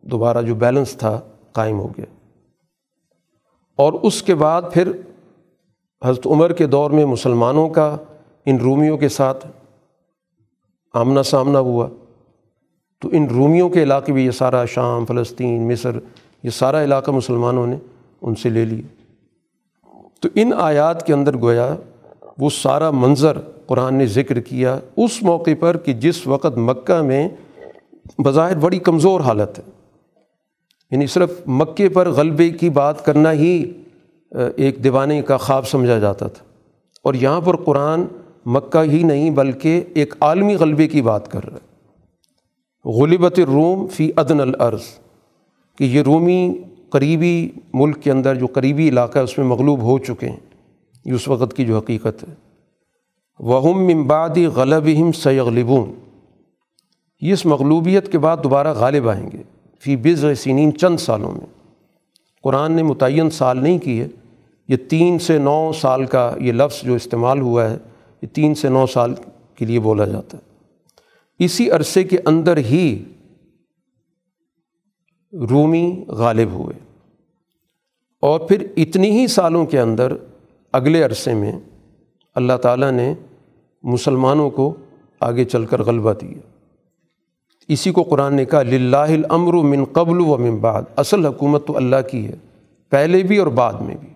[0.02, 1.20] دوبارہ جو بیلنس تھا
[1.52, 2.04] قائم ہو گیا۔
[3.76, 4.92] اور اس کے بعد پھر
[6.04, 7.96] حضرت عمر کے دور میں مسلمانوں کا
[8.46, 9.46] ان رومیوں کے ساتھ
[10.92, 11.88] آمنا سامنا ہوا۔
[13.00, 15.98] تو ان رومیوں کے علاقے بھی یہ سارا شام، فلسطین، مصر،
[16.42, 17.76] یہ سارا علاقہ مسلمانوں نے
[18.22, 19.12] ان سے لے لیا۔
[20.20, 21.76] تو ان آیات کے اندر گویا
[22.38, 27.28] وہ سارا منظر قرآن نے ذکر کیا اس موقع پر کہ جس وقت مکہ میں
[28.18, 29.70] بظاہر بڑی کمزور حالت ہے۔
[30.90, 33.72] یعنی صرف مکے پر غلبے کی بات کرنا ہی
[34.56, 36.44] ایک دیوانے کا خواب سمجھا جاتا تھا۔
[37.02, 38.04] اور یہاں پر قرآن
[38.46, 41.74] مکہ ہی نہیں بلکہ ایک عالمی غلبے کی بات کر رہا ہے۔
[42.90, 44.82] غلبت روم فی عدن العرض
[45.78, 46.58] کہ یہ رومی
[46.90, 50.53] قریبی ملک کے اندر جو قریبی علاقہ ہے، اس میں مغلوب ہو چکے ہیں۔
[51.04, 52.34] یہ اس وقت کی جو حقیقت ہے۔
[53.38, 55.92] وہم ممبادی غلب ہم سیغلبون
[57.20, 59.42] یہ اس مغلوبیت کے بعد دوبارہ غالب آئیں گے۔
[59.80, 61.46] فی بز سنین چند سالوں میں۔
[62.42, 64.08] قرآن نے متعین سال نہیں کی ہے۔
[64.68, 67.76] یہ تین سے نو سال کا یہ لفظ جو استعمال ہوا ہے،
[68.22, 69.14] یہ تین سے نو سال
[69.54, 70.42] کے لیے بولا جاتا ہے۔
[71.44, 73.04] اسی عرصے کے اندر ہی
[75.32, 76.78] رومی غالب ہوئے۔
[78.20, 80.12] اور پھر اتنی ہی سالوں کے اندر
[80.74, 81.52] اگلے عرصے میں
[82.34, 83.14] اللہ تعالیٰ نے
[83.82, 84.74] مسلمانوں کو
[85.20, 86.38] آگے چل کر غلبہ دیا۔
[87.68, 91.76] اسی کو قرآن نے کہا، للہ الامر من قبل و من بعد۔ اصل حکومت تو
[91.76, 92.34] اللہ کی ہے،
[92.90, 94.08] پہلے بھی اور بعد میں بھی۔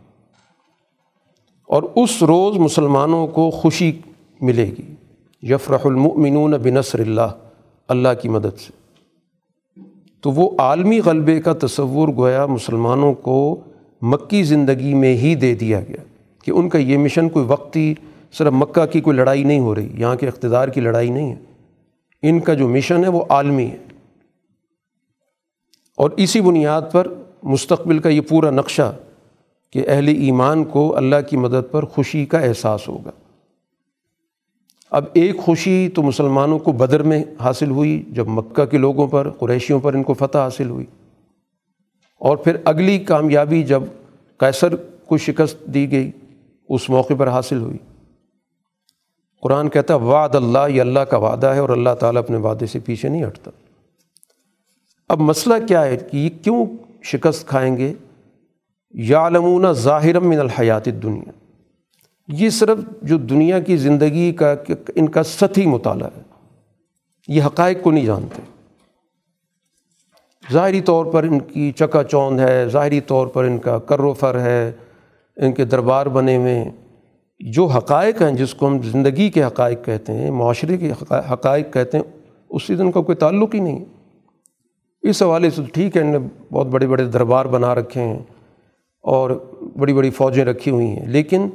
[1.68, 3.92] اور اس روز مسلمانوں کو خوشی
[4.40, 4.94] ملے گی۔
[5.42, 7.36] یفرح المؤمنون بنصر اللہ
[7.88, 8.72] اللہ کی مدد سے۔
[10.20, 13.60] تو وہ عالمی غلبے کا تصور گویا مسلمانوں کو
[14.02, 16.07] مکی زندگی میں ہی دے دیا گیا۔
[16.48, 17.94] کہ ان کا یہ مشن کوئی وقتی
[18.32, 21.36] صرف مکہ کی کوئی لڑائی نہیں ہو رہی، یہاں کے اقتدار کی لڑائی نہیں ہے۔
[22.22, 23.76] ان کا جو مشن ہے وہ عالمی ہے۔
[25.96, 27.06] اور اسی بنیاد پر
[27.42, 28.96] مستقبل کا یہ پورا نقشہ
[29.70, 33.10] کہ اہل ایمان کو اللہ کی مدد پر خوشی کا احساس ہوگا۔
[34.90, 39.30] اب ایک خوشی تو مسلمانوں کو بدر میں حاصل ہوئی، جب مکہ کے لوگوں پر،
[39.30, 40.86] قریشیوں پر ان کو فتح حاصل ہوئی۔
[42.18, 43.82] اور پھر اگلی کامیابی جب
[44.40, 46.10] کیسر کو شکست دی گئی۔
[46.68, 47.78] اس موقع پر حاصل ہوئی۔
[49.42, 52.66] قرآن کہتا ہے، وعد اللہ، یہ اللہ کا وعدہ ہے اور اللہ تعالیٰ اپنے وعدے
[52.66, 53.50] سے پیچھے نہیں ہٹتا۔
[55.08, 56.66] اب مسئلہ کیا ہے کہ یہ کیوں
[57.02, 57.92] شکست کھائیں گے؟
[58.90, 61.30] یا علمون ظاہر من الحیات دنیا
[62.28, 64.54] یہ صرف جو دنیا کی زندگی کا
[64.94, 66.22] ان کا سطحی مطالعہ ہے۔
[67.28, 68.42] یہ حقائق کو نہیں جانتے۔
[70.52, 74.12] ظاہری طور پر ان کی چکا چوند ہے، ظاہری طور پر ان کا کر و
[74.12, 74.72] فر ہے۔
[75.38, 76.64] ان کے دربار بنے ہوئے
[77.40, 81.98] جو حقائق ہیں، جس کو ہم زندگی کے حقائق کہتے ہیں، معاشرے کے حقائق کہتے
[81.98, 82.04] ہیں
[82.50, 83.84] اس سے ان کا کوئی تعلق ہی نہیں۔
[85.02, 86.18] اس حوالے سے ٹھیک ہے ان نے
[86.52, 88.18] بہت بڑے بڑے دربار بنا رکھے ہیں
[89.02, 89.30] اور
[89.76, 91.48] بڑی بڑی فوجیں رکھی ہوئی ہیں۔ لیکن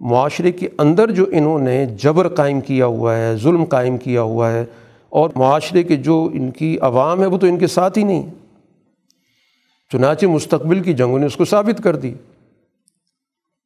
[0.00, 4.52] معاشرے کے اندر جو انہوں نے جبر قائم کیا ہوا ہے، ظلم قائم کیا ہوا
[4.52, 4.64] ہے،
[5.08, 8.30] اور معاشرے کے جو ان کی عوام ہے، وہ تو ان کے ساتھ ہی نہیں۔
[9.92, 12.14] چنانچہ مستقبل کی جنگوں نے اس کو ثابت کر دی۔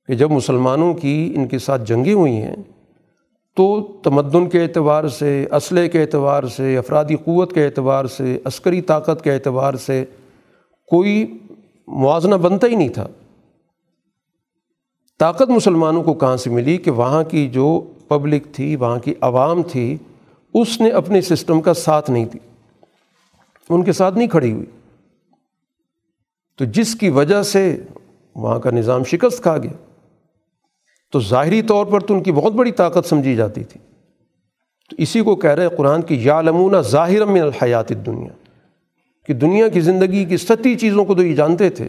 [0.08, 2.56] کہ جب مسلمانوں کی ان کے ساتھ جنگیں ہوئی ہیں،
[3.56, 8.80] تو تمدن کے اعتبار سے، اسلحے کے اعتبار سے، افرادی قوت کے اعتبار سے، عسکری
[8.80, 10.04] طاقت کے اعتبار سے
[10.86, 11.38] کوئی
[11.86, 13.08] موازنہ بنتا ہی نہیں تھا۔
[15.18, 19.62] طاقت مسلمانوں کو کہاں سے ملی کہ وہاں کی جو پبلک تھی، وہاں کی عوام
[19.62, 19.96] تھی،
[20.54, 22.38] اس نے اپنے سسٹم کا ساتھ نہیں دی۔
[23.68, 24.66] ان کے ساتھ نہیں کھڑی ہوئی۔
[26.56, 27.82] تو جس کی وجہ سے
[28.34, 29.87] وہاں کا نظام شکست کھا گیا۔
[31.12, 33.80] تو ظاہری طور پر تو ان کی بہت بڑی طاقت سمجھی جاتی تھی۔
[34.90, 38.32] تو اسی کو کہہ رہے قرآن کی یا لمونہ ظاہر من الحیات دنیا
[39.26, 41.88] کہ دنیا کی زندگی کی ستی چیزوں کو تو یہ جانتے تھے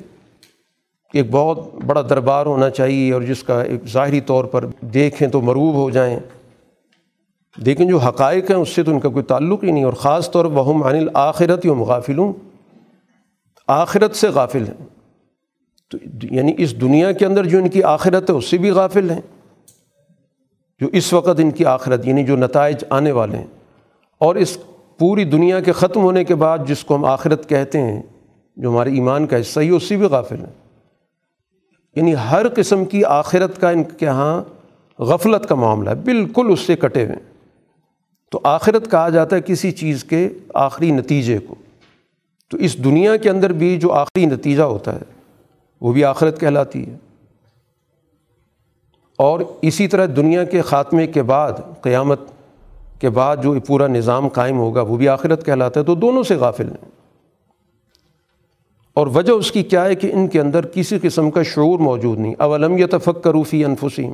[1.12, 5.28] کہ ایک بہت بڑا دربار ہونا چاہیے اور جس کا ایک ظاہری طور پر دیکھیں
[5.28, 6.20] تو مروب ہو جائیں۔
[7.58, 10.32] لیکن جو حقائق ہیں اس سے تو ان کا کوئی تعلق ہی نہیں اور خاص
[10.32, 12.34] طور پر عن الآخرت یا مغافلوں
[13.68, 14.99] آخرت سے غافل ہیں۔
[15.90, 15.98] تو
[16.32, 19.22] یعنی اس دنیا کے اندر جو ان کی آخرت ہے، اس سے بھی غافل ہیں۔
[20.80, 23.48] جو اس وقت ان کی آخرت یعنی جو نتائج آنے والے ہیں۔
[24.18, 24.58] اور اس
[24.98, 28.02] پوری دنیا کے ختم ہونے کے بعد جس کو ہم آخرت کہتے ہیں،
[28.58, 30.82] جو ہمارے ایمان کا حصہ ہی اس سے بھی غافل ہیں۔
[31.96, 34.44] یعنی ہر قسم کی آخرت کا ان کے یہاں
[35.00, 37.18] غفلت کا معاملہ ہے، بالکل اس سے کٹے ہوئے
[38.32, 41.56] تو آخرت کہا جاتا ہے کسی چیز کے آخری نتیجے کو۔
[42.50, 45.19] تو اس دنیا کے اندر بھی جو آخری نتیجہ ہوتا ہے
[45.82, 46.96] وہ بھی آخرت کہلاتی ہے۔
[49.18, 51.52] اور اسی طرح دنیا کے خاتمے کے بعد،
[51.82, 52.20] قیامت
[53.00, 56.36] کے بعد جو پورا نظام قائم ہوگا، وہ بھی آخرت کہلاتا ہے، تو دونوں سے
[56.36, 56.92] غافل ہیں۔
[58.94, 62.20] اور وجہ اس کی کیا ہے کہ ان کے اندر کسی قسم کا شعور موجود
[62.20, 64.14] نہیں۔ اولم یا تفق کروفی انفسیم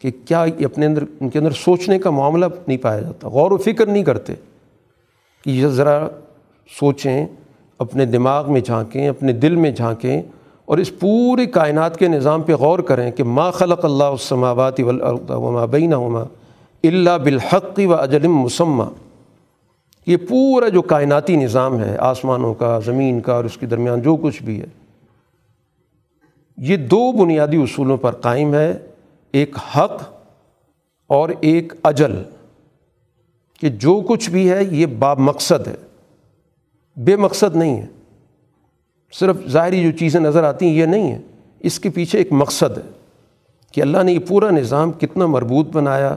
[0.00, 3.56] کہ کیا اپنے اندر، ان کے اندر سوچنے کا معاملہ نہیں پایا جاتا۔ غور و
[3.56, 4.34] فکر نہیں کرتے
[5.44, 6.08] کہ یہ ذرا
[6.80, 7.26] سوچیں،
[7.78, 10.22] اپنے دماغ میں جھانکیں، اپنے دل میں جھانکیں
[10.66, 15.30] اور اس پوری کائنات کے نظام پہ غور کریں کہ ما خلق اللہ السماوات والارض
[15.30, 16.24] وما بینہما
[16.84, 18.84] اللہ بالحق و اجلم مسمہ۔
[20.06, 24.16] یہ پورا جو کائناتی نظام ہے، آسمانوں کا، زمین کا اور اس کے درمیان جو
[24.16, 24.66] کچھ بھی ہے،
[26.56, 28.78] یہ دو بنیادی اصولوں پر قائم ہے،
[29.32, 30.02] ایک حق
[31.06, 32.22] اور ایک اجل۔
[33.60, 35.74] کہ جو کچھ بھی ہے، یہ با مقصد ہے۔
[36.96, 37.86] بے مقصد نہیں ہے۔
[39.12, 41.18] صرف ظاہری جو چیزیں نظر آتی ہیں یہ نہیں ہے
[41.60, 42.90] اس کے پیچھے ایک مقصد ہے
[43.72, 46.16] کہ اللہ نے یہ پورا نظام کتنا مربوط بنایا،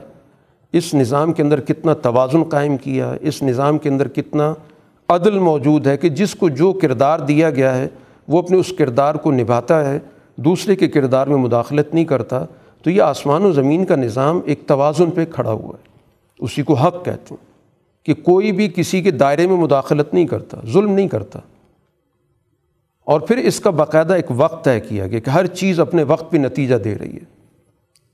[0.72, 4.54] اس نظام کے اندر کتنا توازن قائم کیا، اس نظام کے اندر کتنا
[5.08, 7.88] عدل موجود ہے کہ جس کو جو کردار دیا گیا ہے،
[8.28, 9.98] وہ اپنے اس کردار کو نبھاتا ہے،
[10.36, 12.44] دوسرے کے کردار میں مداخلت نہیں کرتا۔
[12.82, 15.88] تو یہ آسمان و زمین کا نظام ایک توازن پہ کھڑا ہوا ہے۔
[16.38, 17.50] اسی کو حق کہتے ہیں
[18.06, 21.38] کہ کوئی بھی کسی کے دائرے میں مداخلت نہیں کرتا، ظلم نہیں کرتا۔
[23.04, 26.32] اور پھر اس کا باقاعدہ ایک وقت طے کیا گیا کہ ہر چیز اپنے وقت
[26.32, 27.40] پہ نتیجہ دے رہی ہے۔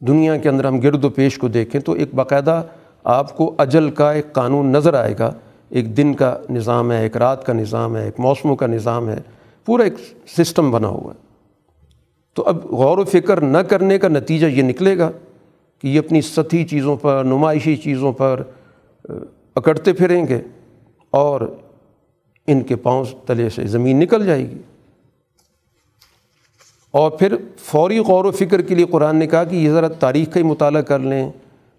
[0.01, 2.63] دنیا کے اندر ہم گرد و پیش کو دیکھیں تو ایک باقاعدہ
[3.05, 5.33] آپ کو اجل کا ایک قانون نظر آئے گا۔
[5.69, 9.17] ایک دن کا نظام ہے، ایک رات کا نظام ہے، ایک موسموں کا نظام ہے۔
[9.65, 9.95] پورا ایک
[10.27, 11.27] سسٹم بنا ہوا ہے۔
[12.35, 15.11] تو اب غور و فکر نہ کرنے کا نتیجہ یہ نکلے گا
[15.83, 18.43] کہ یہ اپنی سطحی چیزوں پر، نمائشی چیزوں پر
[19.55, 20.41] اکڑتے پھریں گے
[21.11, 21.57] اور
[22.47, 24.59] ان کے پاؤں تلے سے زمین نکل جائے گی۔
[26.97, 30.33] اور پھر فوری غور و فکر کے لیے قرآن نے کہا کہ یہ ذرا تاریخ
[30.33, 31.31] کا ہی مطالعہ کر لیں،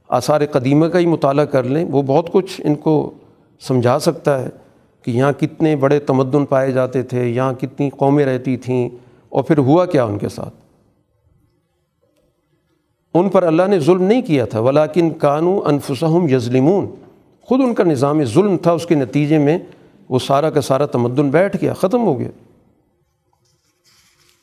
[0.08, 3.12] آثار قدیمہ کا ہی مطالعہ کر لیں۔ وہ بہت کچھ ان کو
[3.60, 4.50] سمجھا سکتا ہے
[5.02, 8.90] کہ یہاں کتنے بڑے تمدن پائے جاتے تھے، یہاں کتنی قومیں رہتی تھیں
[9.30, 10.54] اور پھر ہوا کیا ان کے ساتھ۔
[13.14, 16.88] ان پر اللہ نے ظلم نہیں کیا تھا ولاکن کانو انفسہم یظلمون۔
[17.42, 19.58] خود ان کا نظام ظلم تھا، اس کے نتیجے میں
[20.10, 22.30] وہ سارا کا سارا تمدن بیٹھ گیا، ختم ہو گیا۔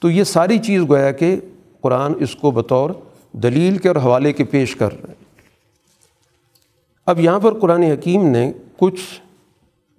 [0.05, 1.37] تو یہ ساری چیز گویا کہ
[1.81, 2.91] قرآن اس کو بطور
[3.33, 5.25] دلیل کے اور حوالے کے پیش کر رہے ہیں
[7.07, 9.21] اب یہاں پر قرآن حکیم نے کچھ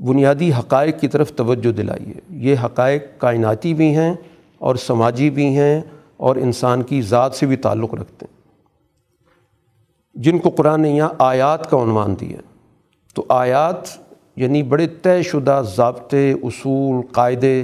[0.02, 4.14] بنیادی حقائق کی طرف توجہ دلائی ہے۔ یہ حقائق کائناتی بھی ہیں
[4.58, 5.82] اور سماجی بھی ہیں
[6.18, 8.42] اور انسان کی ذات سے بھی تعلق رکھتے ہیں۔
[10.14, 12.38] جن کو قرآن نے یہاں آیات کا عنوان دیا
[13.14, 13.78] تو آیات
[14.36, 17.64] یعنی بڑے طے شدہ ضابطے، اصول، قاعدے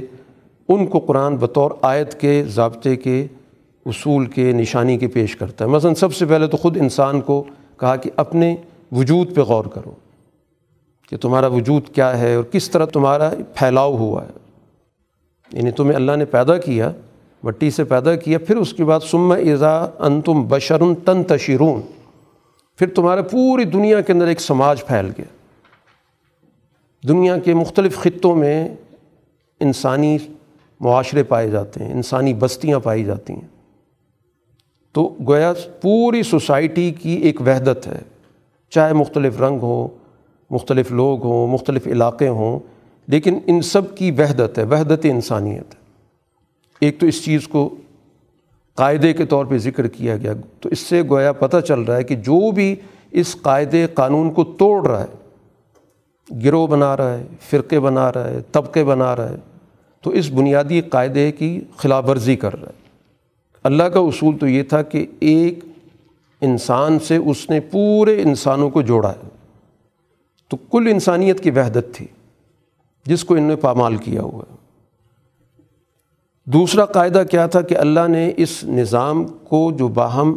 [0.73, 3.27] ان کو قرآن بطور آیت کے ضابطے کے
[3.85, 7.43] اصول کے نشانی کے پیش کرتا ہے۔ مثلا سب سے پہلے تو خود انسان کو
[7.77, 8.55] کہا کہ اپنے
[8.91, 9.91] وجود پہ غور کرو
[11.09, 14.31] کہ تمہارا وجود کیا ہے اور کس طرح تمہارا پھیلاؤ ہوا ہے۔
[15.53, 16.91] یعنی تمہیں اللہ نے پیدا کیا،
[17.43, 21.81] مٹی سے پیدا کیا، پھر اس کے بعد سم اضا ان تم بشرن تن تشیرون
[22.77, 25.25] پھر تمہارے پوری دنیا کے اندر ایک سماج پھیل گیا۔
[27.07, 28.69] دنیا کے مختلف خطوں میں
[29.59, 30.17] انسانی
[30.81, 33.47] معاشرے پائے جاتے ہیں، انسانی بستیاں پائی جاتی ہیں۔
[34.93, 38.01] تو گویا پوری سوسائٹی کی ایک وحدت ہے۔
[38.69, 39.87] چاہے مختلف رنگ ہوں،
[40.49, 42.59] مختلف لوگ ہوں، مختلف علاقے ہوں،
[43.07, 45.79] لیکن ان سب کی وحدت ہے، وحدت انسانیت ہے۔
[46.81, 47.75] ایک تو اس چیز کو
[48.75, 52.03] قاعدے کے طور پہ ذکر کیا گیا۔ تو اس سے گویا پتہ چل رہا ہے
[52.03, 52.75] کہ جو بھی
[53.11, 55.29] اس قاعدے قانون کو توڑ رہا ہے،
[56.43, 59.35] گروہ بنا رہا ہے، فرقے بنا رہا ہے، طبقے بنا رہا ہے
[60.01, 62.81] تو اس بنیادی قاعدے کی خلاف ورزی کر رہا ہے۔
[63.63, 65.59] اللہ کا اصول تو یہ تھا کہ ایک
[66.41, 69.29] انسان سے اس نے پورے انسانوں کو جوڑا ہے۔
[70.47, 72.07] تو کل انسانیت کی وحدت تھی،
[73.05, 74.55] جس کو ان نے پامال کیا ہوا ہے۔
[76.45, 80.35] دوسرا قاعدہ کیا تھا کہ اللہ نے اس نظام کو جو باہم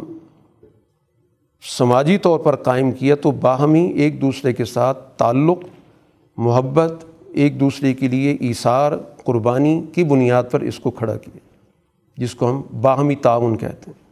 [1.77, 5.57] سماجی طور پر قائم کیا تو باہمی ایک دوسرے کے ساتھ تعلق،
[6.37, 6.93] محبت،
[7.33, 8.91] ایک دوسرے کے لیے ایثار
[9.25, 11.39] قربانی کی بنیاد پر اس کو کھڑا کیا،
[12.17, 14.05] جس کو ہم باہمی تعاون کہتے ہیں۔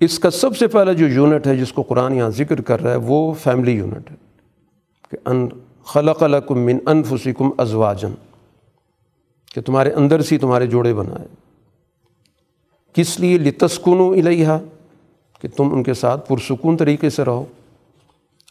[0.00, 2.90] اس کا سب سے پہلا جو یونٹ ہے، جس کو قرآن یہاں ذکر کر رہا
[2.90, 4.16] ہے، وہ فیملی یونٹ ہے۔
[5.10, 5.48] کہ ان
[5.84, 8.14] خلق لکم من انفسکم ازواجن
[9.54, 11.28] کہ تمہارے اندر سے تمہارے جوڑے بنائے۔
[12.92, 14.58] کس لیے؟ لتسکن الیہا،
[15.40, 17.44] کہ تم ان کے ساتھ پرسکون طریقے سے رہو۔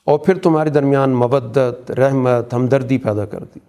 [0.04, 3.60] اور پھر تمہارے درمیان مبدت رحمت، ہمدردی پیدا کر دی۔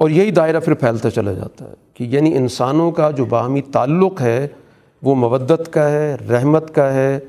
[0.00, 4.20] اور یہی دائرہ پھر پھیلتا چلا جاتا ہے کہ یعنی انسانوں کا جو باہمی تعلق
[4.20, 4.48] ہے
[5.02, 7.20] وہ مودت کا ہے، رحمت کا ہے،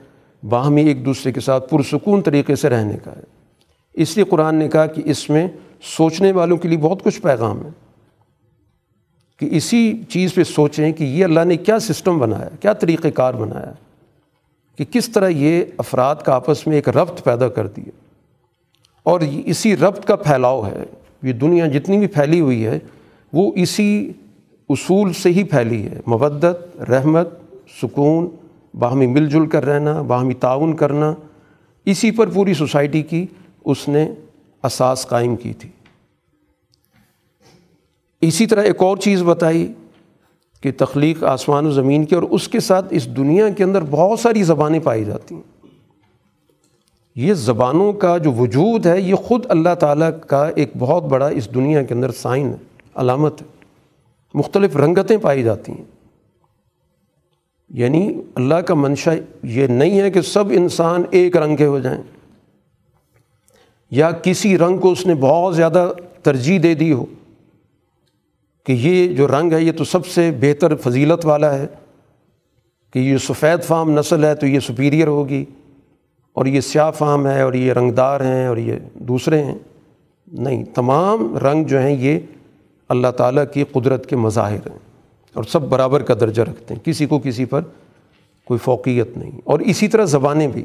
[0.50, 3.22] باہمی ایک دوسرے کے ساتھ پرسکون طریقے سے رہنے کا ہے۔
[3.94, 5.48] اس لیے قرآن نے کہا کہ اس میں
[5.82, 7.70] سوچنے والوں کے لیے بہت کچھ پیغام ہے۔
[9.40, 13.34] کہ اسی چیز پہ سوچیں کہ یہ اللہ نے کیا سسٹم بنایا کیا طریقہ کار
[13.34, 13.72] بنایا
[14.78, 17.92] کہ کس طرح یہ افراد کا آپس میں ایک ربط پیدا کر دیا
[19.04, 20.84] اور اسی ربط کا پھیلاؤ ہے۔
[21.24, 22.80] یہ دنیا جتنی بھی پھیلی ہوئی ہے،
[23.34, 24.12] وہ اسی
[24.70, 27.30] اصول سے ہی پھیلی ہے۔ مودت، رحمت،
[27.82, 28.30] سکون،
[28.74, 31.14] باہمی مل جل کر رہنا، باہمی تعاون کرنا،
[31.86, 33.26] اسی پر پوری سوسائٹی کی
[33.66, 34.12] اس نے
[34.64, 35.70] اساس قائم کی تھی۔
[38.22, 39.74] اسی طرح ایک اور چیز بتائی
[40.62, 44.20] کہ تخلیق آسمان و زمین کی اور اس کے ساتھ اس دنیا کے اندر بہت
[44.20, 45.51] ساری زبانیں پائی جاتی ہیں۔
[47.16, 51.54] یہ زبانوں کا جو وجود ہے، یہ خود اللہ تعالیٰ کا ایک بہت بڑا اس
[51.56, 52.56] دنیا کے اندر سائن ہے،
[52.96, 53.48] علامت ہے۔
[54.34, 55.84] مختلف رنگتیں پائی جاتی ہیں۔
[57.70, 59.12] یعنی اللہ کا منشا
[59.44, 62.04] یہ نہیں ہے کہ سب انسان ایک رنگ کے ہو جائیں۔
[63.92, 65.92] یا کسی رنگ کو اس نے بہت زیادہ
[66.24, 67.06] ترجیح دے دی ہو
[68.66, 71.68] کہ یہ جو رنگ ہے، یہ تو سب سے بہتر فضیلت والا ہے۔
[72.94, 75.46] کہ یہ سفید فام نسل ہے تو یہ سپیریئر ہوگی۔
[76.34, 79.58] اور یہ سیاہ فام ہے اور یہ رنگدار ہیں اور یہ دوسرے ہیں۔
[80.28, 82.20] نہیں، تمام رنگ جو ہیں یہ
[82.90, 84.80] اللہ تعالیٰ کی قدرت کے مظاہر ہیں
[85.34, 87.62] اور سب برابر کا درجہ رکھتے ہیں۔ کسی کو کسی پر
[88.46, 90.64] کوئی فوقیت نہیں۔ اور اسی طرح زبانیں بھی۔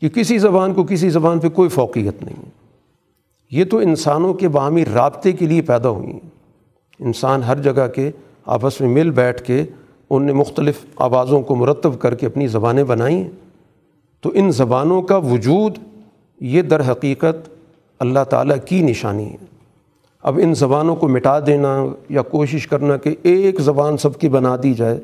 [0.00, 2.50] کہ کسی زبان کو کسی زبان پہ کوئی فوقیت نہیں۔ ہے
[3.50, 6.20] یہ تو انسانوں کے باہمی رابطے کے لیے پیدا ہوئی ہیں۔
[7.00, 8.10] انسان ہر جگہ کے
[8.46, 9.64] آپس میں مل بیٹھ کے
[10.10, 13.30] ان نے مختلف آوازوں کو مرتب کر کے اپنی زبانیں بنائی ہیں۔
[14.24, 15.78] تو ان زبانوں کا وجود
[16.40, 17.48] یہ در حقیقت
[17.98, 19.36] اللہ تعالیٰ کی نشانی ہے۔
[20.22, 24.56] اب ان زبانوں کو مٹا دینا یا کوشش کرنا کہ ایک زبان سب کی بنا
[24.62, 25.00] دی جائے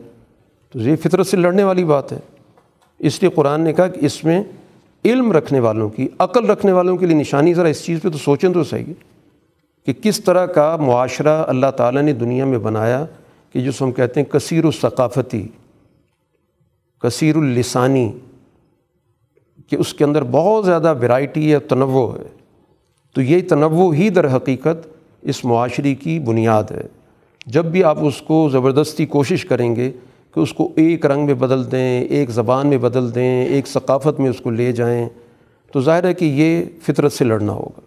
[0.73, 2.19] تو یہ فطرت سے لڑنے والی بات ہے۔
[2.99, 4.43] اس لیے قرآن نے کہا کہ اس میں
[5.05, 8.19] علم رکھنے والوں کی، عقل رکھنے والوں کے لیے نشانی، ذرا اس چیز پہ تو
[8.19, 8.93] سوچیں تو صحیح
[9.87, 13.05] کہ کس طرح کا معاشرہ اللہ تعالیٰ نے دنیا میں بنایا
[13.53, 15.49] کہ جس ہم کہتے ہیں کثیر الثقافتی،
[17.01, 18.13] کثیر السانی
[19.71, 22.29] کہ اس کے اندر بہت زیادہ ورائٹی ہے تنوع ہے۔
[23.15, 24.89] تو یہ تنوع ہی در حقیقت
[25.23, 26.87] اس معاشرے کی بنیاد ہے۔
[27.47, 29.91] جب بھی آپ اس کو زبردستی کوشش کریں گے
[30.35, 34.21] کہ اس کو ایک رنگ میں بدل دیں، ایک زبان میں بدل دیں، ایک ثقافت
[34.21, 35.09] میں اس کو لے جائیں،
[35.73, 37.81] تو ظاہر ہے کہ یہ فطرت سے لڑنا ہوگا۔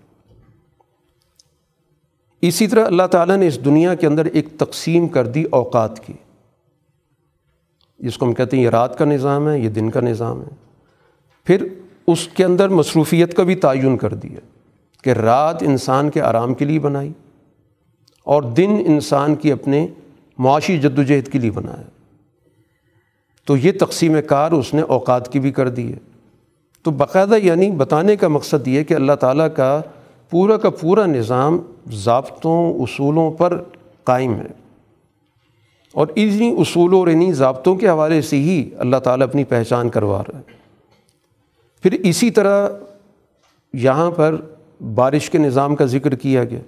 [2.42, 6.14] اسی طرح اللہ تعالیٰ نے اس دنیا کے اندر ایک تقسیم کر دی اوقات کی۔
[8.00, 10.63] جس کو ہم کہتے ہیں یہ رات کا نظام ہے، یہ دن کا نظام ہے۔
[11.44, 11.68] پھر
[12.08, 14.40] اس کے اندر مصروفیت کا بھی تعین کر دیا
[15.04, 17.12] کہ رات انسان کے آرام کے لیے بنائی
[18.24, 19.88] اور دن انسان کی اپنے
[20.38, 21.84] معاشی جد و جہد کے لیے بنایا۔
[23.46, 25.98] تو یہ تقسیم کار اس نے اوقات کی بھی کر دی ہے۔
[26.84, 29.82] تو باقاعدہ یعنی بتانے کا مقصد یہ کہ اللہ تعالیٰ کا
[30.30, 31.60] پورا کا پورا نظام
[31.92, 33.64] ضابطوں اصولوں پر
[34.04, 34.48] قائم ہے۔
[35.94, 40.24] اور انہیں اصولوں اور انہیں ضابطوں کے حوالے سے ہی اللہ تعالیٰ اپنی پہچان کروا
[40.28, 40.63] رہا ہے۔
[41.84, 42.70] پھر اسی طرح
[43.74, 44.36] یہاں پر
[44.96, 46.60] بارش کے نظام کا ذکر کیا گیا۔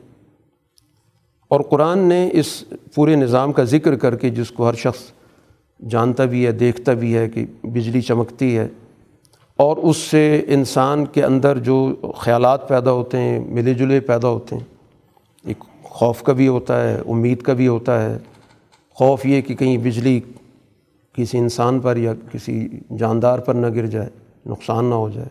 [1.48, 2.64] اور قرآن نے اس
[2.96, 5.00] پورے نظام کا ذکر کر کے جس کو ہر شخص
[5.90, 8.68] جانتا بھی ہے، دیکھتا بھی ہے کہ بجلی چمکتی ہے،
[9.56, 14.56] اور اس سے انسان کے اندر جو خیالات پیدا ہوتے ہیں، ملے جلے پیدا ہوتے
[14.56, 14.64] ہیں۔
[15.46, 18.18] ایک خوف کا بھی ہوتا ہے، امید کا بھی ہوتا ہے۔
[18.90, 20.20] خوف یہ کہ کہیں بجلی
[21.14, 24.10] کسی انسان پر یا کسی جاندار پر نہ گر جائے۔
[24.46, 25.28] نقصان نہ ہو جائے۔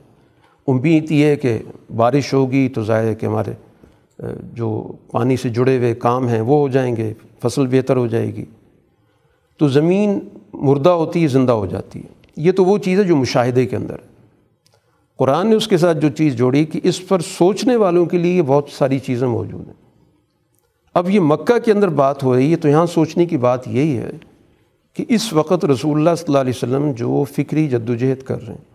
[0.66, 1.58] امید یہ ہے کہ
[1.96, 3.52] بارش ہوگی تو ظاہر ہے کہ ہمارے
[4.52, 7.12] جو پانی سے جڑے ہوئے کام ہیں وہ ہو جائیں گے،
[7.42, 8.44] فصل بہتر ہو جائے گی۔
[9.58, 10.18] تو زمین
[10.52, 13.76] مردہ ہوتی ہے، زندہ ہو جاتی ہے۔ یہ تو وہ چیز ہے جو مشاہدے کے
[13.76, 14.14] اندر ہے۔
[15.16, 18.42] قرآن نے اس کے ساتھ جو چیز جوڑی کہ اس پر سوچنے والوں کے لیے
[18.42, 19.84] بہت ساری چیزیں موجود ہیں۔
[20.94, 23.96] اب یہ مکہ کے اندر بات ہو رہی ہے تو یہاں سوچنے کی بات یہی
[23.96, 24.10] ہے
[24.94, 28.46] کہ اس وقت رسول اللہ صلی اللہ علیہ وسلم جو فکری جد و جہد کر
[28.46, 28.74] رہے ہیں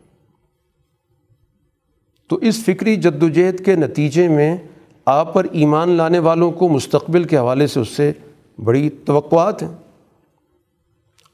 [2.30, 4.58] تو اس فکری جد و جہد کے نتیجے میں
[5.06, 8.12] آپ پر ایمان لانے والوں کو مستقبل کے حوالے سے اس سے
[8.64, 9.70] بڑی توقعات ہیں۔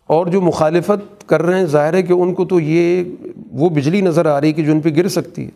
[0.07, 3.03] اور جو مخالفت کر رہے ہیں، ظاہر ہے کہ ان کو تو یہ
[3.51, 5.51] وہ بجلی نظر آ رہی کہ جو ان پہ گر سکتی ہے۔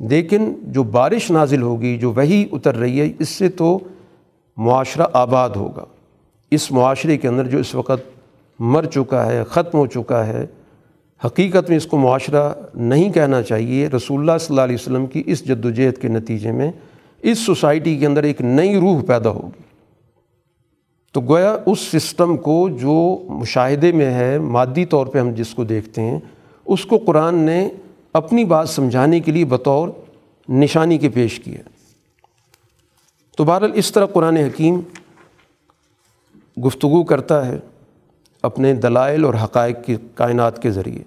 [0.00, 3.78] لیکن جو بارش نازل ہوگی، جو وہی اتر رہی ہے، اس سے تو
[4.56, 5.84] معاشرہ آباد ہوگا۔
[6.50, 8.20] اس معاشرے کے اندر جو اس وقت
[8.58, 10.46] مر چکا ہے، ختم ہو چکا ہے
[11.24, 15.22] حقیقت میں اس کو معاشرہ نہیں کہنا چاہیے۔ رسول اللہ صلی اللہ علیہ وسلم کی
[15.26, 16.72] اس جد و جہد کے نتیجے میں
[17.22, 19.62] اس سوسائٹی کے اندر ایک نئی روح پیدا ہوگی۔
[21.12, 25.64] تو گویا اس سسٹم کو جو مشاہدے میں ہے، مادی طور پہ ہم جس کو
[25.64, 26.20] دیکھتے ہیں،
[26.66, 27.68] اس کو قرآن نے
[28.12, 29.88] اپنی بات سمجھانے کے لیے بطور
[30.48, 31.68] نشانی کے پیش کیا۔
[33.36, 34.80] تو بہرحال اس طرح قرآن حکیم
[36.60, 37.58] گفتگو کرتا ہے۔
[38.42, 41.02] اپنے دلائل اور حقائق کی کائنات کے ذریعے۔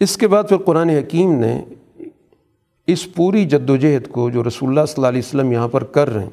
[0.00, 1.62] اس کے بعد پھر قرآن حکیم نے
[2.86, 5.84] اس پوری جد و جہد کو جو رسول اللہ صلی اللہ علیہ وسلم یہاں پر
[5.84, 6.30] کر رہے ہیں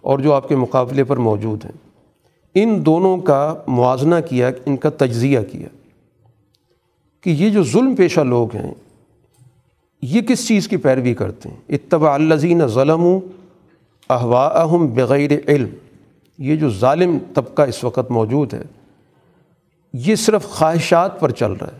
[0.00, 1.72] اور جو آپ کے مقابلے پر موجود ہیں،
[2.54, 5.68] ان دونوں کا موازنہ کیا، ان کا تجزیہ کیا
[7.20, 8.74] کہ یہ جو ظلم پیشہ لوگ ہیں،
[10.02, 13.18] یہ کس چیز کی پیروی کرتے ہیں؟ اتباع الزین ظلم
[14.10, 15.68] احواہم بغیر علم۔
[16.38, 18.62] یہ جو ظالم طبقہ اس وقت موجود ہے
[19.96, 21.78] یہ صرف خواہشات پر چل رہا ہے۔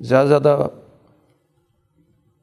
[0.00, 0.66] زیادہ زیادہ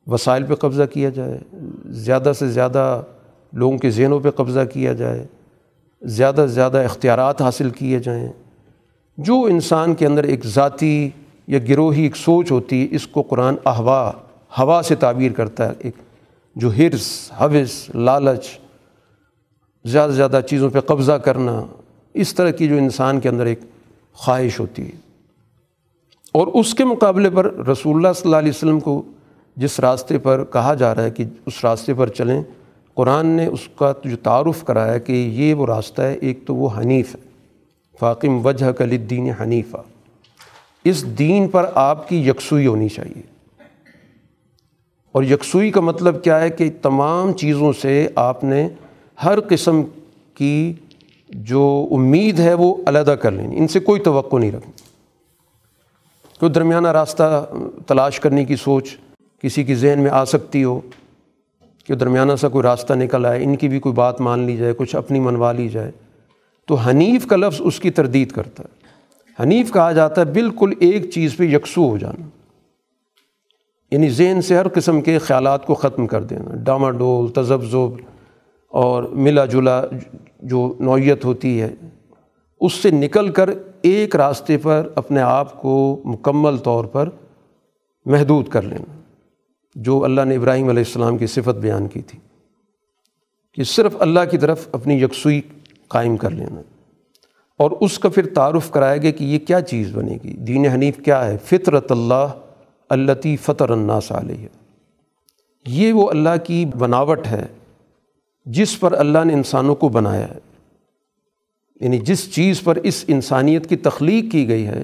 [0.08, 1.38] وسائل پہ قبضہ کیا جائے،
[1.86, 3.02] زیادہ سے زیادہ
[3.54, 5.26] لوگوں کے ذہنوں پہ قبضہ کیا جائے،
[6.02, 8.34] زیادہ سے زیادہ اختیارات حاصل کیے جائیں۔
[9.18, 11.10] جو انسان کے اندر ایک ذاتی
[11.48, 14.12] یا گروہی ایک سوچ ہوتی ہے، اس کو قرآن احوا،
[14.60, 15.96] ہوا سے تعبیر کرتا ہے۔ ایک
[16.56, 18.48] جو ہرس حوث، لالچ،
[19.86, 21.66] زیادہ سے زیادہ چیزوں پہ قبضہ کرنا،
[22.14, 23.60] اس طرح کی جو انسان کے اندر ایک
[24.18, 24.98] خواہش ہوتی ہے۔
[26.32, 29.02] اور اس کے مقابلے پر رسول اللہ صلی اللہ علیہ وسلم کو
[29.56, 32.44] جس راستے پر کہا جا رہا ہے کہ اس راستے پر چلیں،
[32.94, 36.70] قرآن نے اس کا جو تعارف کرایا کہ یہ وہ راستہ ہے، ایک تو وہ
[36.78, 37.28] حنیف ہے۔
[38.00, 39.78] فاقم وجہ کلدین حنیفہ
[40.84, 43.22] اس دین پر آپ کی یکسوئی ہونی چاہیے۔
[45.12, 48.70] اور یکسوئی کا مطلب کیا ہے کہ تمام چیزوں سے آپ نے
[49.24, 49.82] ہر قسم
[50.34, 50.74] کی
[51.30, 54.72] جو امید ہے وہ علیحدہ کر لینی، ان سے کوئی توقع نہیں رکھنی۔
[56.40, 57.46] کوئی درمیانہ راستہ
[57.88, 58.98] تلاش کرنے کی سوچ،
[59.42, 60.80] کسی کی ذہن میں آ سکتی ہو
[61.84, 64.74] کہ درمیانہ سا کوئی راستہ نکل آئے، ان کی بھی کوئی بات مان لی جائے،
[64.78, 65.92] کچھ اپنی منوا لی جائے،
[66.66, 68.88] تو حنیف کا لفظ اس کی تردید کرتا ہے۔
[69.44, 72.26] حنیف کہا جاتا ہے، بالکل ایک چیز پہ یکسو ہو جانا۔
[73.92, 78.17] یعنی ذہن سے ہر قسم کے خیالات کو ختم کر دینا۔ ڈاما ڈول تذبذب۔
[78.68, 79.82] اور ملا جلا
[80.40, 81.74] جو نوعیت ہوتی ہے،
[82.60, 83.50] اس سے نکل کر
[83.82, 87.10] ایک راستے پر اپنے آپ کو مکمل طور پر
[88.06, 89.02] محدود کر لینا،
[89.76, 92.20] جو اللہ نے ابراہیم علیہ السلام کی صفت بیان کی تھی
[93.54, 95.42] کہ صرف اللہ کی طرف اپنی یکسوئی
[95.88, 96.62] قائم کر لینا۔
[97.58, 100.98] اور اس کا پھر تعارف کرایا گیا کہ یہ کیا چیز بنے گی، دین حنیف
[101.06, 102.28] کیا ہے؟ فطرت اللہ
[102.90, 104.48] اللّی فطر الناس علیہ۔
[105.68, 107.46] یہ وہ اللہ کی بناوٹ ہے
[108.48, 110.40] جس پر اللہ نے انسانوں کو بنایا ہے
[111.82, 114.84] یعنی جس چیز پر اس انسانیت کی تخلیق کی گئی ہے،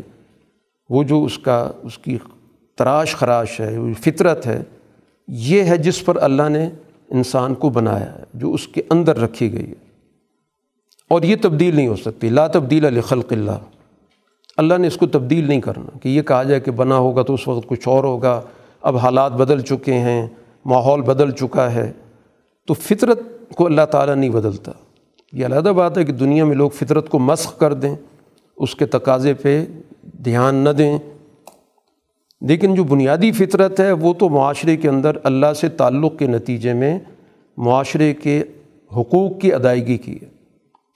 [0.89, 2.17] وہ جو اس کا، اس کی
[2.77, 4.63] تراش خراش ہے فطرت ہے،
[5.27, 6.69] یہ ہے جس پر اللہ نے
[7.09, 9.93] انسان کو بنایا ہے، جو اس کے اندر رکھی گئی ہے۔
[11.09, 13.57] اور یہ تبدیل نہیں ہو سکتی، لا تبدیل علی خلق اللہ۔
[14.57, 17.33] اللہ نے اس کو تبدیل نہیں کرنا، کہ یہ کہا جائے کہ بنا ہوگا تو
[17.33, 18.41] اس وقت کچھ اور ہوگا،
[18.81, 20.27] اب حالات بدل چکے ہیں،
[20.65, 21.91] ماحول بدل چکا ہے۔
[22.67, 23.19] تو فطرت
[23.55, 24.71] کو اللہ تعالیٰ نہیں بدلتا۔
[25.33, 27.95] یہ علیحدہ بات ہے کہ دنیا میں لوگ فطرت کو مسخ کر دیں،
[28.57, 29.65] اس کے تقاضے پہ
[30.25, 30.97] دھیان نہ دیں۔
[32.41, 36.73] لیکن جو بنیادی فطرت ہے، وہ تو معاشرے کے اندر اللہ سے تعلق کے نتیجے
[36.73, 36.99] میں
[37.57, 38.43] معاشرے کے
[38.95, 40.27] حقوق کی ادائیگی کی ہے۔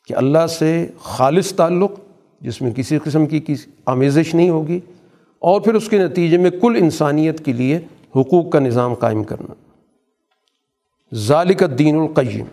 [0.07, 1.91] کہ اللہ سے خالص تعلق،
[2.41, 4.79] جس میں کسی قسم کی کسی آمیزش نہیں ہوگی،
[5.39, 7.77] اور پھر اس کے نتیجے میں کل انسانیت کے لیے
[8.15, 9.53] حقوق کا نظام قائم کرنا۔
[11.13, 12.45] ذالک الدین القیم۔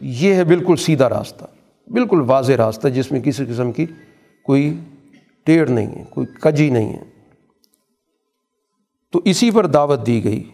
[0.00, 1.44] یہ ہے بالکل سیدھا راستہ،
[1.90, 3.86] بالکل واضح راستہ، جس میں کسی قسم کی
[4.44, 4.74] کوئی
[5.44, 7.02] ٹیڑھ نہیں ہے، کوئی کجی نہیں ہے۔
[9.12, 10.44] تو اسی پر دعوت دی گئی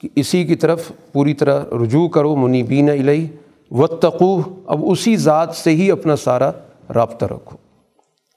[0.00, 3.26] کہ اسی کی طرف پوری طرح رجوع کرو، منیبین علیہ
[3.70, 6.50] و تقو اب اسی ذات سے ہی اپنا سارا
[6.94, 7.56] رابطہ رکھو۔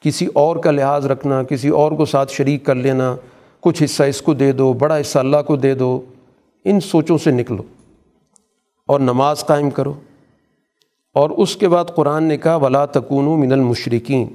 [0.01, 3.15] کسی اور کا لحاظ رکھنا، کسی اور کو ساتھ شریک کر لینا،
[3.59, 6.01] کچھ حصہ اس کو دے دو، بڑا حصہ اللہ کو دے دو،
[6.65, 7.63] ان سوچوں سے نکلو۔
[8.87, 9.93] اور نماز قائم کرو۔
[11.13, 14.27] اور اس کے بعد قرآن نے کہا، ولا تکون من المشرقین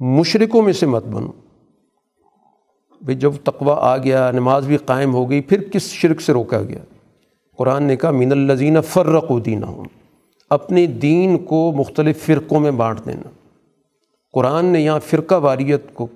[0.00, 1.30] مشرقوں میں سے مت بنو۔
[3.00, 6.62] بھائی جب تقوی آ گیا، نماز بھی قائم ہو گئی، پھر کس شرک سے روکا
[6.62, 6.78] گیا؟
[7.58, 9.84] قرآن نے کہا، من الزین فرق و دینہ ہوں
[10.50, 13.28] اپنے دین کو مختلف فرقوں میں بانٹ دینا۔
[14.32, 16.06] قرآن نے یہاں فرقہ واریت کو،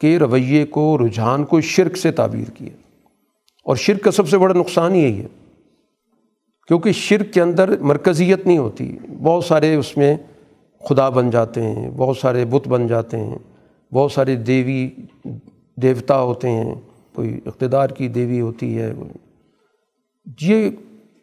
[0.00, 2.68] کے رویے کو، رجحان کو شرک سے تعبیر کیا۔
[3.64, 5.26] اور شرک کا سب سے بڑا نقصان یہی ہے۔
[6.70, 10.16] کیونکہ شرک کے اندر مرکزیت نہیں ہوتی۔ بہت سارے اس میں
[10.88, 13.38] خدا بن جاتے ہیں، بہت سارے بت بن جاتے ہیں،
[13.94, 14.88] بہت سارے دیوی
[15.82, 16.74] دیوتا ہوتے ہیں،
[17.14, 18.92] کوئی اقتدار کی دیوی ہوتی ہے۔
[20.40, 20.70] یہ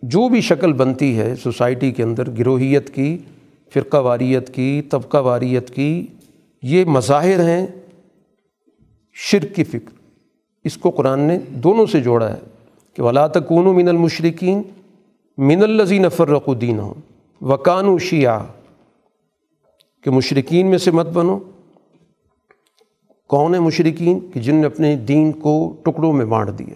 [0.01, 3.17] جو بھی شکل بنتی ہے سوسائٹی کے اندر، گروہیت کی،
[3.73, 6.07] فرقہ واریت کی، طبقہ واریت کی،
[6.63, 7.67] یہ مظاہر ہیں
[9.13, 9.93] شرک کی فکر۔
[10.63, 12.39] اس کو قرآن نے دونوں سے جوڑا ہے
[12.93, 14.61] کہ ولا تکون من المشرقین
[15.37, 16.93] من الزین فرق الدین ہوں
[17.41, 18.45] وکان و شیعہ،
[20.03, 21.39] کہ مشرقین میں سے مت بنو۔
[23.27, 26.75] کون ہے مشرقین کہ جن نے اپنے دین کو ٹکڑوں میں بانٹ دیا۔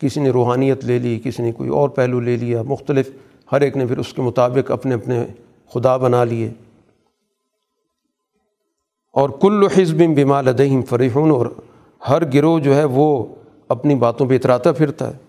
[0.00, 3.10] کسی نے روحانیت لے لی، کسی نے کوئی اور پہلو لے لیا، مختلف۔
[3.52, 5.26] ہر ایک نے پھر اس کے مطابق اپنے اپنے
[5.74, 6.50] خدا بنا لیے۔
[9.12, 11.46] اور کل حزب بما لدہم فرحون، اور
[12.08, 13.26] ہر گروہ جو ہے وہ
[13.68, 15.27] اپنی باتوں پہ اتراتا پھرتا ہے۔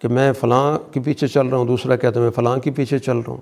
[0.00, 2.98] کہ میں فلاں کے پیچھے چل رہا ہوں، دوسرا کہتا ہے میں فلاں کے پیچھے
[2.98, 3.40] چل رہا ہوں۔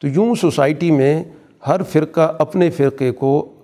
[0.00, 1.24] تو یوں سوسائٹی میں
[1.66, 3.54] ہر فرقہ اپنے فرقے کو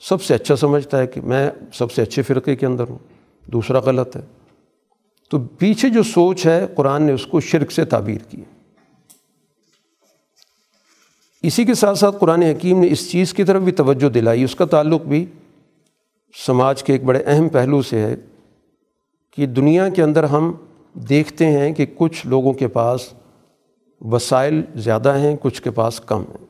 [0.00, 2.98] سب سے اچھا سمجھتا ہے کہ میں سب سے اچھے فرقے کے اندر ہوں،
[3.46, 4.20] دوسرا غلط ہے۔
[5.30, 8.42] تو پیچھے جو سوچ ہے، قرآن نے اس کو شرک سے تعبیر کی
[11.42, 14.54] اسی کے ساتھ ساتھ قرآن حکیم نے اس چیز کی طرف بھی توجہ دلائی۔ اس
[14.54, 15.26] کا تعلق بھی
[16.46, 18.16] سماج کے ایک بڑے اہم پہلو سے ہے
[19.36, 20.52] کہ دنیا کے اندر ہم
[21.08, 23.12] دیکھتے ہیں کہ کچھ لوگوں کے پاس
[24.00, 26.46] وسائل زیادہ ہیں، کچھ کے پاس کم ہیں۔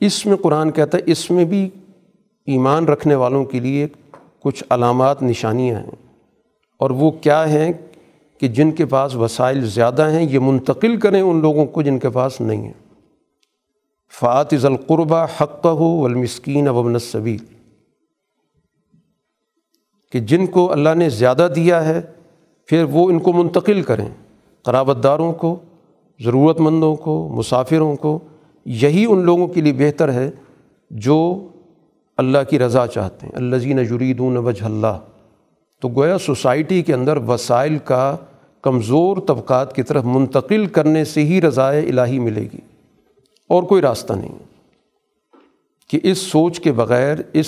[0.00, 1.70] اس میں قرآن کہتا ہے، اس میں بھی
[2.46, 3.86] ایمان رکھنے والوں کے لیے
[4.40, 6.08] کچھ علامات، نشانیاں ہیں۔
[6.78, 7.72] اور وہ کیا ہیں
[8.40, 12.10] کہ جن کے پاس وسائل زیادہ ہیں، یہ منتقل کریں ان لوگوں کو جن کے
[12.10, 12.72] پاس نہیں ہیں۔
[14.20, 17.44] فعت ذلقربہ حق ہو والمسکین وبن الصبیل
[20.12, 22.00] کہ جن کو اللہ نے زیادہ دیا ہے
[22.72, 24.08] پھر وہ ان کو منتقل کریں۔
[24.62, 25.58] قرابت داروں کو
[26.20, 28.18] ضرورت مندوں کو، مسافروں کو۔
[28.64, 30.30] یہی ان لوگوں کے لیے بہتر ہے
[30.90, 31.48] جو
[32.16, 35.00] اللہ کی رضا چاہتے ہیں۔ اللہ زین جریدون وجہ اللہ۔
[35.80, 38.16] تو گویا سوسائٹی کے اندر وسائل کا
[38.62, 42.60] کمزور طبقات کی طرف منتقل کرنے سے ہی رضائے الہی ملے گی۔
[43.48, 44.38] اور کوئی راستہ نہیں۔
[45.88, 47.46] کہ اس سوچ کے بغیر، اس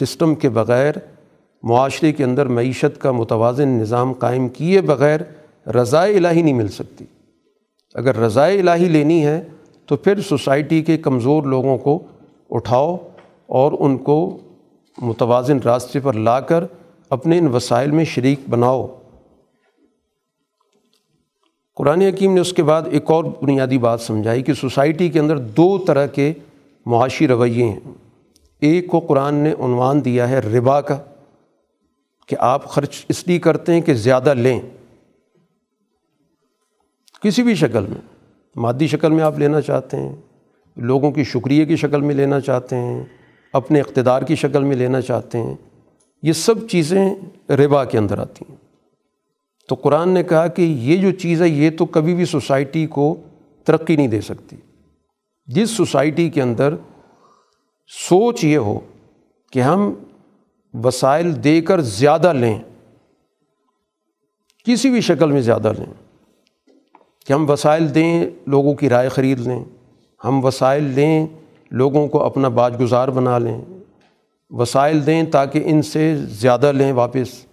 [0.00, 0.92] سسٹم کے بغیر
[1.68, 5.20] معاشرے کے اندر معیشت کا متوازن نظام قائم کیے بغیر
[5.68, 7.04] رضائے الہی نہیں مل سکتی۔
[7.94, 9.42] اگر رضائے الہی لینی ہے
[9.86, 12.02] تو پھر سوسائٹی کے کمزور لوگوں کو
[12.50, 12.96] اٹھاؤ
[13.46, 14.38] اور ان کو
[14.98, 16.64] متوازن راستے پر لا کر
[17.10, 18.86] اپنے ان وسائل میں شریک بناؤ۔
[21.76, 25.38] قرآن حکیم نے اس کے بعد ایک اور بنیادی بات سمجھائی کہ سوسائٹی کے اندر
[25.38, 26.32] دو طرح کے
[26.86, 27.80] معاشی رویے ہیں۔
[28.60, 30.98] ایک کو قرآن نے عنوان دیا ہے ربا کا۔
[32.26, 34.60] کہ آپ خرچ اس لیے کرتے ہیں کہ زیادہ لیں۔
[37.22, 38.00] کسی بھی شکل میں،
[38.56, 40.16] مادی شکل میں آپ لینا چاہتے ہیں،
[40.76, 43.04] لوگوں کی شکریہ کی شکل میں لینا چاہتے ہیں،
[43.52, 45.54] اپنے اقتدار کی شکل میں لینا چاہتے ہیں،
[46.22, 47.14] یہ سب چیزیں
[47.50, 48.56] ربا کے اندر آتی ہیں۔
[49.68, 53.20] تو قرآن نے کہا کہ یہ جو چیز ہے، یہ تو کبھی بھی سوسائٹی کو
[53.64, 54.56] ترقی نہیں دے سکتی۔
[55.46, 56.74] جس سوسائٹی کے اندر
[58.08, 58.80] سوچ یہ ہو
[59.52, 59.94] کہ ہم
[60.84, 62.58] وسائل دے کر زیادہ لیں۔
[64.64, 65.86] کسی بھی شکل میں زیادہ لیں۔
[67.26, 69.64] کہ ہم وسائل دیں، لوگوں کی رائے خرید لیں۔
[70.24, 71.26] ہم وسائل لیں
[71.70, 73.60] لوگوں کو اپنا باج گزار بنا لیں۔
[74.50, 77.46] وسائل دیں تاکہ ان سے زیادہ لیں واپس۔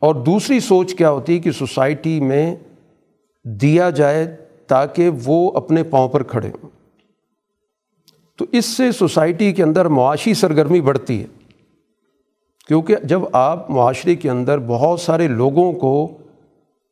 [0.00, 2.56] اور دوسری سوچ کیا ہوتی ہے کہ سوسائٹی میں
[3.44, 4.36] دیا جائے
[4.66, 6.79] تاکہ وہ اپنے پاؤں پر کھڑے۔ ہوں
[8.40, 11.26] تو اس سے سوسائٹی کے اندر معاشی سرگرمی بڑھتی ہے۔
[12.68, 16.18] کیونکہ جب آپ معاشرے کے اندر بہت سارے لوگوں کو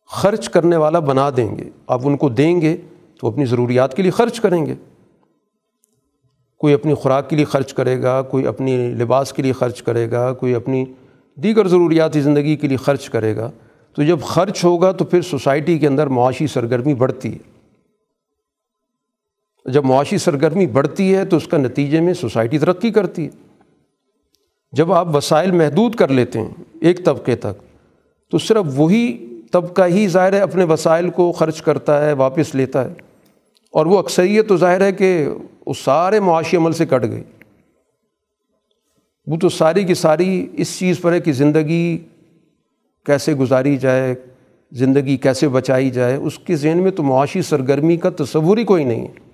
[0.07, 2.77] خرچ کرنے والا بنا دیں گے، آپ ان کو دیں گے
[3.20, 4.75] تو اپنی ضروریات کے لیے خرچ کریں گے۔
[6.59, 10.11] کوئی اپنی خوراک کے لیے خرچ کرے گا، کوئی اپنی لباس کے لیے خرچ کرے
[10.11, 10.85] گا، کوئی اپنی
[11.35, 13.51] دیگر ضروریاتی زندگی کے لیے خرچ کرے گا۔
[13.93, 17.57] تو جب خرچ ہوگا تو پھر سوسائٹی کے اندر معاشی سرگرمی بڑھتی ہے۔
[19.64, 23.28] جب معاشی سرگرمی بڑھتی ہے تو اس کا نتیجے میں سوسائٹی ترقی کرتی ہے۔
[24.72, 27.62] جب آپ وسائل محدود کر لیتے ہیں ایک طبقے تک،
[28.30, 32.85] تو صرف وہی طبقہ ہی ظاہر ہے اپنے وسائل کو خرچ کرتا ہے، واپس لیتا
[32.85, 32.94] ہے۔
[33.72, 35.28] اور وہ اکثریت تو ظاہر ہے کہ
[35.66, 37.22] اس سارے معاشی عمل سے کٹ گئی۔
[39.26, 41.98] وہ تو ساری کی ساری اس چیز پر ہے کہ زندگی
[43.06, 44.14] کیسے گزاری جائے،
[44.72, 48.85] زندگی کیسے بچائی جائے، اس کے ذہن میں تو معاشی سرگرمی کا تصور ہی کوئی
[48.85, 49.27] نہیں ہے۔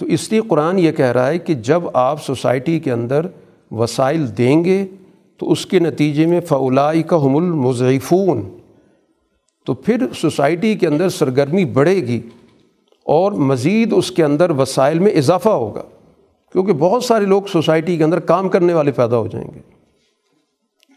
[0.00, 3.26] تو اس لیے قرآن یہ کہہ رہا ہے کہ جب آپ سوسائٹی کے اندر
[3.70, 4.86] وسائل دیں گے
[5.38, 8.58] تو اس کے نتیجے میں فولائی کا حم المضیفون
[9.66, 12.20] تو پھر سوسائٹی کے اندر سرگرمی بڑھے گی
[13.04, 15.82] اور مزید اس کے اندر وسائل میں اضافہ ہوگا،
[16.52, 19.60] کیونکہ بہت سارے لوگ سوسائٹی کے اندر کام کرنے والے پیدا ہو جائیں گے۔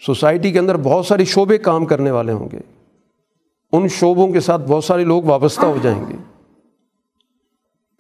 [0.05, 2.59] سوسائٹی کے اندر بہت سارے شعبے کام کرنے والے ہوں گے۔
[3.71, 6.32] ان شعبوں کے ساتھ بہت سارے لوگ وابستہ ہو جائیں گے۔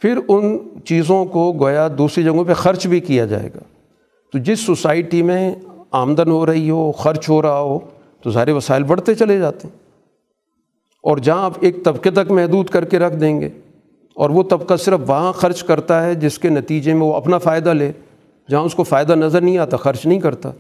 [0.03, 3.59] پھر ان چیزوں کو گویا دوسری جگہوں پہ خرچ بھی کیا جائے گا۔
[4.31, 5.55] تو جس سوسائٹی میں
[5.91, 7.79] آمدن ہو رہی ہو، خرچ ہو رہا ہو،
[8.21, 9.75] تو سارے وسائل بڑھتے چلے جاتے ہیں۔
[11.03, 13.49] اور جہاں آپ ایک طبقے تک محدود کر کے رکھ دیں گے،
[14.13, 17.69] اور وہ طبقہ صرف وہاں خرچ کرتا ہے جس کے نتیجے میں وہ اپنا فائدہ
[17.69, 17.91] لے،
[18.49, 20.51] جہاں اس کو فائدہ نظر نہیں آتا، خرچ نہیں کرتا،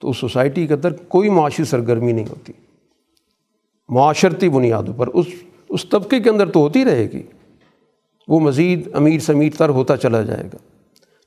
[0.00, 2.52] تو اس سوسائٹی کے اندر کوئی معاشی سرگرمی نہیں ہوتی۔
[3.88, 5.26] معاشرتی بنیادوں پر اس
[5.68, 7.22] اس طبقے کے اندر تو ہوتی رہے گی۔
[8.30, 10.56] وہ مزید امیر سمیر تر ہوتا چلا جائے گا۔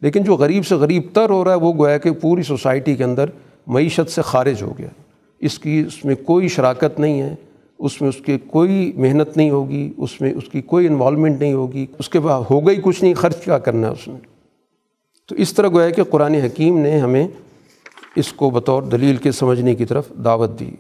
[0.02, 3.04] لیکن جو غریب سے غریب تر ہو رہا ہے، وہ گویا کہ پوری سوسائٹی کے
[3.04, 3.26] اندر
[3.68, 4.88] معیشت سے خارج ہو گیا۔
[5.40, 7.36] اس کی، اس میں کوئی شراکت نہیں ہے،
[7.80, 11.54] اس میں اس کے کوئی محنت نہیں ہوگی، اس میں اس کی کوئی انوالومنٹ نہیں
[11.54, 14.20] ہوگی۔ اس کے بعد ہوگا ہی کچھ نہیں، خرچ کیا کرنا ہے اس میں
[15.30, 17.28] تو اس طرح گویا کہ قرآن حکیم نے ہمیں
[18.16, 20.72] اس کو بطور دلیل کے سمجھنے کی طرف دعوت دی۔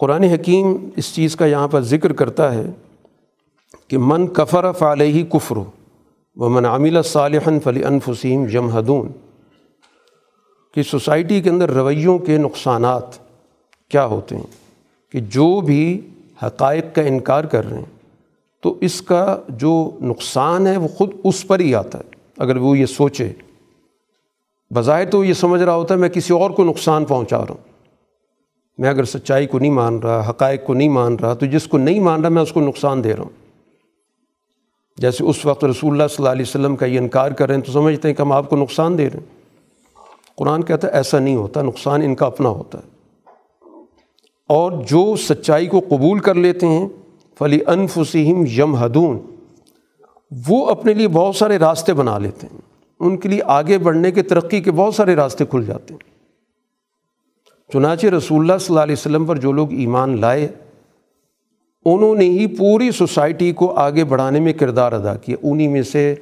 [0.00, 2.70] قرآن حکیم اس چیز کا یہاں پر ذکر کرتا ہے
[3.88, 5.56] کہ من کفر فعلیہ کفر
[6.36, 9.08] و من عامل صالحن فلی انفسیم جمہدون
[10.74, 13.04] کہ سوسائٹی کے اندر رویوں کے نقصانات
[13.88, 14.46] کیا ہوتے ہیں؟
[15.12, 16.08] کہ جو بھی
[16.42, 17.84] حقائق کا انکار کر رہے ہیں،
[18.60, 22.78] تو اس کا جو نقصان ہے وہ خود اس پر ہی آتا ہے۔ اگر وہ
[22.78, 23.32] یہ سوچے،
[24.74, 27.69] بظاہر تو یہ سمجھ رہا ہوتا ہے، میں کسی اور کو نقصان پہنچا رہا ہوں۔
[28.80, 31.78] میں اگر سچائی کو نہیں مان رہا، حقائق کو نہیں مان رہا، تو جس کو
[31.78, 33.30] نہیں مان رہا، میں اس کو نقصان دے رہا ہوں۔
[34.96, 37.62] جیسے اس وقت رسول اللہ صلی اللہ علیہ وسلم کا یہ انکار کر رہے ہیں،
[37.62, 39.26] تو سمجھتے ہیں کہ ہم آپ کو نقصان دے رہے ہیں۔
[40.36, 42.90] قرآن کہتا ہے، ایسا نہیں ہوتا، نقصان ان کا اپنا ہوتا ہے۔
[44.48, 46.88] اور جو سچائی کو قبول کر لیتے ہیں
[47.38, 49.18] فلی انفسم یم ہدون
[50.48, 52.60] وہ اپنے لیے بہت سارے راستے بنا لیتے ہیں۔
[53.00, 56.09] ان کے لیے آگے بڑھنے کے ترقی کے بہت سارے راستے کھل جاتے ہیں۔
[57.72, 60.48] چنانچہ رسول اللہ صلی اللہ علیہ وسلم پر جو لوگ ایمان لائے،
[61.84, 66.14] انہوں نے ہی پوری سوسائٹی کو آگے بڑھانے میں کردار ادا کیا۔ انہی میں سے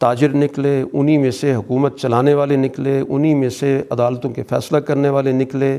[0.00, 4.78] تاجر نکلے، انہی میں سے حکومت چلانے والے نکلے، انہی میں سے عدالتوں کے فیصلہ
[4.78, 5.78] کرنے والے نکلے،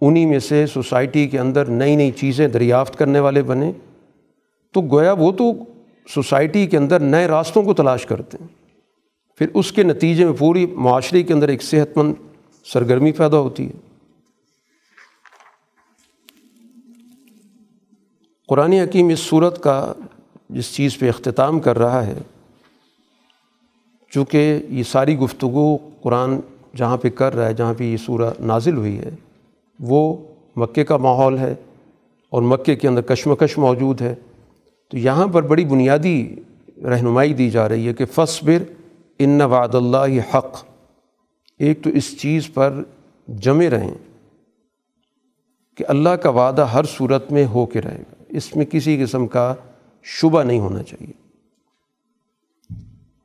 [0.00, 3.72] انہی میں سے سوسائٹی کے اندر نئی نئی چیزیں دریافت کرنے والے بنے۔
[4.72, 5.52] تو گویا وہ تو
[6.14, 8.48] سوسائٹی کے اندر نئے راستوں کو تلاش کرتے ہیں۔
[9.38, 12.14] پھر اس کے نتیجے میں پوری معاشرے کے اندر ایک صحت مند
[12.64, 13.91] سرگرمی پیدا ہوتی ہے۔
[18.52, 19.92] قرآن حکیم اس صورت کا
[20.50, 22.18] جس چیز پہ اختتام کر رہا ہے،
[24.10, 26.40] چونکہ یہ ساری گفتگو قرآن
[26.76, 29.10] جہاں پہ کر رہا ہے، جہاں پہ یہ سورہ نازل ہوئی ہے،
[29.80, 30.16] وہ
[30.56, 31.54] مکے کا ماحول ہے
[32.30, 34.14] اور مکے کے اندر کشمکش موجود ہے۔
[34.90, 36.34] تو یہاں پر بڑی بنیادی
[36.82, 38.62] رہنمائی دی جا رہی ہے کہ فصبر
[39.18, 40.64] ان وعد اللہ حق۔
[41.58, 42.82] ایک تو اس چیز پر
[43.28, 43.94] جمے رہیں
[45.76, 49.26] کہ اللہ کا وعدہ ہر صورت میں ہو کے رہے گا۔ اس میں کسی قسم
[49.26, 49.54] کا
[50.02, 51.12] شبہ نہیں ہونا چاہیے۔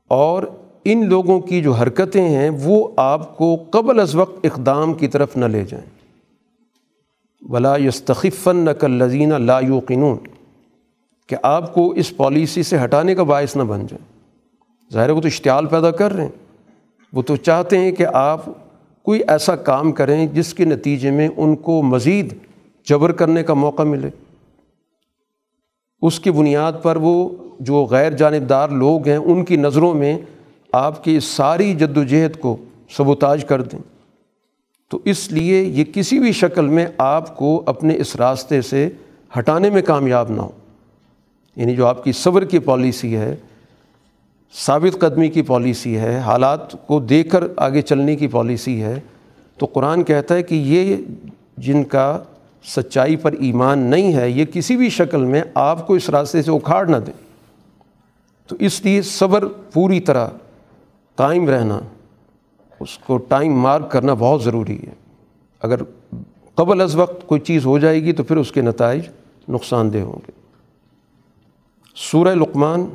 [0.07, 0.43] اور
[0.83, 5.37] ان لوگوں کی جو حرکتیں ہیں، وہ آپ کو قبل از وقت اقدام کی طرف
[5.37, 5.85] نہ لے جائیں۔
[7.49, 10.17] ولا یستخفن نقل لذینہ لا یوقنون
[11.27, 14.05] کہ آپ کو اس پالیسی سے ہٹانے کا باعث نہ بن جائیں
[14.93, 16.31] ظاہر وہ تو اشتعال پیدا کر رہے ہیں۔
[17.13, 18.45] وہ تو چاہتے ہیں کہ آپ
[19.03, 22.33] کوئی ایسا کام کریں جس کے نتیجے میں ان کو مزید
[22.85, 24.09] جبر کرنے کا موقع ملے۔
[26.01, 27.29] اس کی بنیاد پر وہ
[27.59, 30.17] جو غیر جانبدار لوگ ہیں، ان کی نظروں میں
[30.71, 32.57] آپ کی ساری جد و جہد کو
[32.89, 33.79] سبوتاج کر دیں۔
[34.89, 38.89] تو اس لیے یہ کسی بھی شکل میں آپ کو اپنے اس راستے سے
[39.39, 40.49] ہٹانے میں کامیاب نہ ہو۔
[41.55, 43.35] یعنی جو آپ کی صبر کی پالیسی ہے،
[44.53, 48.99] ثابت قدمی کی پالیسی ہے، حالات کو دیکھ کر آگے چلنے کی پالیسی ہے،
[49.57, 50.95] تو قرآن کہتا ہے کہ یہ
[51.57, 52.23] جن کا
[52.67, 56.51] سچائی پر ایمان نہیں ہے، یہ کسی بھی شکل میں آپ کو اس راستے سے
[56.51, 57.13] اکھاڑ نہ دیں
[58.47, 60.27] تو اس لیے صبر پوری طرح
[61.15, 61.79] قائم رہنا،
[62.79, 64.93] اس کو ٹائم مارک کرنا بہت ضروری ہے۔
[65.61, 65.79] اگر
[66.55, 69.03] قبل از وقت کوئی چیز ہو جائے گی تو پھر اس کے نتائج
[69.49, 70.31] نقصان دہ ہوں گے۔
[71.95, 72.85] سورہ لقمان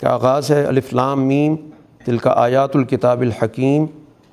[0.00, 1.56] کا آغاز ہے الفلام میم
[2.06, 3.84] دل کا آیات الکتاب الحکیم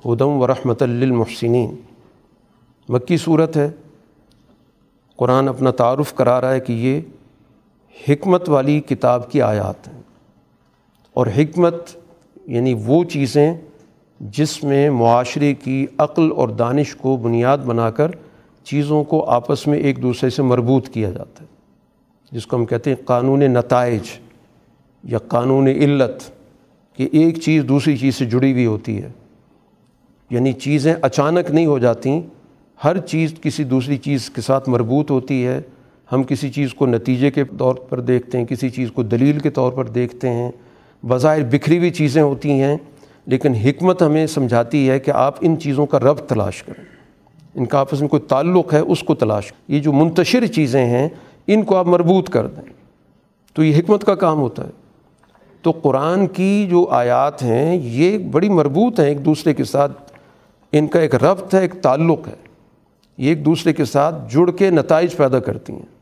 [0.06, 1.74] ہدم و رحمت للمحسنین۔
[2.88, 3.70] مکی صورت ہے۔
[5.18, 7.00] قرآن اپنا تعارف کرا رہا ہے کہ یہ
[8.08, 10.02] حکمت والی کتاب کی آیات ہیں۔
[11.14, 11.74] اور حکمت
[12.46, 13.54] یعنی وہ چیزیں
[14.20, 18.10] جس میں معاشرے کی عقل اور دانش کو بنیاد بنا کر
[18.64, 21.48] چیزوں کو آپس میں ایک دوسرے سے مربوط کیا جاتا ہے۔
[22.32, 24.02] جس کو ہم کہتے ہیں قانون نتائج
[25.04, 26.22] یا قانون علت،
[26.96, 29.10] کہ ایک چیز دوسری چیز سے جڑی ہوئی ہوتی ہے۔
[30.30, 32.22] یعنی چیزیں اچانک نہیں ہو جاتیں
[32.84, 35.60] ہر چیز کسی دوسری چیز کے ساتھ مربوط ہوتی ہے۔
[36.12, 39.50] ہم کسی چیز کو نتیجے کے طور پر دیکھتے ہیں، کسی چیز کو دلیل کے
[39.50, 40.50] طور پر دیکھتے ہیں۔
[41.06, 42.76] بظاہر بکھری ہوئی چیزیں ہوتی ہیں،
[43.26, 46.84] لیکن حکمت ہمیں سمجھاتی ہے کہ آپ ان چیزوں کا رب تلاش کریں۔
[47.54, 50.86] ان کا آپس میں کوئی تعلق ہے، اس کو تلاش کریں۔ یہ جو منتشر چیزیں
[50.86, 51.08] ہیں،
[51.46, 52.72] ان کو آپ مربوط کر دیں۔
[53.54, 54.70] تو یہ حکمت کا کام ہوتا ہے۔
[55.62, 60.12] تو قرآن کی جو آیات ہیں، یہ بڑی مربوط ہیں ایک دوسرے کے ساتھ۔
[60.72, 62.47] ان کا ایک ربط ہے، ایک تعلق ہے۔
[63.18, 65.98] یہ ایک دوسرے کے ساتھ جڑ کے نتائج پیدا کرتی ہیں۔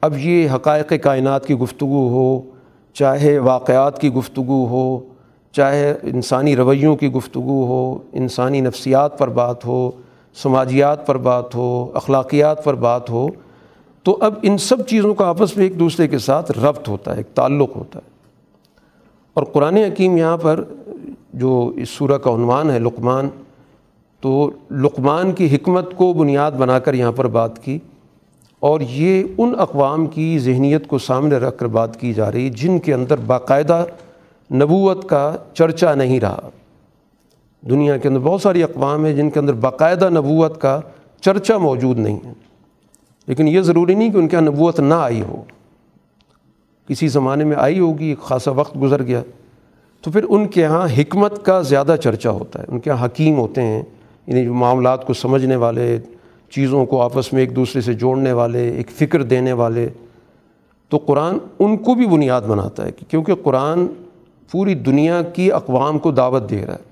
[0.00, 2.40] اب یہ حقائق کائنات کی گفتگو ہو،
[2.94, 5.00] چاہے واقعات کی گفتگو ہو،
[5.52, 9.90] چاہے انسانی رویوں کی گفتگو ہو، انسانی نفسیات پر بات ہو،
[10.34, 13.26] سماجیات پر بات ہو، اخلاقیات پر بات ہو،
[14.02, 17.16] تو اب ان سب چیزوں کا آپس میں ایک دوسرے کے ساتھ ربط ہوتا ہے،
[17.16, 18.10] ایک تعلق ہوتا ہے۔
[19.34, 20.64] اور قرآن حکیم یہاں پر
[21.34, 23.28] جو اس سورہ کا عنوان ہے، لقمان
[24.20, 27.78] تو لقمان کی حکمت کو بنیاد بنا کر یہاں پر بات کی
[28.60, 32.78] اور یہ ان اقوام کی ذہنیت کو سامنے رکھ کر بات کی جا رہی جن
[32.78, 33.84] کے اندر باقاعدہ
[34.52, 36.48] نبوت کا چرچا نہیں رہا۔
[37.70, 40.80] دنیا کے اندر بہت ساری اقوام ہیں جن کے اندر باقاعدہ نبوت کا
[41.20, 42.32] چرچا موجود نہیں ہے۔
[43.26, 45.42] لیکن یہ ضروری نہیں کہ ان کے یہاں نبوت نہ آئی ہو۔
[46.88, 49.22] کسی زمانے میں آئی ہوگی، ایک خاصا وقت گزر گیا۔
[50.00, 53.36] تو پھر ان کے یہاں حکمت کا زیادہ چرچا ہوتا ہے، ان کے یہاں حکیم
[53.38, 53.82] ہوتے ہیں۔
[54.28, 55.98] یعنی جو معاملات کو سمجھنے والے،
[56.50, 59.88] چیزوں کو آپس میں ایک دوسرے سے جوڑنے والے، ایک فکر دینے والے،
[60.88, 63.86] تو قرآن ان کو بھی بنیاد بناتا ہے کیونکہ قرآن
[64.50, 66.88] پوری دنیا کی اقوام کو دعوت دے رہا ہے۔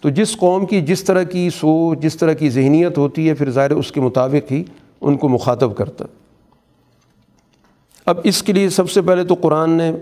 [0.00, 3.50] تو جس قوم کی جس طرح کی سوچ، جس طرح کی ذہنیت ہوتی ہے، پھر
[3.50, 4.64] ظاہر اس کے مطابق ہی
[5.00, 6.14] ان کو مخاطب کرتا ہے۔
[8.06, 9.92] اب اس کے لیے سب سے پہلے تو قرآن نے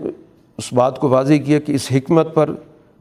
[0.57, 2.49] اس بات کو واضح کیا کہ اس حکمت پر،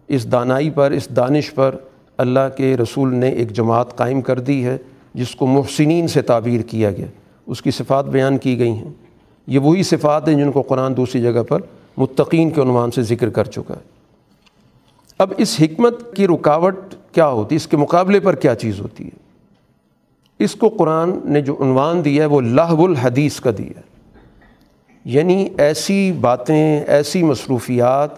[0.08, 1.74] اس دانائی پر، اس دانش پر
[2.20, 4.78] اللہ کے رسول نے ایک جماعت قائم کر دی ہے
[5.14, 7.06] جس کو محسنین سے تعبیر کیا گیا۔
[7.46, 8.90] اس کی صفات بیان کی گئی ہیں۔
[9.46, 11.60] یہ وہی صفات ہیں جن کو قرآن دوسری جگہ پر
[11.96, 13.82] متقین کے عنوان سے ذکر کر چکا ہے۔
[15.18, 19.04] اب اس حکمت کی رکاوٹ کیا ہوتی ہے؟ اس کے مقابلے پر کیا چیز ہوتی
[19.04, 19.18] ہے؟
[20.38, 23.82] اس کو قرآن نے جو عنوان دیا ہے وہ لاہ الحدیث کا دیا ہے۔
[25.04, 28.10] یعنی ایسی باتیں، ایسی مصروفیات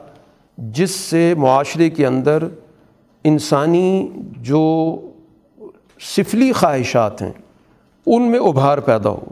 [0.59, 2.43] جس سے معاشرے کے اندر
[3.25, 4.63] انسانی جو
[6.01, 7.33] سفلی خواہشات ہیں،
[8.07, 9.25] ان میں ابھار پیدا ہو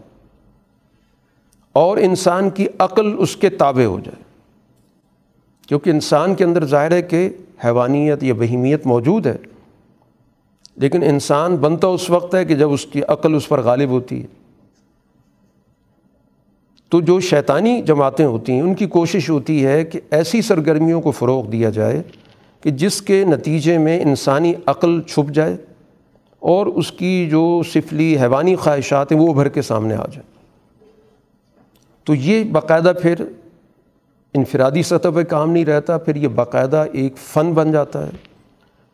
[1.72, 4.22] اور انسان کی عقل اس کے تابع ہو جائے۔
[5.66, 7.28] کیونکہ انسان کے اندر ظاہر ہے کہ
[7.64, 9.36] حیوانیت یا بہیمیت موجود ہے،
[10.76, 14.22] لیکن انسان بنتا اس وقت ہے کہ جب اس کی عقل اس پر غالب ہوتی
[14.22, 14.26] ہے۔
[16.88, 21.10] تو جو شیطانی جماعتیں ہوتی ہیں، ان کی کوشش ہوتی ہے کہ ایسی سرگرمیوں کو
[21.10, 22.02] فروغ دیا جائے
[22.60, 25.56] کہ جس کے نتیجے میں انسانی عقل چھپ جائے
[26.38, 30.30] اور اس کی جو سفلی حیوانی خواہشات ہیں وہ ابھر کے سامنے آ جائیں۔
[32.04, 33.14] تو یہ باقاعدہ پھر
[34.34, 38.10] انفرادی سطح پہ کام نہیں رہتا، پھر یہ باقاعدہ ایک فن بن جاتا ہے،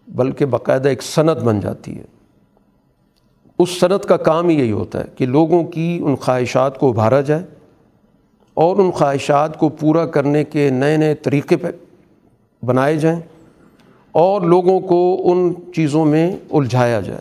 [0.08, 2.02] بلکہ باقاعدہ ایک صنعت بن جاتی ہے۔
[3.58, 7.20] اس صنعت کا کام ہی یہی ہوتا ہے کہ لوگوں کی ان خواہشات کو ابھارا
[7.20, 7.42] جائے
[8.54, 11.68] اور ان خواہشات کو پورا کرنے کے نئے نئے طریقے پہ
[12.64, 13.20] بنائے جائیں۔
[14.16, 17.20] اور لوگوں کو ان چیزوں میں الجھایا جائے۔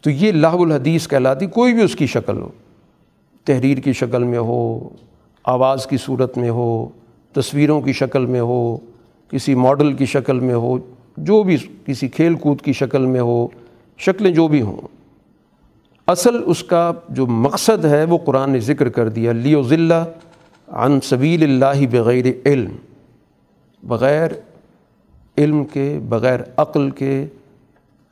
[0.00, 2.48] تو یہ لاہ الحدیث کہلاتی، کوئی بھی اس کی شکل ہو،
[3.44, 4.88] تحریر کی شکل میں ہو،
[5.44, 6.88] آواز کی صورت میں ہو،
[7.32, 8.76] تصویروں کی شکل میں ہو،
[9.30, 10.78] کسی ماڈل کی شکل میں ہو،
[11.16, 11.56] جو بھی
[11.86, 13.48] کسی کھیل کود کی شکل میں ہو،
[13.98, 14.88] شکلیں جو بھی ہوں۔
[16.06, 20.04] اصل اس کا جو مقصد ہے، وہ قرآن نے ذکر کر دیا لیو ذلہ
[20.68, 22.76] عن سبیل اللہ بغیر علم،
[23.82, 24.30] بغیر
[25.38, 27.26] علم کے بغیر عقل کے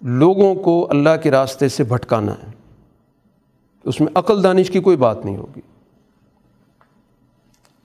[0.03, 2.51] لوگوں کو اللہ کے راستے سے بھٹکانا ہے،
[3.85, 5.61] اس میں عقل دانش کی کوئی بات نہیں ہوگی۔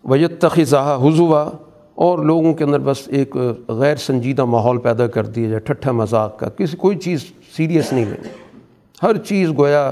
[0.04, 1.50] ویت تخذہ حضوا
[1.96, 3.36] اور لوگوں کے اندر بس ایک
[3.68, 7.26] غیر سنجیدہ ماحول پیدا کر دیا جائے، ٹھٹھا مذاق کا، کسی کوئی چیز
[7.58, 8.30] سیریس نہیں لینی
[9.04, 9.92] ہر چیز گویا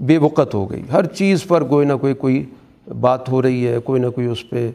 [0.00, 2.44] بے وقت ہو گئی۔ ہر چیز پر کوئی نہ کوئی کوئی
[3.00, 4.70] بات ہو رہی ہے، کوئی نہ کوئی اس پہ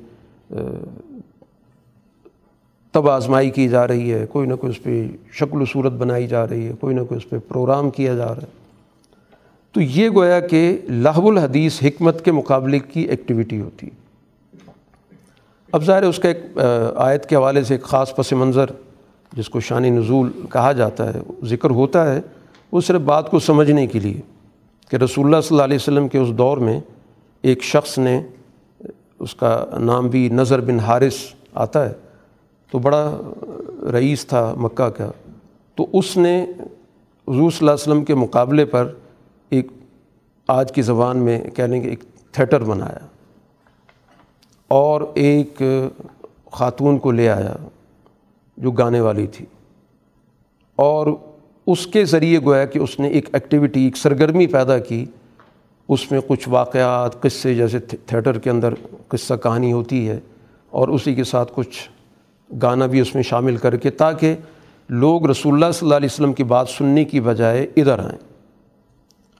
[2.93, 6.27] تب آزمائی کی جا رہی ہے، کوئی نہ کوئی اس پہ شکل و صورت بنائی
[6.27, 8.61] جا رہی ہے، کوئی نہ کوئی اس پہ پروگرام کیا جا رہا ہے۔
[9.71, 14.69] تو یہ گویا کہ لہو الحدیث حکمت کے مقابلے کی ایکٹیویٹی ہوتی ہے۔
[15.71, 16.57] اب ظاہر اس کا ایک
[16.95, 18.65] آیت کے حوالے سے ایک خاص پس منظر،
[19.33, 22.21] جس کو شان نزول کہا جاتا ہے، ذکر ہوتا ہے،
[22.71, 24.21] وہ صرف بات کو سمجھنے کے لیے
[24.89, 26.79] کہ رسول اللہ صلی اللہ علیہ وسلم کے اس دور میں
[27.41, 28.21] ایک شخص نے
[29.19, 31.15] اس کا نام بھی نظر بن حارث
[31.53, 31.93] آتا ہے۔
[32.73, 33.19] تو بڑا
[33.91, 35.11] رئیس تھا مکہ کا،
[35.75, 36.43] تو اس نے
[37.27, 38.93] حضور صلی اللہ علیہ وسلم کے مقابلے پر
[39.49, 39.67] ایک
[40.47, 43.05] آج کی زبان میں کہہ لیں گے ایک تھیٹر بنایا
[44.67, 45.61] اور ایک
[46.51, 47.55] خاتون کو لے آیا
[48.57, 49.45] جو گانے والی تھی۔
[50.75, 51.07] اور
[51.67, 55.05] اس کے ذریعے گویا کہ اس نے ایک ایکٹیویٹی ایک سرگرمی پیدا کی۔
[55.89, 58.73] اس میں کچھ واقعات، قصے جیسے تھیٹر کے اندر
[59.07, 60.19] قصہ کہانی ہوتی ہے
[60.69, 61.89] اور اسی کے ساتھ کچھ
[62.61, 64.35] گانا بھی اس میں شامل کر کے تاکہ
[64.89, 68.17] لوگ رسول اللہ صلی اللہ علیہ وسلم کی بات سننے کی بجائے ادھر آئیں۔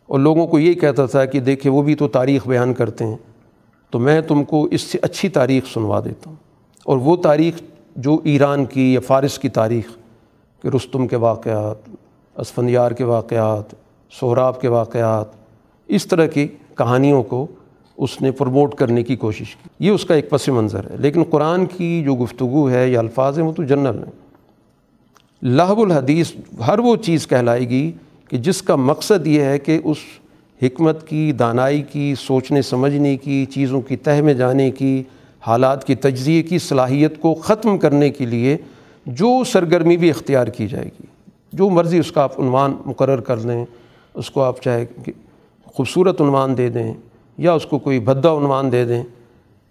[0.08, 3.18] اور لوگوں کو یہی کہتا تھا کہ دیکھیں وہ بھی تو تاریخ بیان کرتے ہیں۔
[3.90, 6.38] تو میں تم کو اس سے اچھی تاریخ سنوا دیتا ہوں۔
[6.86, 7.62] اور وہ تاریخ
[7.96, 9.86] جو ایران کی یا فارس کی تاریخ،
[10.62, 11.96] کہ رستم کے واقعات،
[12.36, 13.64] اسفندیار کے واقعات،
[14.20, 15.26] سہراب کے واقعات،
[15.88, 17.48] اس طرح کی کہانیوں کو
[17.98, 21.24] اس نے پروموٹ کرنے کی کوشش کی۔ یہ اس کا ایک پس منظر ہے۔ لیکن
[21.24, 24.24] قرآن کی جو گفتگو ہے یا الفاظ ہیں وہ تو جنرل ہیں۔
[25.44, 26.32] لہب الحدیث
[26.68, 27.92] ہر وہ چیز کہلائے گی
[28.30, 29.98] کہ جس کا مقصد یہ ہے کہ اس
[30.62, 35.04] حکمت کی، دانائی کی، سوچنے، سمجھنے کی، چیزوں کی تہ میں جانے کی،
[35.42, 38.58] حالات کی تجزیے کی صلاحیت کو ختم کرنے کے لیے
[39.06, 41.06] جو سرگرمی بھی اختیار کی جائے گی۔
[41.54, 43.66] جو مرضی اس کا آپ عنوان مقرر کر دیں
[44.14, 44.86] اس کو آپ چاہے
[45.66, 46.94] خوبصورت عنوان دے دیں۔
[47.38, 49.04] یا اس کو کوئی بھدا عنوان دے دیں۔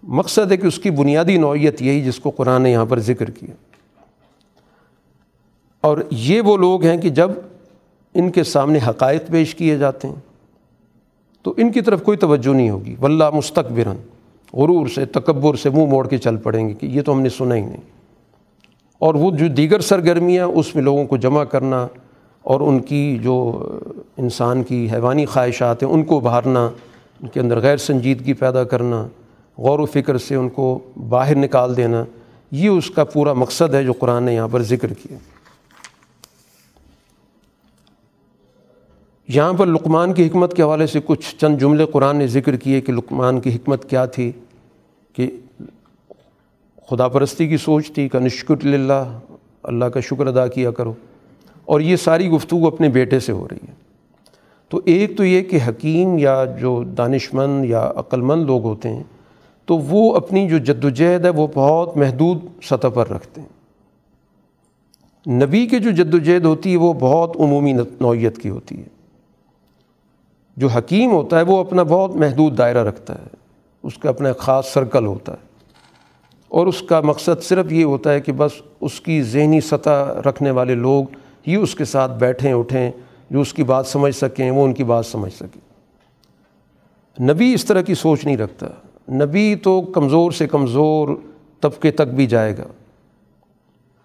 [0.03, 3.29] مقصد ہے کہ اس کی بنیادی نوعیت یہی جس کو قرآن نے یہاں پر ذکر
[3.29, 3.53] کیا۔
[5.81, 7.31] اور یہ وہ لوگ ہیں کہ جب
[8.13, 10.15] ان کے سامنے حقائق پیش کیے جاتے ہیں،
[11.41, 13.95] تو ان کی طرف کوئی توجہ نہیں ہوگی۔ واللہ مستقبرن
[14.53, 17.29] غرور سے، تکبر سے منہ موڑ کے چل پڑیں گے کہ یہ تو ہم نے
[17.29, 17.81] سنا ہی نہیں۔
[18.99, 21.87] اور وہ جو دیگر سرگرمیاں اس میں لوگوں کو جمع کرنا
[22.41, 23.67] اور ان کی جو
[24.17, 26.69] انسان کی حیوانی خواہشات ہیں، ان کو ابھارنا
[27.23, 29.07] ان کے اندر غیر سنجیدگی پیدا کرنا،
[29.57, 30.79] غور و فکر سے ان کو
[31.09, 32.03] باہر نکال دینا،
[32.51, 35.17] یہ اس کا پورا مقصد ہے جو قرآن نے یہاں پر ذکر کیا۔
[39.27, 42.81] یہاں پر لقمان کی حکمت کے حوالے سے کچھ چند جملے قرآن نے ذکر کیے
[42.81, 44.31] کہ لقمان کی حکمت کیا تھی،
[45.13, 45.31] کہ
[46.89, 49.19] خدا پرستی کی سوچ تھی کہ نشکر اللہ
[49.63, 50.93] اللہ کا شکر ادا کیا کرو۔
[51.65, 53.82] اور یہ ساری گفتگو اپنے بیٹے سے ہو رہی ہے۔
[54.73, 59.03] تو ایک تو یہ کہ حکیم یا جو دانش مند یا عقلمند لوگ ہوتے ہیں،
[59.65, 63.49] تو وہ اپنی جو جد وجہد ہے، وہ بہت محدود سطح پر رکھتے ہیں۔
[65.35, 68.85] نبی کی جو جد وجہد ہوتی ہے، وہ بہت عمومی نوعیت کی ہوتی ہے۔
[70.57, 73.27] جو حکیم ہوتا ہے، وہ اپنا بہت محدود دائرہ رکھتا ہے۔
[73.83, 75.47] اس کا اپنا خاص سرکل ہوتا ہے۔
[76.49, 78.51] اور اس کا مقصد صرف یہ ہوتا ہے کہ بس
[78.81, 81.05] اس کی ذہنی سطح رکھنے والے لوگ
[81.47, 82.91] ہی اس کے ساتھ بیٹھیں، اٹھیں۔
[83.33, 85.61] جو اس کی بات سمجھ سکیں، وہ ان کی بات سمجھ سکیں۔
[87.23, 88.67] نبی اس طرح کی سوچ نہیں رکھتا۔
[89.13, 91.07] نبی تو کمزور سے کمزور
[91.59, 92.63] طبقے تک بھی جائے گا۔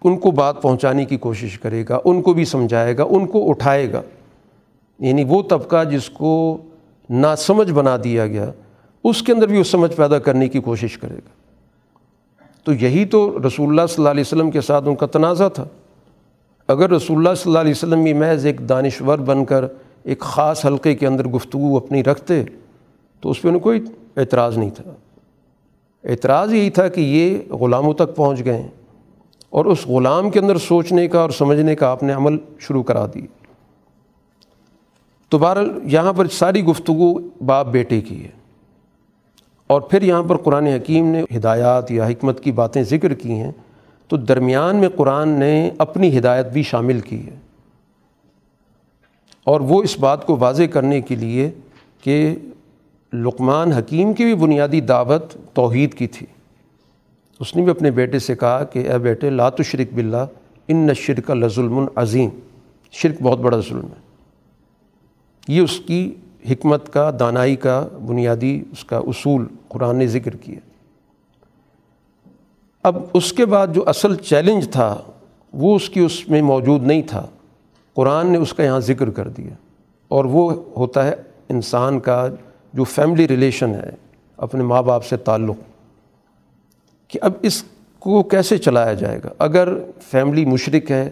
[0.03, 3.49] ان کو بات پہنچانے کی کوشش کرے گا، ان کو بھی سمجھائے گا، ان کو
[3.49, 4.01] اٹھائے گا۔
[4.99, 6.57] یعنی وہ طبقہ جس کو
[7.09, 8.51] ناسمجھ بنا دیا گیا،
[9.03, 11.29] اس کے اندر بھی وہ سمجھ پیدا کرنے کی کوشش کرے گا۔
[12.63, 15.65] تو یہی تو رسول اللہ صلی اللہ علیہ وسلم کے ساتھ ان کا تنازع تھا۔
[16.69, 19.65] اگر رسول اللہ صلی اللہ علیہ وسلم بھی محض ایک دانشور بن کر
[20.03, 22.43] ایک خاص حلقے کے اندر گفتگو اپنی رکھتے،
[23.21, 23.85] تو اس پہ انہیں کوئی
[24.17, 24.91] اعتراض نہیں تھا۔
[26.03, 28.67] اعتراض یہی تھا کہ یہ غلاموں تک پہنچ گئے ہیں
[29.49, 33.05] اور اس غلام کے اندر سوچنے کا اور سمجھنے کا آپ نے عمل شروع کرا
[33.05, 33.21] دی۔
[35.29, 38.29] تو بہرحال یہاں پر ساری گفتگو باپ بیٹے کی ہے۔
[39.67, 43.51] اور پھر یہاں پر قرآن حکیم نے ہدایات یا حکمت کی باتیں ذکر کی ہیں۔
[44.09, 47.35] تو درمیان میں قرآن نے اپنی ہدایت بھی شامل کی ہے۔
[49.43, 51.51] اور وہ اس بات کو واضح کرنے کے لیے
[52.01, 52.35] کہ
[53.13, 56.25] لقمان حکیم کی بھی بنیادی دعوت توحید کی تھی۔
[57.39, 60.25] اس نے بھی اپنے بیٹے سے کہا کہ اے بیٹے لات شرک بلّہ
[60.67, 62.29] ان نشرک لظلم عظیم۔
[62.91, 64.01] شرک بہت بڑا ظلم ہے۔
[65.47, 66.15] یہ اس کی
[66.49, 70.68] حکمت کا، دانائی کا، بنیادی اس کا اصول قرآن نے ذکر کیا۔
[72.83, 74.97] اب اس کے بعد جو اصل چیلنج تھا،
[75.53, 77.27] وہ اس کی اس میں موجود نہیں تھا۔
[77.93, 79.53] قرآن نے اس کا یہاں ذکر کر دیا۔
[80.07, 81.15] اور وہ ہوتا ہے
[81.49, 82.27] انسان کا
[82.73, 83.89] جو فیملی ریلیشن ہے،
[84.37, 85.55] اپنے ماں باپ سے تعلق،
[87.07, 87.63] کہ اب اس
[87.99, 89.69] کو کیسے چلایا جائے گا؟ اگر
[90.01, 91.09] فیملی مشرق ہے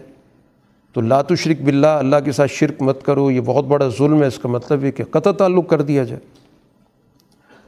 [0.92, 4.26] تو لات شرک باللہ، اللہ کے ساتھ شرک مت کرو، یہ بہت بڑا ظلم ہے۔
[4.26, 6.20] اس کا مطلب یہ کہ قطع تعلق کر دیا جائے۔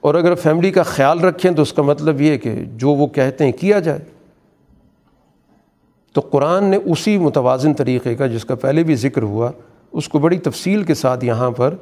[0.01, 3.45] اور اگر فیملی کا خیال رکھیں تو اس کا مطلب یہ کہ جو وہ کہتے
[3.45, 3.99] ہیں کیا جائے۔
[6.13, 9.51] تو قرآن نے اسی متوازن طریقے کا جس کا پہلے بھی ذکر ہوا،
[9.93, 11.75] اس کو بڑی تفصیل کے ساتھ یہاں پر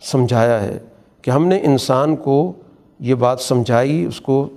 [0.00, 0.78] سمجھایا ہے
[1.22, 2.52] کہ ہم نے انسان کو
[3.00, 4.48] یہ بات سمجھائی، اس کو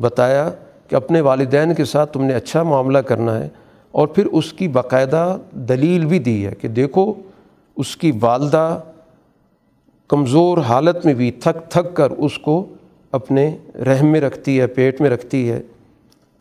[0.00, 0.50] بتایا
[0.88, 3.48] کہ اپنے والدین کے ساتھ تم نے اچھا معاملہ کرنا ہے
[3.90, 7.14] اور پھر اس کی باقاعدہ دلیل بھی دی ہے کہ دیکھو،
[7.76, 8.80] اس کی والدہ
[10.08, 12.66] کمزور حالت میں بھی تھک تھک کر اس کو
[13.12, 15.62] اپنے رحم میں رکھتی ہے، پیٹ میں رکھتی ہے۔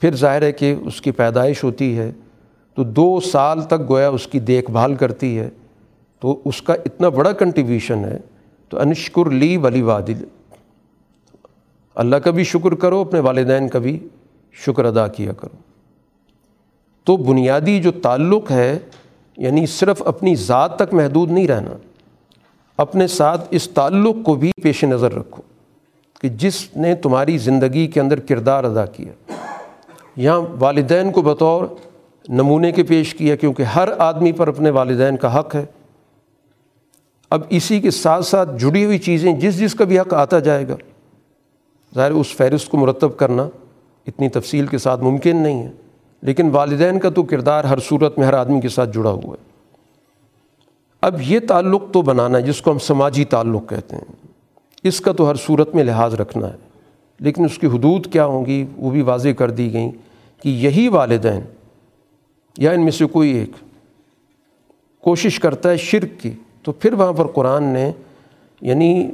[0.02, 2.12] پھر ظاہر ہے کہ اس کی پیدائش ہوتی ہے۔
[2.76, 5.50] تو دو سال تک گویا اس کی دیکھ بھال کرتی ہے۔
[6.20, 8.20] تو اس کا اتنا بڑا کنٹریبیوشن ہے۔
[8.70, 10.26] تو انشکر لی ولی وادل
[11.96, 14.08] اللہ کا بھی شکر کرو، اپنے والدین کا بھی
[14.54, 15.58] شکر ادا کیا کرو۔
[17.04, 18.80] تو بنیادی جو تعلق ہے
[19.38, 21.78] یعنی صرف اپنی ذات تک محدود نہیں رہنا
[22.78, 25.42] اپنے ساتھ اس تعلق کو بھی پیش نظر رکھو
[26.22, 29.34] کہ جس نے تمہاری زندگی کے اندر کردار ادا کیا۔
[30.16, 31.66] یہاں والدین کو بطور
[32.30, 35.66] نمونے کے پیش کیا کیونکہ ہر آدمی پر اپنے والدین کا حق ہے۔
[37.30, 40.68] اب اسی کے ساتھ ساتھ جڑی ہوئی چیزیں جس جس کا بھی حق آتا جائے
[40.68, 40.76] گا،
[41.96, 43.48] ظاہر اس فہرست کو مرتب کرنا
[44.08, 45.72] اتنی تفصیل کے ساتھ ممکن نہیں ہے،
[46.22, 49.57] لیکن والدین کا تو کردار ہر صورت میں ہر آدمی کے ساتھ جڑا ہوا ہے۔
[51.02, 54.28] اب یہ تعلق تو بنانا ہے جس کو ہم سماجی تعلق کہتے ہیں۔
[54.84, 56.58] اس کا تو ہر صورت میں لحاظ رکھنا ہے۔
[57.20, 59.92] لیکن اس کی حدود کیا ہوں گی؟ وہ بھی واضح کر دی گئیں
[60.44, 61.42] کہ یہی والدین
[62.58, 63.52] یا ان میں سے کوئی ایک
[65.02, 66.32] کوشش کرتا ہے شرک کی،
[66.64, 67.92] تو پھر وہاں پر قرآن نے
[68.62, 69.12] یعنی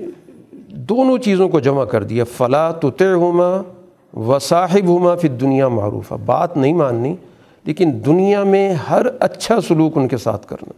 [0.70, 3.62] دونوں چیزوں کو جمع کر دیا۔ فلاں تو طے ہوما
[4.20, 7.16] و صاحب ہوما پھر دنیا معروف ہے بات نہیں ماننی،
[7.64, 10.74] لیکن دنیا میں ہر اچھا سلوک ان کے ساتھ کرنا۔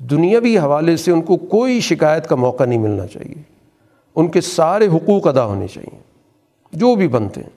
[0.00, 3.42] دنیاوی حوالے سے ان کو کوئی شکایت کا موقع نہیں ملنا چاہیے۔
[4.16, 5.98] ان کے سارے حقوق ادا ہونے چاہیے۔
[6.72, 7.50] جو بھی بنتے ہیں۔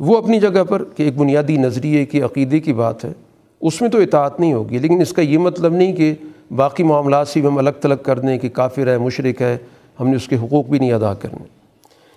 [0.00, 3.12] وہ اپنی جگہ پر کہ ایک بنیادی نظریے کی، عقیدے کی بات ہے۔
[3.60, 6.14] اس میں تو اطاعت نہیں ہوگی، لیکن اس کا یہ مطلب نہیں کہ
[6.56, 9.58] باقی معاملات سے بھی ہم الگ تلگ کر دیں کہ کافر ہے مشرق ہے،
[10.00, 11.44] ہم نے اس کے حقوق بھی نہیں ادا کرنے۔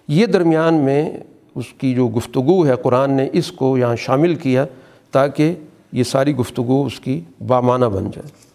[0.07, 1.11] یہ درمیان میں
[1.55, 4.65] اس کی جو گفتگو ہے، قرآن نے اس کو یہاں شامل کیا
[5.11, 5.53] تاکہ
[5.91, 8.52] یہ ساری گفتگو اس کی بامانہ بن جائے۔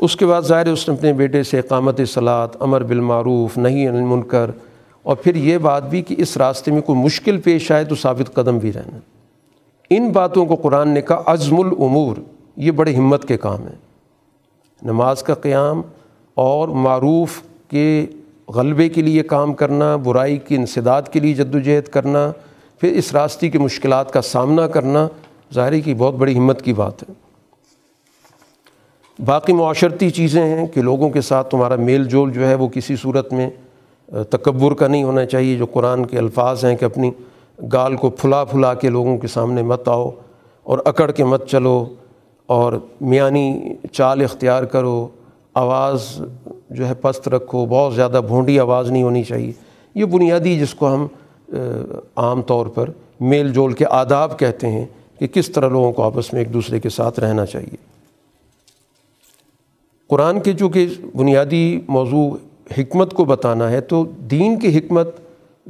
[0.00, 4.50] اس کے بعد ظاہر اس نے اپنے بیٹے سے اقامت صلاحت امر بالمعروف نہیں المنکر،
[5.02, 8.34] اور پھر یہ بات بھی کہ اس راستے میں کوئی مشکل پیش آئے تو ثابت
[8.34, 8.98] قدم بھی رہنا۔
[9.90, 12.16] ان باتوں کو قرآن نے کہا، عزم العمور
[12.56, 13.76] یہ بڑے ہمت کے کام ہیں۔
[14.82, 15.80] نماز کا قیام
[16.36, 17.40] اور معروف
[17.70, 18.06] کے
[18.48, 22.30] غلبے کے لیے کام کرنا، برائی کی انسداد کے لیے جد و جہد کرنا،
[22.80, 25.08] پھر اس راستے کی مشکلات کا سامنا کرنا،
[25.54, 27.12] ظاہر کی بہت بڑی ہمت کی بات ہے۔
[29.18, 32.96] باقی معاشرتی چیزیں ہیں کہ لوگوں کے ساتھ تمہارا میل جول جو ہے وہ کسی
[32.96, 33.50] صورت میں
[34.30, 37.10] تکبر کا نہیں ہونا چاہیے، جو قرآن کے الفاظ ہیں کہ اپنی
[37.72, 40.10] گال کو پھلا پھلا کے لوگوں کے سامنے مت آؤ
[40.62, 41.84] اور اکڑ کے مت چلو
[42.46, 45.08] اور میانی چال اختیار کرو،
[45.54, 46.22] آواز
[46.70, 49.52] جو ہے پست رکھو، بہت زیادہ بھونڈی آواز نہیں ہونی چاہیے۔
[49.94, 51.06] یہ بنیادی جس کو ہم
[52.16, 52.90] عام طور پر
[53.20, 54.86] میل جول کے آداب کہتے ہیں
[55.18, 57.95] کہ کس طرح لوگوں کو آپس میں ایک دوسرے کے ساتھ رہنا چاہیے۔
[60.08, 62.36] قرآن کے چونکہ بنیادی موضوع
[62.78, 65.08] حکمت کو بتانا ہے، تو دین کی حکمت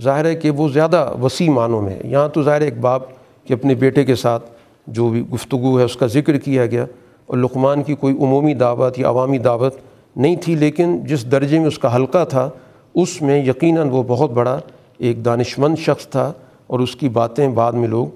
[0.03, 3.03] ظاہر ہے کہ وہ زیادہ وسیع معنوں میں ہے۔ یہاں تو ظاہر ایک باپ
[3.45, 4.51] کہ اپنے بیٹے کے ساتھ
[4.87, 6.87] جو بھی گفتگو ہے، اس کا ذکر کیا گیا
[7.27, 9.75] اور لقمان کی کوئی عمومی دعوت یا عوامی دعوت
[10.17, 12.51] نہیں تھی، لیکن جس درجے میں اس کا حلقہ تھا،
[12.95, 14.61] اس میں یقیناً وہ بہت بڑا
[14.99, 16.33] ایک دانش مند شخص تھا
[16.67, 18.07] اور اس کی باتیں بعد میں لوگ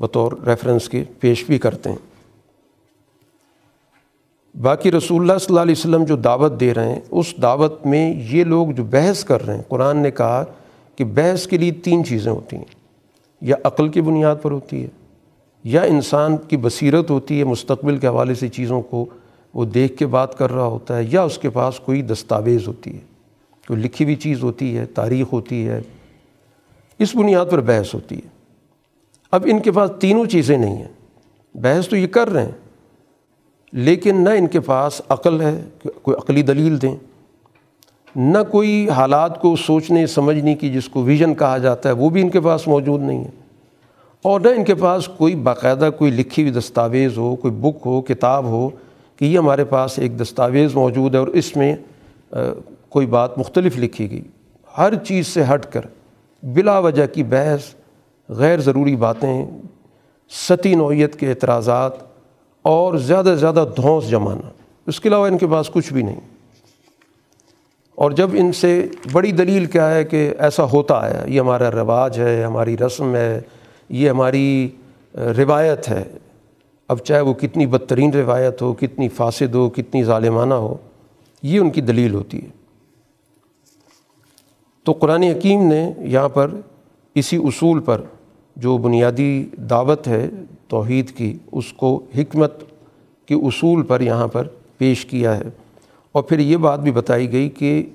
[0.00, 2.09] بطور ریفرنس کے پیش بھی کرتے ہیں۔
[4.54, 8.14] باقی رسول اللہ صلی اللہ علیہ وسلم جو دعوت دے رہے ہیں، اس دعوت میں
[8.30, 10.44] یہ لوگ جو بحث کر رہے ہیں، قرآن نے کہا
[10.96, 12.64] کہ بحث کے لیے تین چیزیں ہوتی ہیں۔
[13.40, 14.88] یا عقل کی بنیاد پر ہوتی ہے،
[15.64, 19.06] یا انسان کی بصیرت ہوتی ہے، مستقبل کے حوالے سے چیزوں کو
[19.54, 22.94] وہ دیکھ کے بات کر رہا ہوتا ہے، یا اس کے پاس کوئی دستاویز ہوتی
[22.94, 23.00] ہے،
[23.68, 25.80] کوئی لکھی ہوئی چیز ہوتی ہے، تاریخ ہوتی ہے۔
[26.98, 28.28] اس بنیاد پر بحث ہوتی ہے۔
[29.30, 30.88] اب ان کے پاس تینوں چیزیں نہیں ہیں۔
[31.54, 32.69] بحث تو یہ کر رہے ہیں۔
[33.72, 35.60] لیکن نہ ان کے پاس عقل ہے،
[36.02, 36.96] کوئی عقلی دلیل دیں۔
[38.16, 42.20] نہ کوئی حالات کو سوچنے، سمجھنے کی، جس کو ویژن کہا جاتا ہے، وہ بھی
[42.20, 43.30] ان کے پاس موجود نہیں ہے۔
[44.22, 48.00] اور نہ ان کے پاس کوئی باقاعدہ کوئی لکھی ہوئی دستاویز ہو، کوئی بک ہو،
[48.00, 48.70] کتاب ہو
[49.16, 51.76] کہ یہ ہمارے پاس ایک دستاویز موجود ہے اور اس میں
[52.88, 54.22] کوئی بات مختلف لکھی گئی۔
[54.78, 55.80] ہر چیز سے ہٹ کر،
[56.42, 57.74] بلا وجہ کی بحث،
[58.28, 59.46] غیر ضروری باتیں،
[60.30, 62.09] ستی نوعیت کے اعتراضات
[62.62, 64.48] اور زیادہ سے زیادہ دھونس جمانا۔
[64.86, 66.20] اس کے علاوہ ان کے پاس کچھ بھی نہیں۔
[67.94, 72.18] اور جب ان سے بڑی دلیل کیا ہے کہ ایسا ہوتا ہے، یہ ہمارا رواج
[72.18, 73.40] ہے ہماری رسم ہے،
[73.88, 74.68] یہ ہماری
[75.14, 76.04] روایت ہے،
[76.88, 80.76] اب چاہے وہ کتنی بدترین روایت ہو، کتنی فاسد ہو، کتنی ظالمانہ ہو،
[81.42, 82.48] یہ ان کی دلیل ہوتی ہے۔
[84.84, 86.50] تو قرآن حکیم نے یہاں پر
[87.14, 88.00] اسی اصول پر
[88.56, 90.30] جو بنیادی دعوت ہے
[90.70, 92.52] توحید کی، اس کو حکمت
[93.26, 94.48] کے اصول پر یہاں پر
[94.78, 95.44] پیش کیا ہے۔
[96.12, 97.86] اور پھر یہ بات بھی بتائی گئی کہ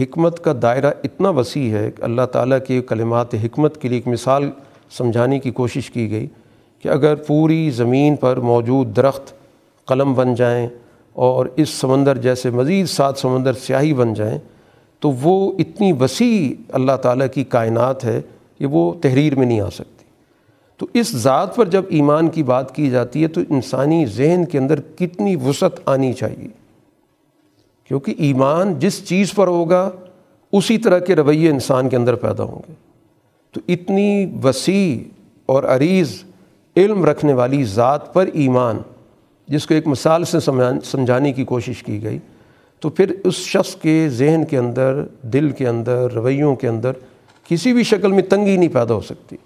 [0.00, 4.08] حکمت کا دائرہ اتنا وسیع ہے کہ اللہ تعالیٰ کے کلمات حکمت کے لیے ایک
[4.08, 4.50] مثال
[4.90, 6.26] سمجھانے کی کوشش کی گئی
[6.82, 9.32] کہ اگر پوری زمین پر موجود درخت
[9.86, 10.68] قلم بن جائیں
[11.12, 14.38] اور اس سمندر جیسے مزید سات سمندر سیاہی بن جائیں،
[15.00, 18.20] تو وہ اتنی وسیع اللہ تعالیٰ کی کائنات ہے
[18.58, 19.93] کہ وہ تحریر میں نہیں آ سکتی۔
[20.76, 24.58] تو اس ذات پر جب ایمان کی بات کی جاتی ہے تو انسانی ذہن کے
[24.58, 26.48] اندر کتنی وسعت آنی چاہیے۔
[27.88, 29.90] کیونکہ ایمان جس چیز پر ہوگا،
[30.52, 32.74] اسی طرح کے رویے انسان کے اندر پیدا ہوں گے۔
[33.52, 35.08] تو اتنی وسیع
[35.46, 36.12] اور عریض
[36.76, 38.78] علم رکھنے والی ذات پر ایمان،
[39.48, 40.40] جس کو ایک مثال سے
[40.84, 42.18] سمجھانے کی کوشش کی گئی،
[42.80, 46.92] تو پھر اس شخص کے ذہن کے اندر، دل کے اندر، رویوں کے اندر
[47.48, 49.36] کسی بھی شکل میں تنگی نہیں پیدا ہو سکتی۔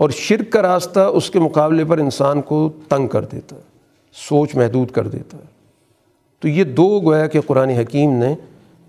[0.00, 3.60] اور شرک کا راستہ اس کے مقابلے پر انسان کو تنگ کر دیتا ہے،
[4.12, 5.42] سوچ محدود کر دیتا ہے۔
[6.38, 8.34] تو یہ دو گویا کہ قرآن حکیم نے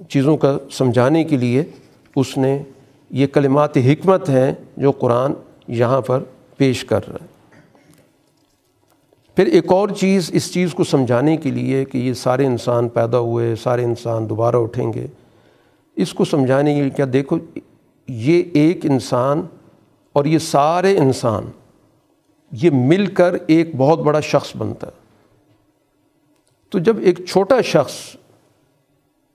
[0.10, 1.64] چیزوں کا سمجھانے کے لیے
[2.16, 2.64] اس نے
[3.10, 5.34] یہ کلمات حکمت ہیں جو قرآن
[5.68, 6.24] یہاں پر
[6.58, 7.60] پیش کر رہا ہے۔
[9.36, 13.20] پھر ایک اور چیز اس چیز کو سمجھانے کے لیے کہ یہ سارے انسان پیدا
[13.20, 15.08] ہوئے، سارے انسان دوبارہ اٹھیں گے،
[15.96, 17.38] اس کو سمجھانے کے لیے کیا دیکھو،
[18.08, 19.42] یہ ایک انسان
[20.14, 21.44] اور یہ سارے انسان،
[22.52, 25.02] یہ مل کر ایک بہت بڑا شخص بنتا ہے۔
[26.70, 28.16] تو جب ایک چھوٹا شخص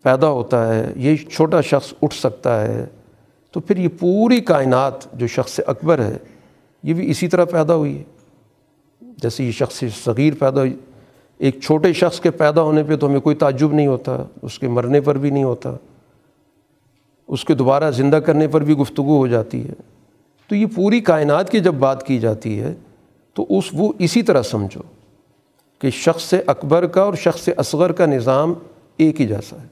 [0.03, 2.87] پیدا ہوتا ہے، یہ چھوٹا شخص اٹھ سکتا ہے،
[3.51, 6.17] تو پھر یہ پوری کائنات جو شخص اکبر ہے،
[6.83, 8.05] یہ بھی اسی طرح پیدا ہوئی ہے۔
[9.01, 10.77] جیسے یہ شخص صغیر پیدا ہوئی،
[11.39, 14.69] ایک چھوٹے شخص کے پیدا ہونے پہ تو ہمیں کوئی تعجب نہیں ہوتا، اس کے
[14.69, 15.71] مرنے پر بھی نہیں ہوتا۔
[17.27, 19.96] اس کے دوبارہ زندہ کرنے پر بھی گفتگو ہو جاتی ہے۔
[20.49, 22.75] تو یہ پوری کائنات کی جب بات کی جاتی ہے،
[23.35, 24.81] تو اس وہ اسی طرح سمجھو
[25.79, 28.55] کہ شخص اکبر کا اور شخص اصغر کا نظام
[28.97, 29.67] ایک ہی جیسا ہے۔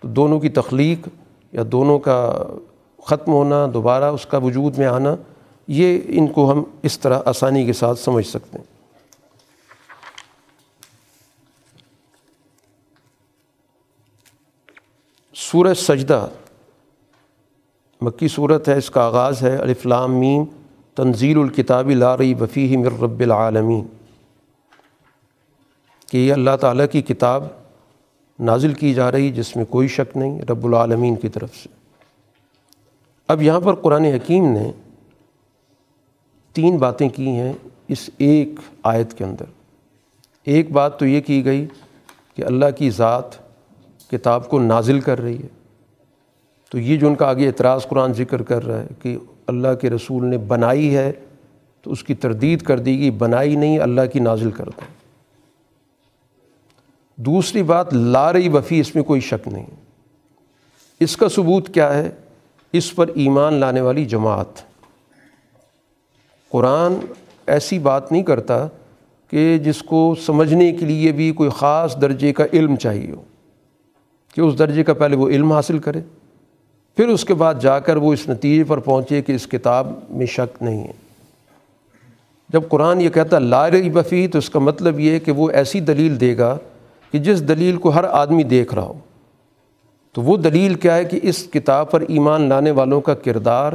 [0.00, 1.08] تو دونوں کی تخلیق
[1.52, 2.46] یا دونوں کا
[3.02, 5.16] ختم ہونا، دوبارہ اس کا وجود میں آنا،
[5.68, 8.64] یہ ان کو ہم اس طرح آسانی کے ساتھ سمجھ سکتے ہیں۔
[15.34, 16.28] سورج سجدہ
[18.00, 20.44] مکی صورت ہے، اس کا آغاز ہے الفلام میم،
[20.94, 23.86] تنزیل الکتابی لاری وفی مر رب العالمین۔
[26.10, 27.44] کہ یہ اللہ تعالیٰ کی کتاب
[28.40, 31.68] نازل کی جا رہی، جس میں کوئی شک نہیں، رب العالمین کی طرف سے۔
[33.28, 34.72] اب یہاں پر قرآن حکیم نے
[36.52, 37.52] تین باتیں کی ہیں
[37.88, 38.48] اس ایک
[38.82, 39.44] آیت کے اندر۔
[40.44, 41.66] ایک بات تو یہ کی گئی
[42.36, 43.24] کہ اللہ کی ذات
[44.10, 45.59] کتاب کو نازل کر رہی ہے۔
[46.70, 49.90] تو یہ جو ان کا آگے اعتراض قرآن ذکر کر رہا ہے کہ اللہ کے
[49.90, 51.12] رسول نے بنائی ہے،
[51.82, 54.84] تو اس کی تردید کر دی گئی، بنائی نہیں، اللہ کی نازل کرتا
[57.16, 59.66] دوسری بات لارئی وفی، اس میں کوئی شک نہیں۔
[61.00, 62.10] اس کا ثبوت کیا ہے؟
[62.72, 64.62] اس پر ایمان لانے والی جماعت۔
[66.48, 66.94] قرآن
[67.46, 68.66] ایسی بات نہیں کرتا
[69.28, 73.22] کہ جس کو سمجھنے کے لیے بھی کوئی خاص درجے کا علم چاہیے ہو،
[74.34, 76.00] کہ اس درجے کا پہلے وہ علم حاصل کرے۔
[76.96, 80.26] پھر اس کے بعد جا کر وہ اس نتیجے پر پہنچے کہ اس کتاب میں
[80.26, 80.92] شک نہیں ہے۔
[82.48, 86.20] جب قرآن یہ کہتا لارئی بفی تو اس کا مطلب یہ کہ وہ ایسی دلیل
[86.20, 86.58] دے گا
[87.12, 88.92] کہ جس دلیل کو ہر آدمی دیکھ رہا ہو۔
[90.12, 93.72] تو وہ دلیل کیا ہے کہ اس کتاب پر ایمان لانے والوں کا کردار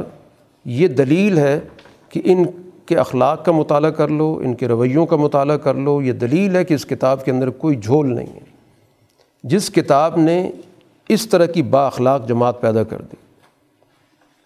[0.64, 1.60] یہ دلیل ہے
[2.08, 2.44] کہ ان
[2.86, 6.56] کے اخلاق کا مطالعہ کر لو، ان کے رویوں کا مطالعہ کر لو۔ یہ دلیل
[6.56, 8.40] ہے کہ اس کتاب کے اندر کوئی جھول نہیں ہے۔
[9.44, 10.50] جس کتاب نے
[11.08, 13.16] اس طرح کی با اخلاق جماعت پیدا کر دی،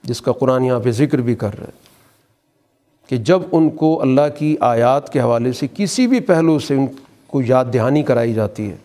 [0.04, 1.88] جس کا قرآن یہاں پہ ذکر بھی کر رہا ہے
[3.08, 6.86] کہ جب ان کو اللہ کی آیات کے حوالے سے کسی بھی پہلو سے ان
[7.26, 8.76] کو یاد دہانی کرائی جاتی ہے،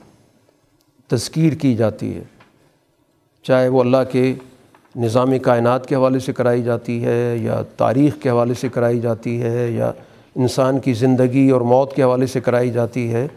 [1.10, 2.24] تذکیر کی جاتی ہے،
[3.46, 4.34] چاہے وہ اللہ کے
[4.96, 9.42] نظام کائنات کے حوالے سے کرائی جاتی ہے یا تاریخ کے حوالے سے کرائی جاتی
[9.42, 9.92] ہے یا
[10.36, 13.28] انسان کی زندگی اور موت کے حوالے سے کرائی جاتی ہے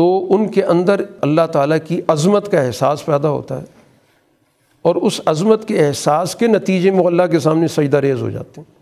[0.00, 3.66] تو ان کے اندر اللہ تعالیٰ کی عظمت کا احساس پیدا ہوتا ہے
[4.82, 8.60] اور اس عظمت کے احساس کے نتیجے میں اللہ کے سامنے سجدہ ریز ہو جاتے
[8.60, 8.74] ہیں۔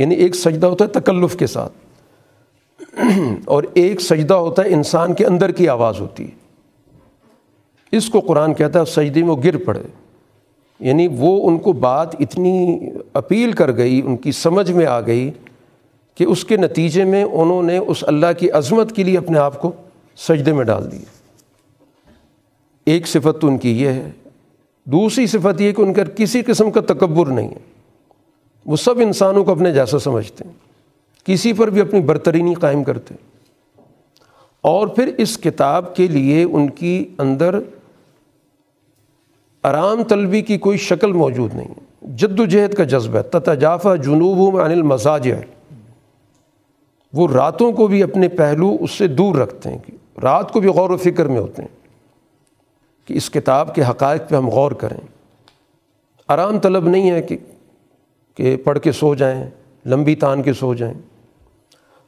[0.00, 1.72] یعنی ایک سجدہ ہوتا ہے تکلف کے ساتھ۔
[3.44, 6.30] اور ایک سجدہ ہوتا ہے انسان کے اندر کی آواز ہوتی ہے۔
[7.96, 9.82] اس کو قرآن کہتا ہے، سجدے میں وہ گر پڑے۔
[10.80, 12.80] یعنی وہ ان کو بات اتنی
[13.12, 15.30] اپیل کر گئی، ان کی سمجھ میں آ گئی
[16.14, 19.62] کہ اس کے نتیجے میں انہوں نے اس اللہ کی عظمت کے لیے اپنے آپ
[19.62, 19.72] کو
[20.16, 21.04] سجدے میں ڈال دیے۔
[22.86, 24.10] ایک صفت تو ان کی یہ ہے۔
[24.84, 27.58] دوسری صفت یہ کہ ان کا کسی قسم کا تکبر نہیں ہے۔
[28.66, 30.52] وہ سب انسانوں کو اپنے جیسا سمجھتے ہیں۔
[31.26, 33.14] کسی پر بھی اپنی برتری نہیں قائم کرتے۔
[34.60, 37.58] اور پھر اس کتاب کے لیے ان کی اندر
[39.62, 41.74] آرام طلبی کی کوئی شکل موجود نہیں
[42.16, 45.30] جد و جہد کا جذبہ ہے۔ تتجافہ جنوب میں انل مزاج
[47.12, 49.92] وہ راتوں کو بھی اپنے پہلو اس سے دور رکھتے ہیں کہ
[50.22, 51.68] رات کو بھی غور و فکر میں ہوتے ہیں
[53.08, 55.06] کہ اس کتاب کے حقائق پہ ہم غور کریں۔
[56.28, 57.36] آرام طلب نہیں ہے کہ
[58.34, 59.50] کہ پڑھ کے سو جائیں،
[59.86, 60.94] لمبی تان کے سو جائیں۔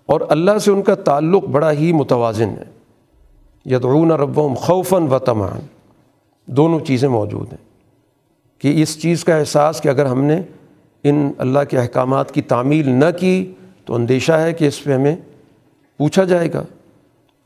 [0.07, 2.65] اور اللہ سے ان کا تعلق بڑا ہی متوازن ہے۔
[3.65, 5.61] یدعون ربهم خوفاً و تمان
[6.47, 7.65] دونوں چیزیں موجود ہیں۔
[8.59, 10.43] کہ اس چیز کا احساس کہ اگر ہم نے
[11.03, 13.53] ان اللہ کے احکامات کی تعمیل نہ کی
[13.85, 15.17] تو اندیشہ ہے کہ اس پہ ہمیں
[15.99, 16.65] پوچھا جائے گا۔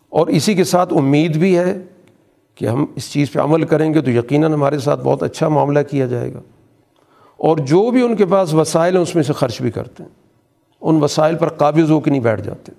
[0.08, 1.78] اور اسی کے ساتھ امید بھی ہے
[2.54, 5.78] کہ ہم اس چیز پہ عمل کریں گے تو یقیناً ہمارے ساتھ بہت اچھا معاملہ
[5.90, 6.40] کیا جائے گا۔
[7.36, 10.10] اور جو بھی ان کے پاس وسائل ہیں، اس میں سے خرچ بھی کرتے ہیں۔
[10.80, 12.72] ان وسائل پر قابض ہو کے نہیں بیٹھ جاتے۔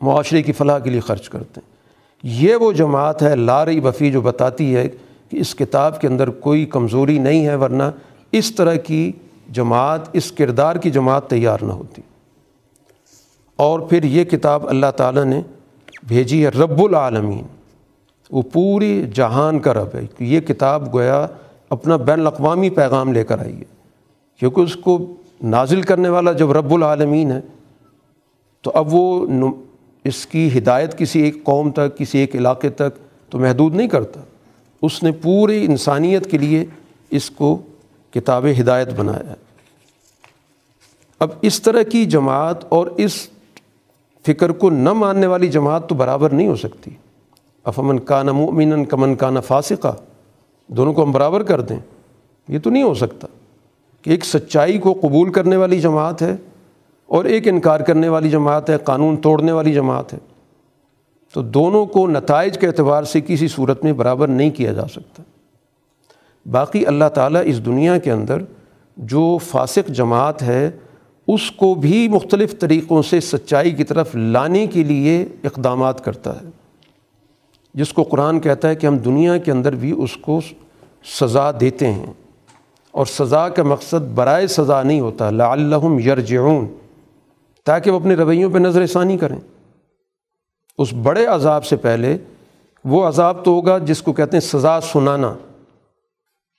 [0.00, 1.70] معاشرے کی فلاح کے لیے خرچ کرتے ہیں۔
[2.22, 4.88] یہ وہ جماعت ہے لاری بفی جو بتاتی ہے
[5.28, 7.82] کہ اس کتاب کے اندر کوئی کمزوری نہیں ہے، ورنہ
[8.32, 9.12] اس طرح کی
[9.52, 12.02] جماعت، اس کردار کی جماعت تیار نہ ہوتی۔
[13.56, 15.42] اور پھر یہ کتاب اللہ تعالیٰ نے
[16.02, 17.42] بھیجی ہے، رب العالمین۔
[18.30, 21.26] وہ پوری جہان کا رب ہے۔ یہ کتاب گویا
[21.68, 23.80] اپنا بین الاقوامی پیغام لے کر آئی ہے۔
[24.38, 27.40] کیونکہ اس کو نازل کرنے والا جب رب العالمین ہے،
[28.62, 29.26] تو اب وہ
[30.04, 34.20] اس کی ہدایت کسی ایک قوم تک، کسی ایک علاقے تک تو محدود نہیں کرتا۔
[34.82, 36.64] اس نے پوری انسانیت کے لیے
[37.10, 37.58] اس کو
[38.10, 39.34] کتاب ہدایت بنایا۔ ہے
[41.18, 43.28] اب اس طرح کی جماعت اور اس
[44.26, 46.90] فکر کو نہ ماننے والی جماعت تو برابر نہیں ہو سکتی۔
[47.64, 49.96] افمن کا مؤمن کمن کا فاسقہ
[50.68, 51.78] دونوں کو ہم برابر کر دیں۔
[52.48, 53.28] یہ تو نہیں ہو سکتا۔
[54.02, 56.36] کہ ایک سچائی کو قبول کرنے والی جماعت ہے
[57.06, 60.18] اور ایک انکار کرنے والی جماعت ہے، قانون توڑنے والی جماعت ہے۔
[61.34, 65.22] تو دونوں کو نتائج کے اعتبار سے کسی صورت میں برابر نہیں کیا جا سکتا۔
[66.50, 68.38] باقی اللہ تعالیٰ اس دنیا کے اندر
[68.96, 70.70] جو فاسق جماعت ہے
[71.34, 76.46] اس کو بھی مختلف طریقوں سے سچائی کی طرف لانے کے لیے اقدامات کرتا ہے۔
[77.74, 80.40] جس کو قرآن کہتا ہے کہ ہم دنیا کے اندر بھی اس کو
[81.04, 82.12] سزا دیتے ہیں۔
[82.90, 86.66] اور سزا کا مقصد برائے سزا نہیں ہوتا، لعلہم یرجعون،
[87.64, 89.36] تاکہ وہ اپنے رویوں پہ نظر ثانی کریں۔
[90.78, 92.18] اس بڑے عذاب سے پہلے
[92.84, 95.34] وہ عذاب تو ہوگا جس کو کہتے ہیں سزا سنانا۔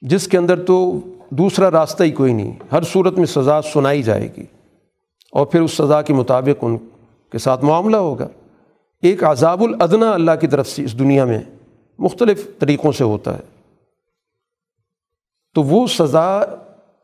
[0.01, 0.99] جس کے اندر تو
[1.29, 4.45] دوسرا راستہ ہی کوئی نہیں، ہر صورت میں سزا سنائی جائے گی۔
[5.31, 6.77] اور پھر اس سزا کے مطابق ان
[7.31, 8.27] کے ساتھ معاملہ ہوگا۔
[9.01, 11.39] ایک عذاب الادنا اللہ کی طرف سے اس دنیا میں
[11.99, 13.43] مختلف طریقوں سے ہوتا ہے۔
[15.55, 16.41] تو وہ سزا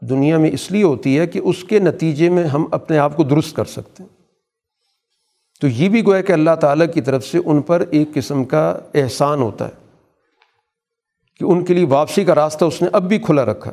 [0.02, 3.24] دنیا میں اس لیے ہوتی ہے کہ اس کے نتیجے میں ہم اپنے آپ کو
[3.24, 4.18] درست کر سکتے ہیں۔
[5.62, 8.80] تو یہ بھی گویا کہ اللہ تعالیٰ کی طرف سے ان پر ایک قسم کا
[8.94, 10.00] احسان ہوتا ہے
[11.40, 13.72] کہ ان کے لیے واپسی کا راستہ اس نے اب بھی کھلا رکھا۔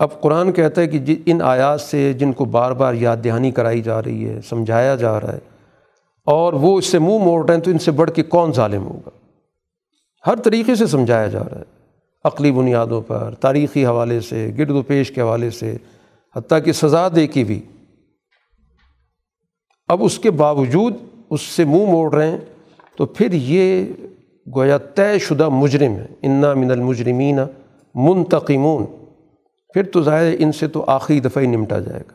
[0.00, 3.50] اب قرآن کہتا ہے کہ جی ان آیات سے جن کو بار بار یاد دہانی
[3.50, 5.38] کرائی جا رہی ہے، سمجھایا جا رہا ہے،
[6.24, 8.86] اور وہ اس سے منہ موڑ رہے ہیں، تو ان سے بڑھ کے کون ظالم
[8.86, 9.10] ہوگا؟
[10.26, 11.62] ہر طریقے سے سمجھایا جا رہا ہے۔
[12.24, 15.76] عقلی بنیادوں پر، تاریخی حوالے سے، گرد و پیش کے حوالے سے،
[16.36, 17.60] حتیٰ کہ سزا دے کی بھی۔
[19.88, 20.94] اب اس کے باوجود
[21.30, 22.38] اس سے منہ موڑ رہے ہیں،
[22.96, 23.84] تو پھر یہ
[24.56, 27.38] گویا طے شدہ مجرم ہے۔ انا من المجرمین
[27.94, 28.99] منتقمون۔
[29.74, 32.12] پھر تو ظاہر ان سے تو آخری دفعہ ہی نمٹا جائے گا۔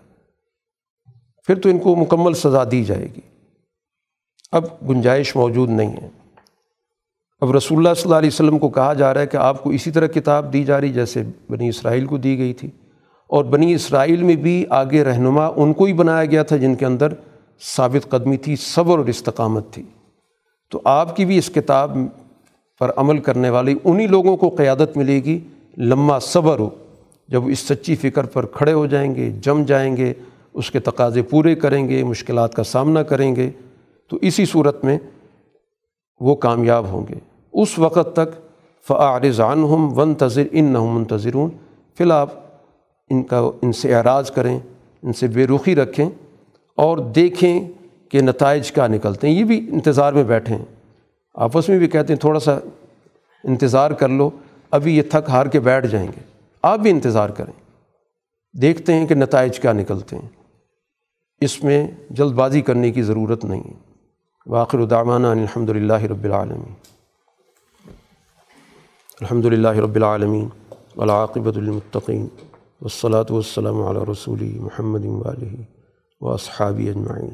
[1.44, 3.22] پھر تو ان کو مکمل سزا دی جائے گی۔
[4.52, 6.10] اب گنجائش موجود نہیں ہے۔
[7.42, 9.70] اب رسول اللہ صلی اللہ علیہ وسلم کو کہا جا رہا ہے کہ آپ کو
[9.70, 12.70] اسی طرح کتاب دی جا رہی جیسے بنی اسرائیل کو دی گئی تھی۔
[13.28, 16.86] اور بنی اسرائیل میں بھی آگے رہنما ان کو ہی بنایا گیا تھا جن کے
[16.86, 17.08] اندر
[17.76, 19.84] ثابت قدمی تھی، صبر اور استقامت تھی۔
[20.72, 21.98] تو آپ کی بھی اس کتاب
[22.80, 25.40] پر عمل کرنے والی انہی لوگوں کو قیادت ملے گی۔
[25.78, 26.70] لمحہ صبر ہو
[27.28, 30.14] جب اس سچی فکر پر کھڑے ہو جائیں گے، جم جائیں گے،
[30.54, 33.50] اس کے تقاضے پورے کریں گے، مشکلات کا سامنا کریں گے،
[34.10, 34.98] تو اسی صورت میں
[36.20, 37.16] وہ کامیاب ہوں گے۔
[37.54, 38.36] اس وقت تک
[38.88, 41.50] فعارضان ہم ون تذر ان نہ منتظرون۔
[41.98, 42.28] فی الحال
[43.10, 44.60] ان کا، ان سے اعراض کریں،
[45.04, 46.10] ان سے بے رخی رکھیں
[46.76, 47.68] اور دیکھیں
[48.10, 50.58] کہ نتائج کیا نکلتے ہیں۔ یہ بھی انتظار میں بیٹھیں۔
[51.34, 52.58] آپس میں بھی کہتے ہیں تھوڑا سا
[53.44, 54.30] انتظار کر لو،
[54.72, 56.35] ابھی یہ تھک ہار کے بیٹھ جائیں گے۔
[56.66, 57.54] آپ بھی انتظار کریں۔
[58.62, 60.30] دیکھتے ہیں کہ نتائج کیا نکلتے ہیں۔
[61.42, 63.80] اس میں جلد بازی کرنے کی ضرورت نہیں ہے۔
[64.46, 66.74] واخر الدامانہ الحمد للہ رب العالمین۔
[69.22, 70.50] الحمد للہ رب العالمین
[70.96, 72.28] ولاقبۃ المطقین
[72.82, 75.62] والصلاة والسلام على رسول محمد وآله
[76.22, 77.34] وأصحابه أجمعين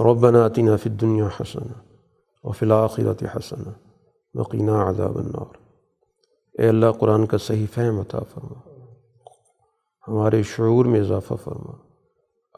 [0.00, 1.72] ربنا آتنا في الدنيا حسنة
[2.44, 3.72] وفي الآخرة حسنة
[4.34, 5.61] وقنا عذاب النار۔
[6.58, 8.68] اے اللہ قرآن کا صحیح فہم عطا فرما۔
[10.08, 11.72] ہمارے شعور میں اضافہ فرما۔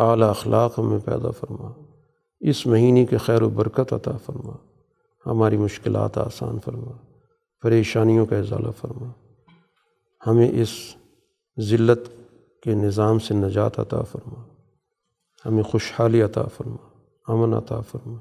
[0.04, 1.72] اعلیٰ اخلاق میں پیدا فرما۔
[2.40, 4.52] اس مہینے کے خیر و برکت عطا فرما۔
[5.26, 6.92] ہماری مشکلات آسان فرما۔
[7.62, 9.10] پریشانیوں کا ازالہ فرما۔
[10.26, 10.68] ہمیں اس
[11.60, 12.08] ذلت
[12.62, 14.42] کے نظام سے نجات عطا فرما۔
[15.46, 16.88] ہمیں خوشحالی عطا فرما۔
[17.28, 18.16] امن عطا فرما۔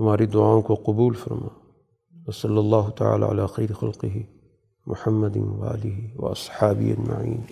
[0.00, 1.48] ہماری دعاؤں کو قبول فرما۔
[2.34, 4.06] صلی اللہ تعالیٰ علیہ خیر خلقہ۔
[4.88, 7.44] محمد والی و اصحابی اجمعین۔